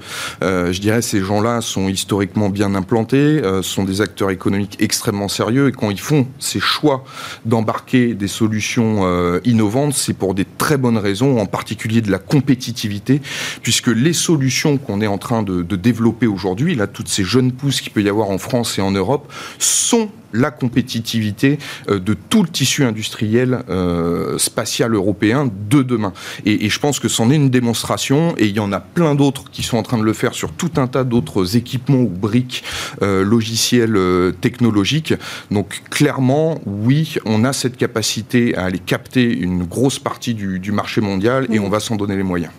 je 0.43 0.81
dirais 0.81 1.01
ces 1.01 1.21
gens-là 1.21 1.63
sont 1.63 1.89
historiquement 1.89 2.51
bien 2.51 2.75
implantés, 2.75 3.41
sont 3.63 3.85
des 3.85 4.03
acteurs 4.03 4.31
économiques 4.31 4.77
extrêmement 4.81 5.29
sérieux, 5.29 5.69
et 5.69 5.73
quand 5.73 5.91
ils 5.91 6.01
font 6.01 6.27
ces 6.39 6.58
choix 6.61 7.05
d'embarquer 7.45 8.15
des 8.15 8.29
solutions 8.29 9.01
euh, 9.03 9.41
innovantes, 9.45 9.95
c'est 9.95 10.15
pour 10.15 10.35
des 10.35 10.45
très 10.45 10.77
bonnes 10.77 10.99
raisons, 10.99 11.39
en 11.39 11.47
particulier 11.47 12.01
de 12.01 12.11
la 12.11 12.19
compétitivité, 12.19 13.21
puisque 13.63 13.89
les 13.89 14.13
solutions 14.13 14.79
qu'on 14.79 15.01
est 15.01 15.07
en 15.07 15.19
train 15.19 15.43
de, 15.43 15.63
développer 15.77 16.27
aujourd'hui, 16.27 16.75
là, 16.75 16.87
toutes 16.87 17.09
ces 17.09 17.25
jeunes 17.25 17.53
pousses 17.53 17.81
qu'il 17.81 17.93
peut 17.93 18.03
y 18.03 18.09
avoir 18.09 18.31
en 18.31 18.39
France 18.39 18.79
et 18.79 18.83
en 18.83 18.91
Europe, 18.91 19.33
sont 19.59 20.11
la 20.33 20.51
compétitivité 20.51 21.59
euh, 21.89 21.99
de 21.99 22.15
tout 22.15 22.43
le 22.43 22.49
tissu 22.49 22.85
industriel 22.85 23.61
euh, 23.69 24.39
spatial 24.39 24.95
européen 24.95 25.51
de 25.71 25.83
demain. 25.83 26.13
Et, 26.45 26.69
je 26.69 26.79
pense 26.81 27.01
que 27.01 27.09
c'en 27.09 27.31
est 27.31 27.37
une 27.37 27.51
démonstration, 27.51 28.35
et 28.37 28.47
il 28.47 28.55
y 28.55 28.61
en 28.61 28.73
a 28.73 28.81
plein 28.81 29.15
d'autres 29.15 29.51
qui 29.51 29.63
sont 29.63 29.79
en 29.79 29.83
train 29.83 29.99
de 29.99 30.03
le 30.03 30.13
faire 30.13 30.35
sur 30.35 30.53
tout 30.53 30.73
un 30.77 30.87
tas 30.87 31.05
d'autres 31.05 31.57
équipements 31.57 32.01
ou 32.01 32.09
briques 32.09 32.63
euh, 33.03 33.25
logiciels 33.25 33.99
technologiques. 34.41 35.15
Donc 35.51 35.83
clairement, 35.91 36.61
oui, 36.67 37.17
on 37.25 37.45
a 37.45 37.53
cette 37.53 37.77
capacité 37.77 38.57
à 38.57 38.65
aller 38.65 38.79
capter 38.79 39.25
une 39.37 39.65
grosse 39.65 39.99
partie 39.99 40.35
du, 40.35 40.73
marché 40.73 41.01
mondial, 41.01 41.47
et 41.51 41.59
on 41.59 41.69
va 41.69 41.81
s'en 41.81 41.97
donner 41.97 42.17
les 42.17 42.23
moyens. 42.23 42.53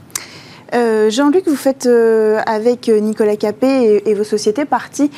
Euh, 0.73 1.09
Jean-Luc, 1.09 1.47
vous 1.47 1.55
faites 1.55 1.85
euh, 1.85 2.39
avec 2.45 2.89
euh, 2.89 2.99
Nicolas 2.99 3.35
Capet 3.35 4.03
et, 4.05 4.13
vos 4.13 4.23
sociétés 4.23 4.65
partie 4.65 5.11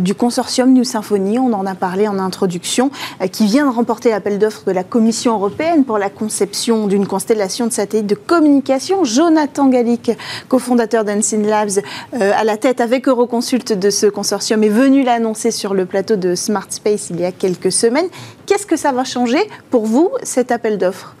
du 0.00 0.14
consortium 0.14 0.72
New 0.72 0.84
Symphony, 0.84 1.38
on 1.38 1.52
en 1.52 1.66
a 1.66 1.74
parlé 1.74 2.06
en 2.08 2.18
introduction, 2.18 2.90
qui 3.32 3.46
vient 3.46 3.68
de 3.68 3.74
remporter 3.74 4.10
l'appel 4.10 4.38
d'offres 4.38 4.64
de 4.66 4.72
la 4.72 4.84
Commission 4.84 5.34
européenne 5.34 5.84
pour 5.84 5.98
la 5.98 6.10
conception 6.10 6.86
d'une 6.86 7.06
constellation 7.06 7.66
de 7.66 7.72
satellites 7.72 8.06
de 8.06 8.14
communication. 8.14 9.04
Jonathan 9.04 9.68
Gallic, 9.68 10.12
cofondateur 10.48 11.04
d'Unseen 11.04 11.46
Labs, 11.46 11.80
à 12.12 12.44
la 12.44 12.56
tête 12.56 12.80
avec 12.80 13.08
Euroconsult 13.08 13.72
de 13.72 13.90
ce 13.90 14.06
consortium, 14.06 14.62
est 14.62 14.68
venu 14.68 15.02
l'annoncer 15.02 15.50
sur 15.50 15.74
le 15.74 15.86
plateau 15.86 16.16
de 16.16 16.34
Smart 16.34 16.66
Space 16.68 17.08
il 17.10 17.20
y 17.20 17.24
a 17.24 17.32
quelques 17.32 17.72
semaines. 17.72 18.08
Qu'est-ce 18.46 18.66
que 18.66 18.76
ça 18.76 18.92
va 18.92 19.04
changer 19.04 19.40
pour 19.70 19.86
vous, 19.86 20.10
cet 20.22 20.52
appel 20.52 20.78
d'offres? 20.78 21.16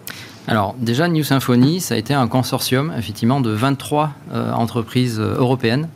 Alors 0.46 0.76
déjà, 0.78 1.08
New 1.08 1.24
Symphony, 1.24 1.80
ça 1.80 1.94
a 1.94 1.98
été 1.98 2.14
un 2.14 2.28
consortium 2.28 2.92
effectivement 2.96 3.40
de 3.40 3.50
23 3.50 4.12
euh, 4.32 4.52
entreprises 4.52 5.18
euh, 5.18 5.34
européennes 5.36 5.88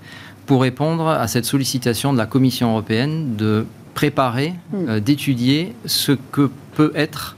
pour 0.46 0.62
répondre 0.62 1.07
à 1.07 1.28
cette 1.28 1.44
sollicitation 1.44 2.12
de 2.12 2.18
la 2.18 2.26
Commission 2.26 2.70
européenne 2.70 3.36
de 3.36 3.66
préparer, 3.94 4.55
hmm. 4.72 4.88
euh, 4.88 5.01
d'étudier 5.01 5.74
ce 5.86 6.12
que 6.32 6.51
peut 6.74 6.92
être 6.96 7.36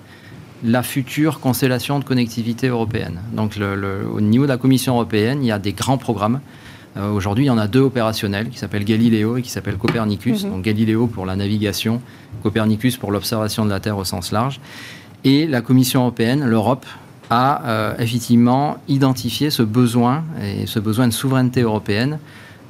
la 0.64 0.82
future 0.82 1.40
constellation 1.40 1.98
de 1.98 2.04
connectivité 2.04 2.68
européenne. 2.68 3.20
Donc 3.32 3.58
au 3.58 4.20
niveau 4.20 4.44
de 4.44 4.48
la 4.48 4.56
Commission 4.58 4.94
européenne, 4.94 5.42
il 5.42 5.48
y 5.48 5.52
a 5.52 5.58
des 5.58 5.72
grands 5.72 5.98
programmes. 5.98 6.40
Aujourd'hui, 6.96 7.46
il 7.46 7.48
y 7.48 7.50
en 7.50 7.58
a 7.58 7.66
deux 7.66 7.80
opérationnels 7.80 8.48
qui 8.48 8.58
s'appellent 8.58 8.84
Galileo 8.84 9.38
et 9.38 9.42
qui 9.42 9.50
s'appellent 9.50 9.78
Copernicus. 9.78 10.44
Hmm. 10.44 10.50
Donc 10.50 10.62
Galileo 10.62 11.08
pour 11.08 11.26
la 11.26 11.34
navigation, 11.34 12.00
Copernicus 12.44 12.96
pour 12.96 13.10
l'observation 13.10 13.64
de 13.64 13.70
la 13.70 13.80
Terre 13.80 13.98
au 13.98 14.04
sens 14.04 14.30
large. 14.30 14.60
Et 15.24 15.46
la 15.46 15.60
Commission 15.60 16.00
européenne, 16.00 16.44
l'Europe, 16.44 16.86
a 17.30 17.62
euh, 17.64 17.94
effectivement 17.98 18.76
identifié 18.88 19.50
ce 19.50 19.62
besoin, 19.62 20.24
et 20.42 20.66
ce 20.66 20.78
besoin 20.78 21.08
de 21.08 21.12
souveraineté 21.12 21.62
européenne, 21.62 22.18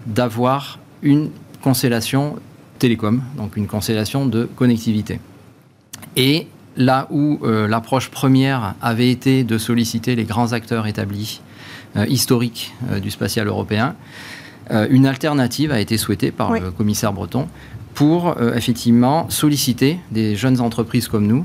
d'avoir 0.07 0.79
une 1.03 1.31
constellation 1.63 2.37
télécom, 2.79 3.23
donc 3.37 3.57
une 3.57 3.67
constellation 3.67 4.27
de 4.27 4.45
connectivité. 4.45 5.19
Et 6.17 6.47
là 6.77 7.09
où 7.11 7.41
euh, 7.43 7.67
l'approche 7.67 8.09
première 8.11 8.75
avait 8.81 9.11
été 9.11 9.43
de 9.43 9.59
solliciter 9.59 10.15
les 10.15 10.25
grands 10.25 10.53
acteurs 10.53 10.87
établis, 10.87 11.41
euh, 11.97 12.07
historiques 12.07 12.73
du 13.03 13.11
spatial 13.11 13.49
européen, 13.49 13.95
une 14.91 15.07
alternative 15.07 15.73
a 15.73 15.81
été 15.81 15.99
souhaitée 15.99 16.31
par 16.31 16.53
le 16.53 16.71
commissaire 16.71 17.13
breton 17.13 17.49
pour 17.95 18.37
effectivement 18.55 19.29
solliciter 19.29 19.99
des 20.13 20.35
jeunes 20.35 20.61
entreprises 20.61 21.09
comme 21.09 21.27
nous 21.27 21.45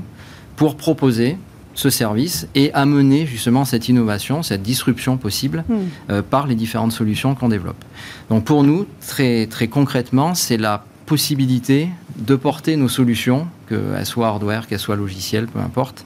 pour 0.58 0.74
proposer 0.74 1.38
ce 1.74 1.88
service 1.88 2.48
et 2.56 2.74
amener 2.74 3.26
justement 3.26 3.64
cette 3.64 3.88
innovation, 3.88 4.42
cette 4.42 4.62
disruption 4.62 5.16
possible 5.16 5.64
hmm. 5.68 5.74
euh, 6.10 6.22
par 6.28 6.48
les 6.48 6.56
différentes 6.56 6.90
solutions 6.90 7.36
qu'on 7.36 7.48
développe. 7.48 7.82
Donc 8.28 8.44
pour 8.44 8.64
nous, 8.64 8.84
très, 9.06 9.46
très 9.46 9.68
concrètement, 9.68 10.34
c'est 10.34 10.56
la 10.56 10.84
possibilité 11.06 11.88
de 12.16 12.34
porter 12.34 12.74
nos 12.74 12.88
solutions, 12.88 13.46
qu'elles 13.68 14.04
soient 14.04 14.26
hardware, 14.26 14.66
qu'elles 14.66 14.80
soient 14.80 14.96
logicielles, 14.96 15.46
peu 15.46 15.60
importe, 15.60 16.04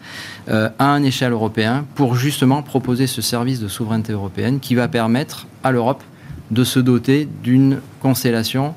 euh, 0.50 0.68
à 0.78 0.92
un 0.92 1.02
échelle 1.02 1.32
européen 1.32 1.86
pour 1.94 2.14
justement 2.14 2.62
proposer 2.62 3.06
ce 3.06 3.22
service 3.22 3.58
de 3.58 3.68
souveraineté 3.68 4.12
européenne 4.12 4.60
qui 4.60 4.74
va 4.74 4.86
permettre 4.86 5.46
à 5.64 5.72
l'Europe 5.72 6.02
de 6.50 6.62
se 6.62 6.78
doter 6.78 7.26
d'une 7.42 7.80
constellation 8.00 8.74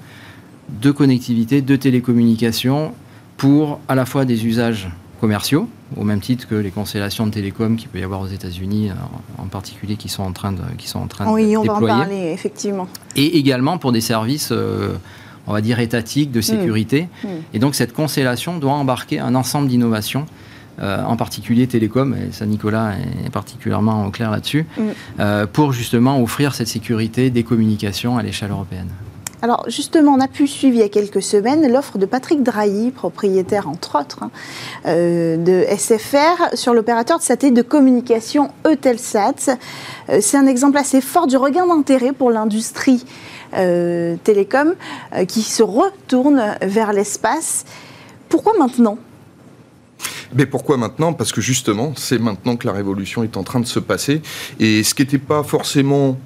de 0.70 0.92
connectivité, 0.92 1.62
de 1.62 1.76
télécommunications 1.76 2.94
pour 3.36 3.82
à 3.90 3.96
la 3.96 4.06
fois 4.06 4.24
des 4.24 4.46
usages 4.46 4.88
commerciaux, 5.20 5.68
au 5.98 6.04
même 6.04 6.20
titre 6.20 6.48
que 6.48 6.56
les 6.56 6.72
constellations 6.72 7.26
de 7.26 7.32
télécom 7.32 7.76
qu'il 7.76 7.90
peut 7.90 8.00
y 8.00 8.04
avoir 8.04 8.22
aux 8.22 8.28
États-Unis 8.28 8.90
euh, 8.90 8.94
en 9.42 9.48
particulier 9.48 9.96
qui 9.96 10.10
sont 10.10 10.24
en 10.24 10.32
train 10.32 10.52
de, 10.52 10.62
qui 10.78 10.88
sont 10.88 11.00
en 11.00 11.08
train 11.08 11.32
oui, 11.32 11.54
de 11.54 11.58
on 11.58 11.62
déployer. 11.62 11.88
va 11.88 11.96
en 11.96 12.00
parler, 12.00 12.32
effectivement. 12.34 12.88
Et 13.16 13.38
également 13.38 13.78
pour 13.78 13.92
des 13.92 14.02
services, 14.02 14.50
euh, 14.52 14.96
on 15.48 15.54
va 15.54 15.62
dire, 15.62 15.80
étatiques, 15.80 16.32
de 16.32 16.42
sécurité. 16.42 17.08
Hmm. 17.24 17.28
Hmm. 17.28 17.42
Et 17.54 17.60
donc 17.60 17.76
cette 17.76 17.94
constellation 17.94 18.58
doit 18.58 18.74
embarquer 18.74 19.20
un 19.20 19.36
ensemble 19.36 19.68
d'innovations. 19.68 20.26
Euh, 20.82 21.02
en 21.06 21.16
particulier 21.16 21.68
télécom, 21.68 22.14
et 22.16 22.34
ça 22.34 22.46
Nicolas 22.46 22.96
est 23.26 23.30
particulièrement 23.30 24.06
au 24.06 24.12
clair 24.12 24.30
là-dessus, 24.30 24.66
hmm. 24.78 25.46
pour 25.54 25.72
justement 25.72 26.22
offrir 26.22 26.54
cette 26.54 26.68
sécurité 26.68 27.30
des 27.30 27.44
communications 27.44 28.18
à 28.18 28.24
l'échelle 28.24 28.52
européenne. 28.52 28.90
Alors 29.46 29.64
justement, 29.68 30.14
on 30.14 30.20
a 30.22 30.28
pu 30.28 30.48
suivre 30.48 30.78
il 30.78 30.80
y 30.80 30.82
a 30.82 30.90
quelques 30.90 31.22
semaines 31.22 31.72
l'offre 31.72 32.00
de 32.00 32.08
Patrick 32.08 32.42
Drahi, 32.42 32.90
propriétaire 32.90 33.70
entre 33.70 34.00
autres 34.00 34.24
hein, 34.24 34.32
euh, 34.88 35.38
de 35.38 35.64
SFR, 35.70 36.56
sur 36.56 36.74
l'opérateur 36.74 37.20
de 37.20 37.24
satellite 37.24 37.56
de 37.56 37.62
communication 37.62 38.50
Eutelsat. 38.66 39.56
Euh, 40.10 40.18
c'est 40.20 40.38
un 40.38 40.48
exemple 40.48 40.80
assez 40.80 41.00
fort 41.00 41.28
du 41.28 41.38
regain 41.38 41.68
d'intérêt 41.68 42.12
pour 42.12 42.32
l'industrie 42.32 43.06
euh, 43.54 44.16
télécom 44.24 44.74
qui 45.28 45.44
se 45.44 45.62
retourne 45.62 46.42
vers 46.64 46.92
l'espace. 46.92 47.66
Pourquoi 48.30 48.54
maintenant? 48.58 48.98
Mais 50.34 50.48
pourquoi 50.48 50.78
maintenant? 50.78 51.14
Parce 51.14 51.32
que 51.32 51.42
justement, 51.42 51.94
c'est 51.96 52.18
maintenant 52.18 52.56
que 52.56 52.66
la 52.66 52.74
révolution 52.74 53.22
est 53.22 53.38
en 53.38 53.44
train 53.44 53.60
de 53.60 53.68
se 53.68 53.80
passer. 53.80 54.24
Et 54.60 54.82
ce 54.82 54.96
qui 54.96 55.04
n'était 55.04 55.20
pas 55.20 55.44
forcément 55.44 56.18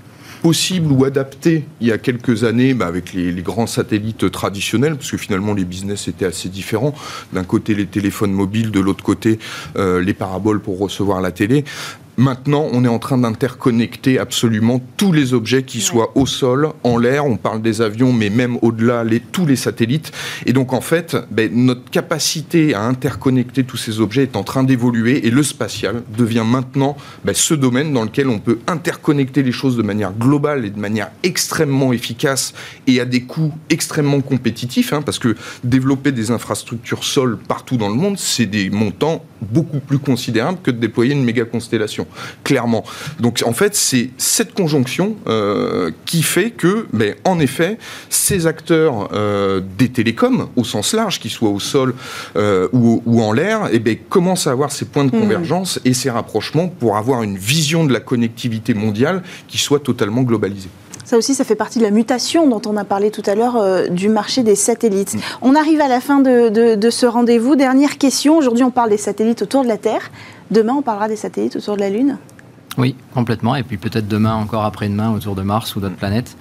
possible 0.41 0.91
ou 0.91 1.05
adapté 1.05 1.65
il 1.81 1.87
y 1.87 1.91
a 1.91 1.97
quelques 1.97 2.43
années 2.43 2.73
bah, 2.73 2.87
avec 2.87 3.13
les, 3.13 3.33
grands 3.41 3.67
satellites 3.67 4.31
traditionnels, 4.31 4.95
parce 4.95 5.11
que 5.11 5.17
finalement 5.17 5.53
les 5.53 5.65
business 5.65 6.07
étaient 6.07 6.25
assez 6.25 6.49
différents. 6.49 6.93
D'un 7.33 7.43
côté 7.43 7.75
les 7.75 7.85
téléphones 7.85 8.31
mobiles, 8.31 8.71
de 8.71 8.79
l'autre 8.79 9.03
côté 9.03 9.39
euh, 9.75 10.01
les 10.01 10.13
paraboles 10.13 10.59
pour 10.59 10.79
recevoir 10.79 11.21
la 11.21 11.31
télé. 11.31 11.63
Maintenant, 12.19 12.67
on 12.73 12.83
est 12.83 12.89
en 12.89 12.99
train 12.99 13.17
d'interconnecter 13.17 14.19
absolument 14.19 14.81
tous 14.97 15.13
les 15.13 15.33
objets 15.33 15.63
qui 15.63 15.79
soient 15.79 16.11
au 16.15 16.25
sol, 16.25 16.67
en 16.83 16.97
l'air, 16.97 17.25
on 17.25 17.37
parle 17.37 17.61
des 17.61 17.81
avions, 17.81 18.11
mais 18.11 18.29
même 18.29 18.57
au-delà, 18.61 19.05
les, 19.05 19.21
tous 19.21 19.45
les 19.45 19.55
satellites. 19.55 20.11
Et 20.45 20.51
donc, 20.51 20.73
en 20.73 20.81
fait, 20.81 21.15
ben, 21.31 21.49
notre 21.53 21.89
capacité 21.89 22.73
à 22.73 22.83
interconnecter 22.83 23.63
tous 23.63 23.77
ces 23.77 24.01
objets 24.01 24.23
est 24.23 24.35
en 24.35 24.43
train 24.43 24.65
d'évoluer 24.65 25.27
et 25.27 25.31
le 25.31 25.43
spatial 25.43 26.03
devient 26.17 26.43
maintenant 26.45 26.97
ben, 27.23 27.33
ce 27.33 27.53
domaine 27.53 27.93
dans 27.93 28.03
lequel 28.03 28.27
on 28.27 28.39
peut 28.39 28.59
interconnecter 28.67 29.41
les 29.41 29.53
choses 29.53 29.77
de 29.77 29.81
manière 29.81 30.11
globale 30.11 30.65
et 30.65 30.71
de 30.71 30.79
manière 30.79 31.11
extrêmement 31.23 31.93
efficace 31.93 32.53
et 32.85 32.99
à 32.99 33.05
des 33.05 33.21
coûts 33.21 33.53
extrêmement 33.69 34.19
compétitifs, 34.19 34.91
hein, 34.91 35.01
parce 35.01 35.19
que 35.19 35.37
développer 35.63 36.11
des 36.11 36.31
infrastructures 36.31 37.05
sol 37.05 37.37
partout 37.37 37.77
dans 37.77 37.87
le 37.87 37.95
monde, 37.95 38.17
c'est 38.17 38.45
des 38.45 38.69
montants 38.69 39.23
beaucoup 39.41 39.79
plus 39.79 39.99
considérables 39.99 40.57
que 40.61 40.71
de 40.71 40.79
déployer 40.79 41.13
une 41.13 41.23
méga 41.23 41.45
constellation. 41.45 42.07
Clairement. 42.43 42.83
Donc 43.19 43.41
en 43.45 43.53
fait, 43.53 43.75
c'est 43.75 44.09
cette 44.17 44.53
conjonction 44.53 45.15
euh, 45.27 45.91
qui 46.05 46.23
fait 46.23 46.51
que, 46.51 46.87
mais 46.93 47.15
en 47.25 47.39
effet, 47.39 47.77
ces 48.09 48.47
acteurs 48.47 49.09
euh, 49.13 49.61
des 49.77 49.89
télécoms, 49.89 50.49
au 50.55 50.63
sens 50.63 50.93
large, 50.93 51.19
qu'ils 51.19 51.31
soient 51.31 51.49
au 51.49 51.59
sol 51.59 51.93
euh, 52.35 52.67
ou, 52.73 53.01
ou, 53.05 53.21
en 53.21 53.31
l'air, 53.31 53.69
eh 53.71 53.79
ben, 53.79 53.97
commencent 54.09 54.47
à 54.47 54.51
avoir 54.51 54.71
ces 54.71 54.85
points 54.85 55.05
de 55.05 55.15
mmh. 55.15 55.19
convergence 55.19 55.79
et 55.85 55.93
ces 55.93 56.09
rapprochements 56.09 56.67
pour 56.67 56.97
avoir 56.97 57.23
une 57.23 57.37
vision 57.37 57.85
de 57.85 57.93
la 57.93 57.99
connectivité 57.99 58.73
mondiale 58.73 59.23
qui 59.47 59.57
soit 59.57 59.79
totalement 59.79 60.21
globalisée. 60.21 60.69
Ça 61.09 61.17
aussi, 61.17 61.33
ça 61.33 61.43
fait 61.43 61.55
partie 61.55 61.79
de 61.79 61.83
la 61.83 61.89
mutation 61.89 62.47
dont 62.47 62.61
on 62.67 62.77
a 62.77 62.83
parlé 62.83 63.09
tout 63.09 63.23
à 63.25 63.33
l'heure 63.33 63.57
euh, 63.57 63.87
du 63.87 64.09
marché 64.09 64.43
des 64.43 64.53
satellites. 64.53 65.15
Mm. 65.15 65.19
On 65.41 65.55
arrive 65.55 65.81
à 65.81 65.87
la 65.87 66.01
fin 66.01 66.19
de, 66.19 66.75
de 66.75 66.89
ce 66.91 67.07
rendez-vous. 67.07 67.55
Dernière 67.55 67.97
question. 67.97 68.37
Aujourd'hui, 68.37 68.63
on 68.63 68.69
parle 68.69 68.91
des 68.91 68.97
satellites 68.97 69.41
autour 69.41 69.63
de 69.63 69.67
la 69.67 69.77
Terre. 69.77 70.11
Demain, 70.51 70.73
on 70.73 70.81
parlera 70.81 71.07
des 71.07 71.15
satellites 71.15 71.55
autour 71.55 71.75
de 71.75 71.81
la 71.81 71.89
Lune 71.89 72.17
Oui, 72.77 72.95
complètement. 73.13 73.55
Et 73.55 73.63
puis 73.63 73.77
peut-être 73.77 74.07
demain, 74.07 74.35
encore 74.35 74.65
après-demain, 74.65 75.11
autour 75.11 75.35
de 75.35 75.43
Mars 75.43 75.75
ou 75.75 75.79
d'autres 75.79 75.95
planètes. 75.95 76.35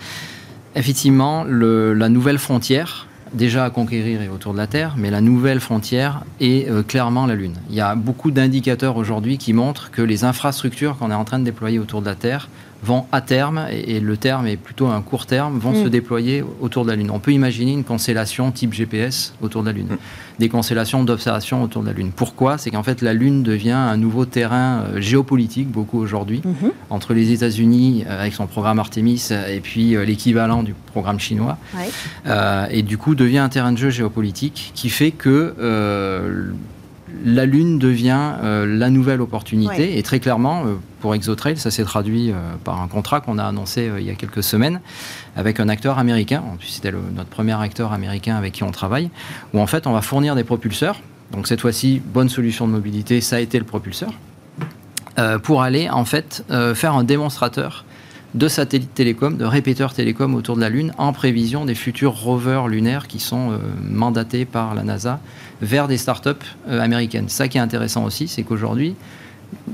Effectivement, 0.74 1.44
le, 1.44 1.92
la 1.92 2.08
nouvelle 2.08 2.38
frontière, 2.38 3.06
déjà 3.34 3.64
à 3.64 3.70
conquérir 3.70 4.22
et 4.22 4.28
autour 4.28 4.52
de 4.52 4.58
la 4.58 4.66
Terre, 4.66 4.94
mais 4.96 5.10
la 5.10 5.20
nouvelle 5.20 5.60
frontière 5.60 6.22
est 6.40 6.70
euh, 6.70 6.82
clairement 6.82 7.26
la 7.26 7.34
Lune. 7.34 7.54
Il 7.68 7.74
y 7.74 7.80
a 7.80 7.94
beaucoup 7.94 8.30
d'indicateurs 8.30 8.96
aujourd'hui 8.96 9.38
qui 9.38 9.52
montrent 9.52 9.90
que 9.90 10.02
les 10.02 10.24
infrastructures 10.24 10.96
qu'on 10.96 11.10
est 11.10 11.14
en 11.14 11.24
train 11.24 11.38
de 11.38 11.44
déployer 11.44 11.78
autour 11.78 12.00
de 12.00 12.06
la 12.06 12.14
Terre 12.14 12.48
vont 12.82 13.06
à 13.12 13.20
terme, 13.20 13.66
et, 13.70 14.00
le 14.00 14.16
terme 14.16 14.46
est 14.46 14.56
plutôt 14.56 14.86
un 14.86 15.02
court 15.02 15.26
terme, 15.26 15.58
vont 15.58 15.72
mm. 15.72 15.84
se 15.84 15.88
déployer 15.88 16.44
autour 16.60 16.84
de 16.84 16.90
la 16.90 16.96
Lune. 16.96 17.10
On 17.10 17.18
peut 17.18 17.32
imaginer 17.32 17.72
une 17.72 17.84
constellation 17.84 18.50
type 18.52 18.72
GPS 18.72 19.34
autour 19.42 19.62
de 19.62 19.66
la 19.68 19.72
Lune, 19.72 19.88
mm. 19.90 19.98
des 20.38 20.48
constellations 20.48 21.02
d'observation 21.04 21.62
autour 21.62 21.82
de 21.82 21.88
la 21.88 21.92
Lune. 21.92 22.12
Pourquoi? 22.14 22.58
C'est 22.58 22.70
qu'en 22.70 22.82
fait 22.82 23.02
la 23.02 23.14
Lune 23.14 23.42
devient 23.42 23.72
un 23.72 23.96
nouveau 23.96 24.24
terrain 24.24 24.82
euh, 24.82 25.00
géopolitique 25.00 25.68
beaucoup 25.68 25.98
aujourd'hui, 25.98 26.40
mm-hmm. 26.44 26.70
entre 26.90 27.14
les 27.14 27.32
États-Unis 27.32 28.04
euh, 28.06 28.20
avec 28.20 28.34
son 28.34 28.46
programme 28.46 28.78
Artemis 28.78 29.28
et 29.48 29.60
puis 29.60 29.96
l'équivalent 30.06 30.62
du 30.62 30.74
programme 30.74 31.18
chinois, 31.18 31.58
et 32.70 32.82
du 32.82 32.98
coup 32.98 33.14
devient 33.14 33.38
un 33.38 33.48
terrain 33.48 33.72
de 33.72 33.78
jeu 33.78 33.90
géopolitique 33.90 34.72
qui 34.74 34.88
fait 34.88 35.10
que 35.10 35.54
la 37.24 37.46
Lune 37.46 37.78
devient 37.78 38.32
euh, 38.42 38.66
la 38.66 38.90
nouvelle 38.90 39.20
opportunité. 39.20 39.98
Et 39.98 40.02
très 40.02 40.20
clairement, 40.20 40.64
euh, 40.64 40.74
pour 41.00 41.14
ExoTrail, 41.14 41.56
ça 41.56 41.70
s'est 41.70 41.84
traduit 41.84 42.30
euh, 42.30 42.34
par 42.64 42.80
un 42.80 42.88
contrat 42.88 43.20
qu'on 43.20 43.38
a 43.38 43.44
annoncé 43.44 43.90
il 43.98 44.04
y 44.04 44.10
a 44.10 44.14
quelques 44.14 44.42
semaines 44.42 44.80
avec 45.36 45.60
un 45.60 45.68
acteur 45.68 45.98
américain. 45.98 46.42
C'était 46.66 46.92
notre 46.92 47.28
premier 47.28 47.60
acteur 47.60 47.92
américain 47.92 48.36
avec 48.36 48.52
qui 48.52 48.62
on 48.62 48.70
travaille, 48.70 49.10
où 49.54 49.60
en 49.60 49.66
fait 49.66 49.86
on 49.86 49.92
va 49.92 50.02
fournir 50.02 50.34
des 50.34 50.44
propulseurs. 50.44 51.00
Donc 51.32 51.46
cette 51.46 51.60
fois-ci, 51.60 52.00
bonne 52.04 52.28
solution 52.28 52.66
de 52.66 52.72
mobilité, 52.72 53.20
ça 53.20 53.36
a 53.36 53.40
été 53.40 53.58
le 53.58 53.64
propulseur. 53.64 54.12
pour 55.42 55.62
aller 55.62 55.90
en 55.90 56.04
fait 56.04 56.44
faire 56.74 56.94
un 56.94 57.04
démonstrateur 57.04 57.84
de 58.34 58.48
satellites 58.48 58.94
télécom, 58.94 59.36
de 59.36 59.44
répéteurs 59.44 59.94
télécom 59.94 60.34
autour 60.34 60.56
de 60.56 60.60
la 60.60 60.68
Lune 60.68 60.92
en 60.98 61.12
prévision 61.12 61.64
des 61.64 61.74
futurs 61.74 62.14
rovers 62.14 62.68
lunaires 62.68 63.06
qui 63.06 63.20
sont 63.20 63.52
euh, 63.52 63.58
mandatés 63.82 64.44
par 64.44 64.74
la 64.74 64.82
NASA 64.82 65.20
vers 65.62 65.88
des 65.88 65.96
startups 65.96 66.30
euh, 66.68 66.80
américaines. 66.80 67.28
Ça 67.28 67.48
qui 67.48 67.58
est 67.58 67.60
intéressant 67.60 68.04
aussi, 68.04 68.28
c'est 68.28 68.42
qu'aujourd'hui, 68.42 68.94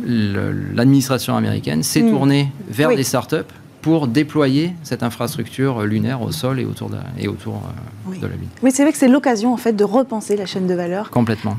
l'administration 0.04 1.36
américaine 1.36 1.82
s'est 1.82 2.02
hmm. 2.02 2.10
tournée 2.10 2.52
vers 2.68 2.94
des 2.94 3.02
startups 3.02 3.36
pour 3.82 4.06
déployer 4.06 4.72
cette 4.82 5.02
infrastructure 5.02 5.82
lunaire 5.82 6.22
au 6.22 6.32
sol 6.32 6.58
et 6.58 6.64
autour 6.64 6.88
de 6.88 6.94
la, 6.94 7.02
et 7.18 7.28
autour, 7.28 7.60
euh, 8.08 8.16
de 8.16 8.26
la 8.26 8.34
Lune. 8.34 8.48
Oui, 8.62 8.70
c'est 8.72 8.82
vrai 8.82 8.92
que 8.92 8.98
c'est 8.98 9.08
l'occasion 9.08 9.52
en 9.52 9.58
fait 9.58 9.74
de 9.74 9.84
repenser 9.84 10.36
la 10.36 10.46
chaîne 10.46 10.66
de 10.66 10.74
valeur. 10.74 11.10
Complètement 11.10 11.56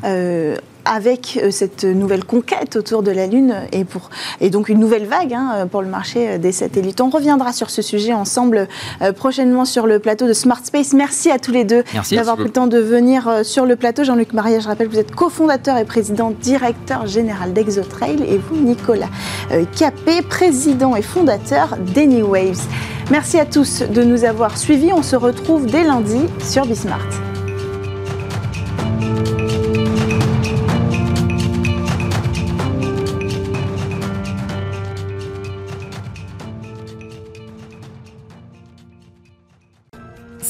avec 0.85 1.39
euh, 1.41 1.51
cette 1.51 1.83
nouvelle 1.83 2.23
conquête 2.23 2.75
autour 2.75 3.03
de 3.03 3.11
la 3.11 3.27
Lune 3.27 3.55
et, 3.71 3.83
pour, 3.83 4.09
et 4.39 4.49
donc 4.49 4.69
une 4.69 4.79
nouvelle 4.79 5.05
vague 5.05 5.33
hein, 5.33 5.67
pour 5.69 5.81
le 5.81 5.87
marché 5.87 6.29
euh, 6.29 6.37
des 6.37 6.51
satellites. 6.51 7.01
On 7.01 7.09
reviendra 7.09 7.51
sur 7.51 7.69
ce 7.69 7.81
sujet 7.81 8.13
ensemble 8.13 8.67
euh, 9.01 9.11
prochainement 9.11 9.65
sur 9.65 9.87
le 9.87 9.99
plateau 9.99 10.27
de 10.27 10.33
Smart 10.33 10.63
Space. 10.63 10.93
Merci 10.93 11.31
à 11.31 11.39
tous 11.39 11.51
les 11.51 11.63
deux 11.63 11.83
d'avoir 12.11 12.35
pris 12.35 12.45
le 12.45 12.51
temps 12.51 12.67
de 12.67 12.77
venir 12.77 13.41
sur 13.43 13.65
le 13.65 13.75
plateau. 13.75 14.03
Jean-Luc 14.03 14.33
Maria, 14.33 14.59
je 14.59 14.67
rappelle, 14.67 14.87
vous 14.87 14.99
êtes 14.99 15.13
cofondateur 15.13 15.77
et 15.77 15.85
président 15.85 16.31
directeur 16.31 17.07
général 17.07 17.53
d'Exotrail 17.53 18.21
et 18.27 18.37
vous, 18.37 18.55
Nicolas 18.55 19.09
Capé, 19.77 20.21
président 20.21 20.95
et 20.95 21.01
fondateur 21.01 21.77
d'Anywaves. 21.93 22.61
Merci 23.11 23.39
à 23.39 23.45
tous 23.45 23.81
de 23.83 24.03
nous 24.03 24.23
avoir 24.23 24.57
suivis. 24.57 24.93
On 24.93 25.03
se 25.03 25.15
retrouve 25.15 25.65
dès 25.65 25.83
lundi 25.83 26.21
sur 26.39 26.65
Bismart. 26.65 27.07